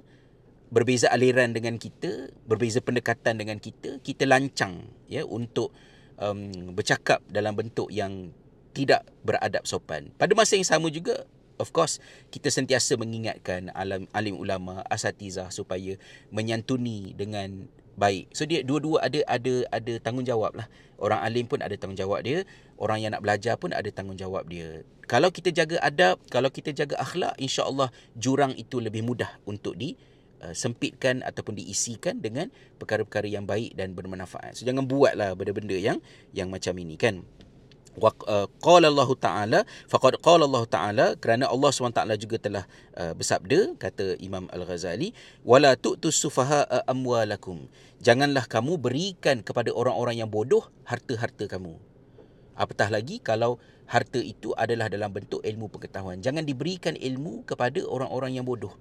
berbeza 0.69 1.09
aliran 1.13 1.53
dengan 1.53 1.77
kita 1.77 2.33
berbeza 2.45 2.81
pendekatan 2.81 3.37
dengan 3.37 3.61
kita 3.61 4.01
kita 4.01 4.25
lancang 4.25 4.89
ya 5.05 5.23
untuk 5.25 5.71
um, 6.17 6.73
bercakap 6.73 7.21
dalam 7.29 7.53
bentuk 7.53 7.89
yang 7.93 8.33
tidak 8.75 9.07
beradab 9.23 9.63
sopan. 9.63 10.11
Pada 10.19 10.35
masa 10.35 10.59
yang 10.59 10.67
sama 10.67 10.91
juga 10.91 11.23
of 11.61 11.71
course 11.71 12.03
kita 12.33 12.51
sentiasa 12.51 12.99
mengingatkan 12.99 13.71
alim 14.11 14.35
ulama 14.35 14.83
asatizah 14.91 15.47
supaya 15.53 15.95
menyantuni 16.33 17.15
dengan 17.15 17.71
baik. 17.95 18.31
So 18.35 18.43
dia 18.47 18.61
dua-dua 18.61 19.03
ada 19.07 19.19
ada 19.27 19.67
ada 19.71 19.93
tanggungjawab 19.99 20.55
lah. 20.55 20.67
Orang 20.95 21.19
alim 21.19 21.47
pun 21.47 21.59
ada 21.59 21.75
tanggungjawab 21.75 22.23
dia, 22.23 22.47
orang 22.79 23.03
yang 23.03 23.11
nak 23.11 23.23
belajar 23.23 23.59
pun 23.59 23.75
ada 23.75 23.87
tanggungjawab 23.91 24.47
dia. 24.47 24.87
Kalau 25.05 25.29
kita 25.29 25.51
jaga 25.51 25.79
adab, 25.83 26.17
kalau 26.31 26.47
kita 26.47 26.71
jaga 26.71 26.95
akhlak, 26.97 27.35
insya-Allah 27.35 27.91
jurang 28.15 28.55
itu 28.55 28.79
lebih 28.79 29.03
mudah 29.03 29.29
untuk 29.43 29.75
di 29.75 29.99
uh, 30.41 30.55
sempitkan 30.55 31.21
ataupun 31.21 31.59
diisikan 31.59 32.23
dengan 32.23 32.47
perkara-perkara 32.79 33.27
yang 33.27 33.43
baik 33.43 33.75
dan 33.75 33.91
bermanfaat. 33.91 34.55
So 34.55 34.63
jangan 34.63 34.87
buatlah 34.87 35.35
benda-benda 35.35 35.75
yang 35.75 35.99
yang 36.31 36.47
macam 36.47 36.73
ini 36.79 36.95
kan 36.95 37.21
wa 37.95 38.11
uh, 38.27 38.47
qala 38.59 38.91
Allah 38.91 39.09
taala 39.15 39.59
faqad 39.87 40.19
qala 40.19 40.43
Allah 40.43 40.63
taala 40.67 41.05
kerana 41.15 41.47
Allah 41.47 41.71
SWT 41.71 41.99
juga 42.19 42.37
telah 42.39 42.63
uh, 42.99 43.15
bersabda 43.15 43.79
kata 43.79 44.19
Imam 44.19 44.51
Al-Ghazali 44.51 45.15
wala 45.47 45.79
tu'tus 45.79 46.19
sufaha 46.19 46.67
amwalakum. 46.87 47.67
Janganlah 48.03 48.45
kamu 48.45 48.77
berikan 48.77 49.39
kepada 49.41 49.71
orang-orang 49.71 50.19
yang 50.19 50.29
bodoh 50.29 50.67
harta-harta 50.83 51.47
kamu. 51.47 51.79
Apatah 52.55 52.91
lagi 52.91 53.19
kalau 53.23 53.57
harta 53.87 54.19
itu 54.19 54.51
adalah 54.55 54.91
dalam 54.91 55.11
bentuk 55.11 55.43
ilmu 55.43 55.69
pengetahuan 55.69 56.19
jangan 56.19 56.43
diberikan 56.43 56.95
ilmu 56.95 57.47
kepada 57.47 57.79
orang-orang 57.87 58.35
yang 58.39 58.45
bodoh. 58.47 58.75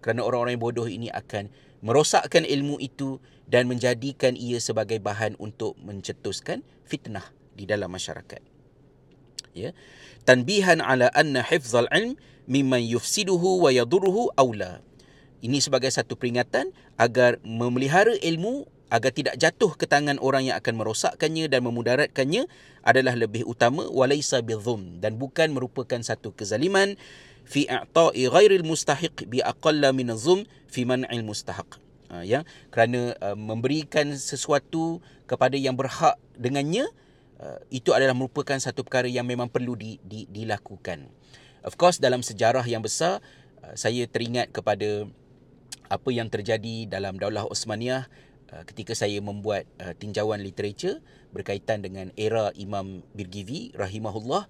Kerana 0.00 0.24
orang-orang 0.24 0.56
yang 0.56 0.64
bodoh 0.64 0.88
ini 0.88 1.12
akan 1.12 1.52
merosakkan 1.84 2.48
ilmu 2.48 2.80
itu 2.80 3.20
dan 3.50 3.68
menjadikan 3.68 4.32
ia 4.38 4.56
sebagai 4.62 4.96
bahan 5.02 5.36
untuk 5.36 5.76
mencetuskan 5.82 6.64
fitnah 6.88 7.39
di 7.60 7.68
dalam 7.68 7.92
masyarakat. 7.92 8.40
Ya. 9.52 9.76
Tanbihan 10.24 10.80
ala 10.80 11.12
anna 11.12 11.44
hifzal 11.44 11.90
ilm 11.92 12.16
mimman 12.48 12.80
yufsiduhu 12.80 13.60
wa 13.60 13.68
yadurruhu 13.68 14.32
aula. 14.40 14.80
Ini 15.44 15.60
sebagai 15.60 15.92
satu 15.92 16.16
peringatan 16.16 16.72
agar 16.96 17.40
memelihara 17.44 18.16
ilmu 18.20 18.68
agar 18.90 19.14
tidak 19.14 19.38
jatuh 19.38 19.72
ke 19.78 19.86
tangan 19.86 20.18
orang 20.18 20.50
yang 20.50 20.58
akan 20.58 20.74
merosakkannya 20.76 21.46
dan 21.46 21.62
memudaratkannya 21.62 22.50
adalah 22.82 23.14
lebih 23.14 23.46
utama 23.46 23.86
walaisa 23.86 24.42
bizum 24.42 24.98
dan 24.98 25.16
bukan 25.16 25.54
merupakan 25.54 26.02
satu 26.02 26.34
kezaliman 26.34 26.98
fi 27.46 27.70
i'ta'i 27.70 28.26
ghairil 28.26 28.66
mustahiq 28.66 29.30
bi 29.30 29.38
aqalla 29.40 29.94
min 29.94 30.10
az-zum 30.10 30.44
fi 30.66 30.82
man'il 30.84 31.22
mustahaq. 31.22 31.78
Ha, 32.10 32.26
ya 32.26 32.42
kerana 32.74 33.14
uh, 33.22 33.38
memberikan 33.38 34.10
sesuatu 34.18 34.98
kepada 35.30 35.54
yang 35.54 35.78
berhak 35.78 36.18
dengannya 36.34 36.90
Uh, 37.40 37.56
itu 37.72 37.96
adalah 37.96 38.12
merupakan 38.12 38.60
satu 38.60 38.84
perkara 38.84 39.08
yang 39.08 39.24
memang 39.24 39.48
perlu 39.48 39.72
di, 39.72 39.96
di, 40.04 40.28
dilakukan. 40.28 41.08
Of 41.64 41.80
course 41.80 41.96
dalam 41.96 42.20
sejarah 42.20 42.60
yang 42.68 42.84
besar 42.84 43.24
uh, 43.64 43.72
saya 43.72 44.04
teringat 44.04 44.52
kepada 44.52 45.08
apa 45.88 46.08
yang 46.12 46.28
terjadi 46.28 46.84
dalam 46.84 47.16
Daulah 47.16 47.48
Osmaniyah 47.48 48.12
uh, 48.52 48.62
ketika 48.68 48.92
saya 48.92 49.24
membuat 49.24 49.64
uh, 49.80 49.96
tinjauan 49.96 50.44
literature 50.44 51.00
berkaitan 51.32 51.80
dengan 51.80 52.12
era 52.14 52.52
Imam 52.60 53.00
Birgivi 53.16 53.72
rahimahullah 53.72 54.44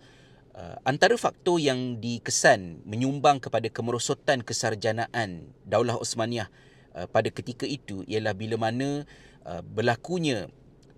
uh, 0.59 0.77
antara 0.83 1.15
faktor 1.15 1.63
yang 1.63 2.03
dikesan 2.03 2.83
menyumbang 2.83 3.39
kepada 3.39 3.71
kemerosotan 3.71 4.43
kesarjanaan 4.43 5.47
Daulah 5.63 5.95
Osmaniyah 5.95 6.51
uh, 6.99 7.07
pada 7.07 7.31
ketika 7.31 7.71
itu 7.71 8.03
ialah 8.11 8.35
bila 8.35 8.59
mana 8.59 9.07
uh, 9.47 9.63
berlakunya 9.63 10.51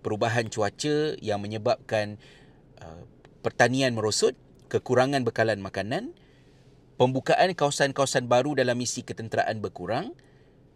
perubahan 0.02 0.50
cuaca 0.50 1.16
yang 1.22 1.38
menyebabkan 1.40 2.18
uh, 2.82 3.02
pertanian 3.40 3.94
merosot, 3.94 4.34
kekurangan 4.68 5.22
bekalan 5.22 5.62
makanan, 5.62 6.12
pembukaan 6.98 7.54
kawasan-kawasan 7.54 8.26
baru 8.26 8.58
dalam 8.58 8.76
misi 8.76 9.06
ketenteraan 9.06 9.62
berkurang, 9.62 10.14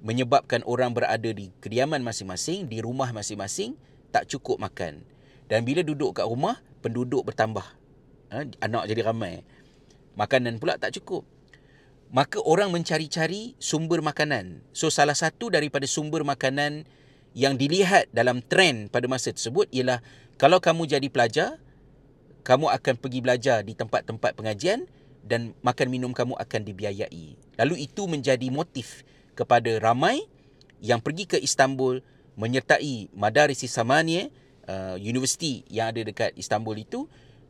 menyebabkan 0.00 0.62
orang 0.64 0.94
berada 0.94 1.30
di 1.30 1.50
kediaman 1.58 2.00
masing-masing, 2.06 2.70
di 2.70 2.78
rumah 2.80 3.10
masing-masing, 3.10 3.74
tak 4.14 4.30
cukup 4.30 4.62
makan. 4.62 5.02
Dan 5.46 5.62
bila 5.62 5.82
duduk 5.82 6.18
kat 6.18 6.26
rumah, 6.26 6.58
penduduk 6.82 7.26
bertambah 7.26 7.66
ha, 8.30 8.36
anak 8.62 8.82
jadi 8.90 9.10
ramai. 9.10 9.42
Makanan 10.18 10.58
pula 10.58 10.78
tak 10.80 10.96
cukup. 10.96 11.26
Maka 12.10 12.38
orang 12.42 12.70
mencari-cari 12.70 13.58
sumber 13.58 13.98
makanan. 13.98 14.62
So 14.70 14.88
salah 14.88 15.18
satu 15.18 15.50
daripada 15.50 15.84
sumber 15.90 16.22
makanan 16.22 16.86
yang 17.36 17.60
dilihat 17.60 18.08
dalam 18.16 18.40
trend 18.40 18.88
pada 18.88 19.04
masa 19.04 19.28
tersebut 19.28 19.68
ialah 19.68 20.00
kalau 20.40 20.56
kamu 20.56 20.88
jadi 20.88 21.08
pelajar, 21.12 21.60
kamu 22.48 22.72
akan 22.72 22.94
pergi 22.96 23.20
belajar 23.20 23.60
di 23.60 23.76
tempat-tempat 23.76 24.32
pengajian 24.32 24.88
dan 25.20 25.52
makan 25.60 25.92
minum 25.92 26.16
kamu 26.16 26.32
akan 26.32 26.60
dibiayai. 26.64 27.36
Lalu 27.60 27.84
itu 27.84 28.08
menjadi 28.08 28.48
motif 28.48 29.04
kepada 29.36 29.68
ramai 29.84 30.24
yang 30.80 31.04
pergi 31.04 31.28
ke 31.28 31.36
Istanbul 31.36 32.00
menyertai 32.40 33.12
Madaris 33.12 33.64
Samaniye 33.68 34.32
uh, 34.64 34.96
universiti 34.96 35.60
yang 35.68 35.92
ada 35.92 36.00
dekat 36.00 36.32
Istanbul 36.40 36.80
itu 36.80 37.04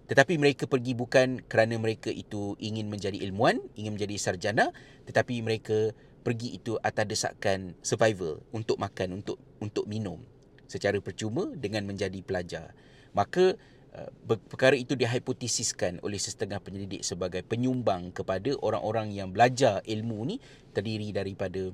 tetapi 0.06 0.38
mereka 0.38 0.70
pergi 0.70 0.94
bukan 0.94 1.42
kerana 1.50 1.74
mereka 1.82 2.14
itu 2.14 2.54
ingin 2.62 2.86
menjadi 2.86 3.18
ilmuwan, 3.26 3.58
ingin 3.74 3.98
menjadi 3.98 4.14
sarjana 4.18 4.70
tetapi 5.06 5.42
mereka 5.42 5.94
pergi 6.26 6.58
itu 6.58 6.74
atas 6.82 7.06
desakan 7.06 7.78
survival 7.86 8.42
untuk 8.50 8.82
makan, 8.82 9.22
untuk 9.22 9.38
untuk 9.62 9.86
minum 9.86 10.18
secara 10.66 10.98
percuma 10.98 11.54
dengan 11.54 11.86
menjadi 11.86 12.18
pelajar. 12.26 12.74
Maka 13.14 13.54
uh, 13.94 14.10
perkara 14.50 14.74
itu 14.74 14.98
dihipotesiskan 14.98 16.02
oleh 16.02 16.18
setengah 16.18 16.58
penyelidik 16.58 17.06
sebagai 17.06 17.46
penyumbang 17.46 18.10
kepada 18.10 18.58
orang-orang 18.58 19.14
yang 19.14 19.30
belajar 19.30 19.78
ilmu 19.86 20.18
ni 20.26 20.36
terdiri 20.74 21.14
daripada 21.14 21.70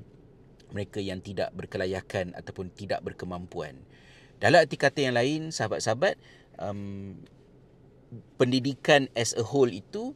mereka 0.68 1.00
yang 1.00 1.24
tidak 1.24 1.48
berkelayakan 1.56 2.36
ataupun 2.36 2.68
tidak 2.76 3.00
berkemampuan. 3.00 3.80
Dalam 4.36 4.68
arti 4.68 4.76
kata 4.76 5.00
yang 5.00 5.16
lain, 5.16 5.48
sahabat-sahabat, 5.48 6.20
um, 6.60 7.16
pendidikan 8.36 9.08
as 9.16 9.32
a 9.32 9.44
whole 9.44 9.72
itu 9.72 10.12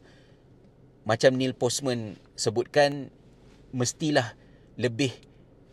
macam 1.07 1.33
Neil 1.39 1.55
Postman 1.55 2.19
sebutkan 2.35 3.09
mestilah 3.77 4.33
lebih 4.73 5.13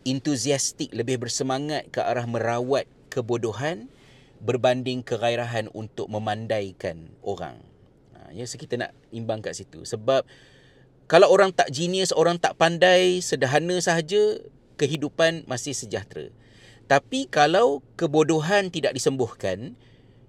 entusiastik, 0.05 0.93
lebih 0.93 1.25
bersemangat 1.25 1.89
ke 1.89 1.97
arah 1.97 2.29
merawat 2.29 2.85
kebodohan 3.09 3.89
berbanding 4.37 5.01
kegairahan 5.01 5.73
untuk 5.73 6.05
memandaikan 6.05 7.09
orang. 7.25 7.57
Ha, 8.13 8.29
ya, 8.29 8.45
so 8.45 8.61
kita 8.61 8.77
nak 8.77 8.91
imbang 9.09 9.41
kat 9.41 9.57
situ. 9.57 9.81
Sebab 9.81 10.21
kalau 11.09 11.27
orang 11.33 11.49
tak 11.49 11.73
genius, 11.73 12.13
orang 12.13 12.37
tak 12.37 12.53
pandai, 12.57 13.21
sederhana 13.25 13.81
sahaja, 13.81 14.41
kehidupan 14.77 15.49
masih 15.49 15.73
sejahtera. 15.73 16.29
Tapi 16.85 17.25
kalau 17.25 17.81
kebodohan 17.97 18.69
tidak 18.69 18.93
disembuhkan 18.93 19.73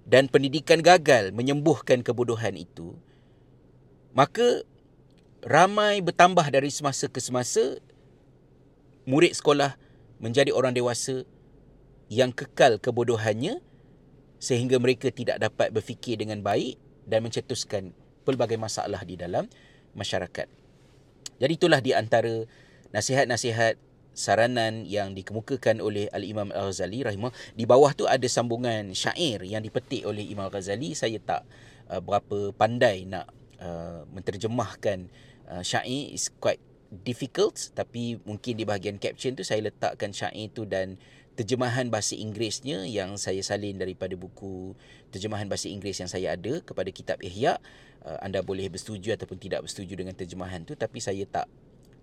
dan 0.09 0.25
pendidikan 0.25 0.81
gagal 0.81 1.29
menyembuhkan 1.35 2.01
kebodohan 2.01 2.57
itu, 2.57 2.97
maka 4.17 4.65
ramai 5.45 6.01
bertambah 6.01 6.45
dari 6.49 6.73
semasa 6.73 7.05
ke 7.09 7.21
semasa 7.21 7.77
murid 9.07 9.33
sekolah 9.37 9.77
menjadi 10.17 10.51
orang 10.51 10.73
dewasa 10.73 11.23
yang 12.07 12.33
kekal 12.33 12.81
kebodohannya 12.81 13.61
sehingga 14.37 14.77
mereka 14.77 15.09
tidak 15.09 15.41
dapat 15.41 15.73
berfikir 15.73 16.17
dengan 16.17 16.41
baik 16.41 16.77
dan 17.07 17.25
mencetuskan 17.25 17.93
pelbagai 18.27 18.59
masalah 18.59 19.01
di 19.07 19.15
dalam 19.15 19.47
masyarakat. 19.95 20.47
Jadi 21.37 21.53
itulah 21.53 21.79
di 21.79 21.93
antara 21.93 22.45
nasihat-nasihat 22.91 23.77
saranan 24.17 24.83
yang 24.89 25.13
dikemukakan 25.13 25.77
oleh 25.77 26.09
Al-Imam 26.09 26.49
Al-Ghazali 26.49 27.05
rahimah 27.05 27.29
di 27.53 27.69
bawah 27.69 27.93
tu 27.93 28.09
ada 28.09 28.25
sambungan 28.25 28.89
syair 28.97 29.45
yang 29.45 29.61
dipetik 29.61 30.01
oleh 30.09 30.25
Imam 30.25 30.49
Al-Ghazali 30.49 30.97
saya 30.97 31.21
tak 31.21 31.45
uh, 31.93 32.01
berapa 32.01 32.49
pandai 32.57 33.05
nak 33.05 33.29
uh, 33.61 34.03
menterjemahkan 34.13 35.09
uh, 35.49 35.63
syair 35.63 36.13
is 36.13 36.29
quite 36.41 36.61
difficult 37.03 37.71
tapi 37.75 38.17
mungkin 38.23 38.55
di 38.55 38.63
bahagian 38.63 38.95
caption 38.95 39.35
tu 39.35 39.43
saya 39.43 39.59
letakkan 39.59 40.15
syair 40.15 40.47
tu 40.55 40.63
dan 40.63 40.95
terjemahan 41.37 41.91
bahasa 41.91 42.17
Inggerisnya 42.17 42.87
yang 42.89 43.19
saya 43.19 43.43
salin 43.45 43.77
daripada 43.77 44.17
buku 44.17 44.73
terjemahan 45.13 45.45
bahasa 45.45 45.69
Inggeris 45.69 46.01
yang 46.01 46.09
saya 46.09 46.33
ada 46.33 46.63
kepada 46.63 46.89
kitab 46.89 47.19
Ihya 47.21 47.59
uh, 48.07 48.17
anda 48.23 48.39
boleh 48.41 48.71
bersetuju 48.71 49.13
ataupun 49.19 49.37
tidak 49.37 49.67
bersetuju 49.67 49.93
dengan 49.99 50.15
terjemahan 50.15 50.63
tu 50.63 50.73
tapi 50.73 51.03
saya 51.03 51.27
tak 51.27 51.45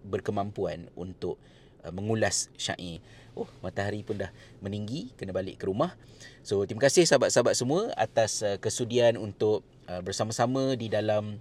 berkemampuan 0.04 0.92
untuk 0.94 1.40
Uh, 1.84 1.92
mengulas 1.92 2.48
syair. 2.56 3.04
Oh, 3.36 3.44
matahari 3.60 4.00
pun 4.00 4.16
dah 4.16 4.32
meninggi, 4.64 5.12
kena 5.20 5.36
balik 5.36 5.60
ke 5.60 5.68
rumah. 5.68 5.92
So, 6.40 6.64
terima 6.64 6.88
kasih 6.88 7.04
sahabat-sahabat 7.04 7.52
semua 7.52 7.92
atas 8.00 8.40
uh, 8.40 8.56
kesudian 8.56 9.20
untuk 9.20 9.60
uh, 9.88 10.00
bersama-sama 10.04 10.76
di 10.76 10.88
dalam 10.92 11.40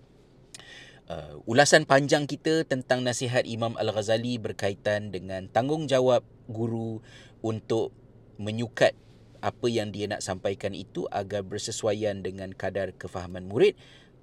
uh, 1.09 1.39
ulasan 1.49 1.83
panjang 1.87 2.27
kita 2.27 2.63
tentang 2.67 3.03
nasihat 3.03 3.43
Imam 3.47 3.75
Al-Ghazali 3.75 4.39
berkaitan 4.39 5.11
dengan 5.11 5.47
tanggungjawab 5.51 6.23
guru 6.49 6.99
untuk 7.43 7.91
menyukat 8.39 8.95
apa 9.43 9.67
yang 9.67 9.91
dia 9.91 10.07
nak 10.07 10.23
sampaikan 10.23 10.71
itu 10.71 11.03
agar 11.11 11.43
bersesuaian 11.43 12.23
dengan 12.23 12.55
kadar 12.55 12.95
kefahaman 12.95 13.43
murid 13.43 13.75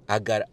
agar 0.09 0.49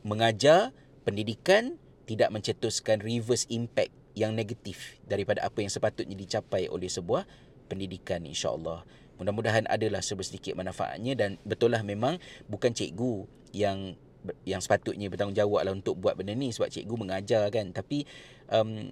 mengajar 0.00 0.72
pendidikan 1.04 1.76
tidak 2.08 2.32
mencetuskan 2.32 3.04
reverse 3.04 3.44
impact 3.52 3.92
yang 4.16 4.32
negatif 4.32 4.96
daripada 5.04 5.44
apa 5.44 5.60
yang 5.60 5.68
sepatutnya 5.68 6.16
dicapai 6.16 6.72
oleh 6.72 6.88
sebuah 6.88 7.28
pendidikan 7.68 8.24
insya-Allah. 8.24 8.88
Mudah-mudahan 9.16 9.64
adalah 9.68 10.04
sedikit 10.04 10.56
manfaatnya 10.56 11.16
dan 11.16 11.30
betul 11.42 11.72
lah 11.72 11.80
memang 11.80 12.20
bukan 12.46 12.72
cikgu 12.72 13.24
yang 13.56 13.96
yang 14.42 14.58
sepatutnya 14.58 15.06
bertanggungjawab 15.06 15.62
lah 15.62 15.72
untuk 15.72 15.96
buat 16.02 16.18
benda 16.18 16.34
ni 16.34 16.50
sebab 16.50 16.66
cikgu 16.66 16.94
mengajar 16.98 17.46
kan 17.54 17.70
tapi 17.70 18.02
um, 18.50 18.90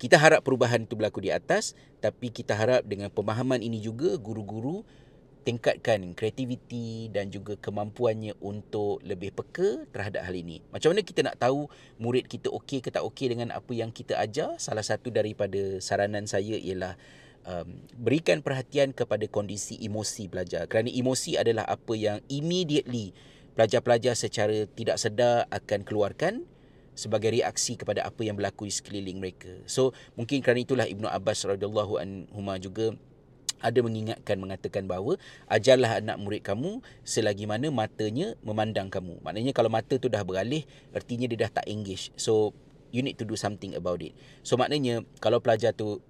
kita 0.00 0.16
harap 0.16 0.40
perubahan 0.40 0.88
itu 0.88 0.96
berlaku 0.96 1.20
di 1.22 1.30
atas 1.30 1.76
tapi 2.00 2.32
kita 2.32 2.56
harap 2.56 2.82
dengan 2.88 3.12
pemahaman 3.12 3.60
ini 3.60 3.78
juga 3.78 4.16
guru-guru 4.16 4.82
tingkatkan 5.42 6.14
kreativiti 6.14 7.10
dan 7.10 7.28
juga 7.28 7.58
kemampuannya 7.58 8.38
untuk 8.38 9.02
lebih 9.02 9.34
peka 9.34 9.90
terhadap 9.90 10.22
hal 10.22 10.34
ini. 10.38 10.62
Macam 10.70 10.94
mana 10.94 11.02
kita 11.02 11.20
nak 11.26 11.36
tahu 11.36 11.66
murid 11.98 12.30
kita 12.30 12.48
okey 12.48 12.78
ke 12.78 12.94
tak 12.94 13.02
okey 13.02 13.34
dengan 13.34 13.50
apa 13.50 13.74
yang 13.74 13.90
kita 13.90 14.16
ajar? 14.22 14.54
Salah 14.62 14.86
satu 14.86 15.10
daripada 15.10 15.82
saranan 15.82 16.30
saya 16.30 16.54
ialah 16.54 16.94
um, 17.46 17.68
berikan 17.98 18.40
perhatian 18.40 18.94
kepada 18.94 19.24
kondisi 19.26 19.78
emosi 19.82 20.28
pelajar. 20.30 20.66
Kerana 20.66 20.90
emosi 20.90 21.38
adalah 21.38 21.66
apa 21.66 21.94
yang 21.94 22.18
immediately 22.30 23.14
pelajar-pelajar 23.52 24.16
secara 24.16 24.64
tidak 24.72 24.96
sedar 24.96 25.44
akan 25.52 25.84
keluarkan 25.84 26.48
sebagai 26.92 27.32
reaksi 27.32 27.76
kepada 27.76 28.04
apa 28.04 28.20
yang 28.24 28.36
berlaku 28.36 28.68
di 28.68 28.72
sekeliling 28.72 29.18
mereka. 29.20 29.52
So, 29.64 29.96
mungkin 30.16 30.44
kerana 30.44 30.60
itulah 30.60 30.86
Ibnu 30.88 31.08
Abbas 31.08 31.44
radhiyallahu 31.48 31.94
anhu 32.00 32.40
juga 32.60 32.92
ada 33.62 33.78
mengingatkan 33.78 34.36
mengatakan 34.42 34.90
bahawa 34.90 35.16
ajarlah 35.46 36.02
anak 36.02 36.18
murid 36.18 36.42
kamu 36.42 36.82
selagi 37.06 37.46
mana 37.46 37.70
matanya 37.70 38.34
memandang 38.42 38.90
kamu. 38.90 39.22
Maknanya 39.22 39.54
kalau 39.54 39.70
mata 39.70 39.96
tu 39.96 40.10
dah 40.10 40.26
beralih, 40.26 40.66
artinya 40.90 41.30
dia 41.30 41.46
dah 41.46 41.62
tak 41.62 41.66
engage. 41.70 42.10
So 42.18 42.52
you 42.90 43.00
need 43.00 43.16
to 43.22 43.24
do 43.24 43.38
something 43.38 43.72
about 43.78 44.02
it. 44.02 44.12
So 44.42 44.58
maknanya 44.58 45.06
kalau 45.22 45.38
pelajar 45.38 45.72
tu 45.72 46.02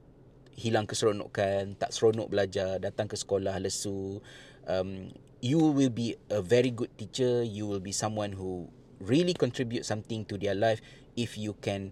hilang 0.57 0.85
keseronokan, 0.85 1.75
tak 1.81 1.91
seronok 1.93 2.29
belajar, 2.29 2.77
datang 2.79 3.09
ke 3.09 3.17
sekolah 3.17 3.57
lesu, 3.61 4.21
um, 4.69 5.11
you 5.43 5.59
will 5.59 5.91
be 5.93 6.15
a 6.31 6.41
very 6.41 6.71
good 6.71 6.93
teacher, 6.97 7.43
you 7.43 7.67
will 7.67 7.83
be 7.83 7.91
someone 7.91 8.33
who 8.37 8.69
really 9.03 9.35
contribute 9.35 9.83
something 9.83 10.23
to 10.29 10.39
their 10.39 10.55
life 10.55 10.79
if 11.19 11.35
you 11.35 11.57
can 11.59 11.91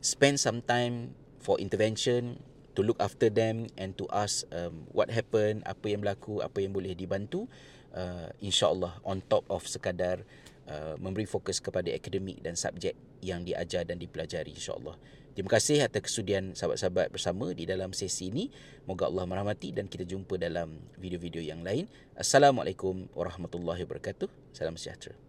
spend 0.00 0.40
some 0.40 0.64
time 0.64 1.12
for 1.42 1.60
intervention 1.60 2.40
to 2.78 2.80
look 2.86 2.96
after 3.02 3.28
them 3.28 3.66
and 3.74 3.98
to 3.98 4.06
ask 4.14 4.46
um, 4.54 4.86
what 4.94 5.10
happened, 5.10 5.66
apa 5.66 5.90
yang 5.90 6.00
berlaku, 6.00 6.38
apa 6.40 6.62
yang 6.62 6.70
boleh 6.70 6.94
dibantu. 6.94 7.50
Uh, 7.90 8.30
InsyaAllah 8.38 9.00
on 9.02 9.18
top 9.26 9.42
of 9.50 9.66
sekadar 9.66 10.22
uh, 10.70 10.94
memberi 11.00 11.26
fokus 11.26 11.58
kepada 11.58 11.90
akademik 11.90 12.38
dan 12.44 12.54
subjek 12.54 12.94
yang 13.24 13.42
diajar 13.42 13.82
dan 13.82 13.98
dipelajari 13.98 14.54
insyaAllah. 14.54 14.94
Terima 15.38 15.54
kasih 15.54 15.86
atas 15.86 16.02
kesudian 16.02 16.50
sahabat-sahabat 16.50 17.14
bersama 17.14 17.54
di 17.54 17.62
dalam 17.62 17.94
sesi 17.94 18.26
ini. 18.26 18.50
Moga 18.90 19.06
Allah 19.06 19.22
merahmati 19.22 19.70
dan 19.70 19.86
kita 19.86 20.02
jumpa 20.02 20.34
dalam 20.34 20.82
video-video 20.98 21.38
yang 21.38 21.62
lain. 21.62 21.86
Assalamualaikum 22.18 23.06
warahmatullahi 23.14 23.86
wabarakatuh. 23.86 24.26
Salam 24.50 24.74
sejahtera. 24.74 25.27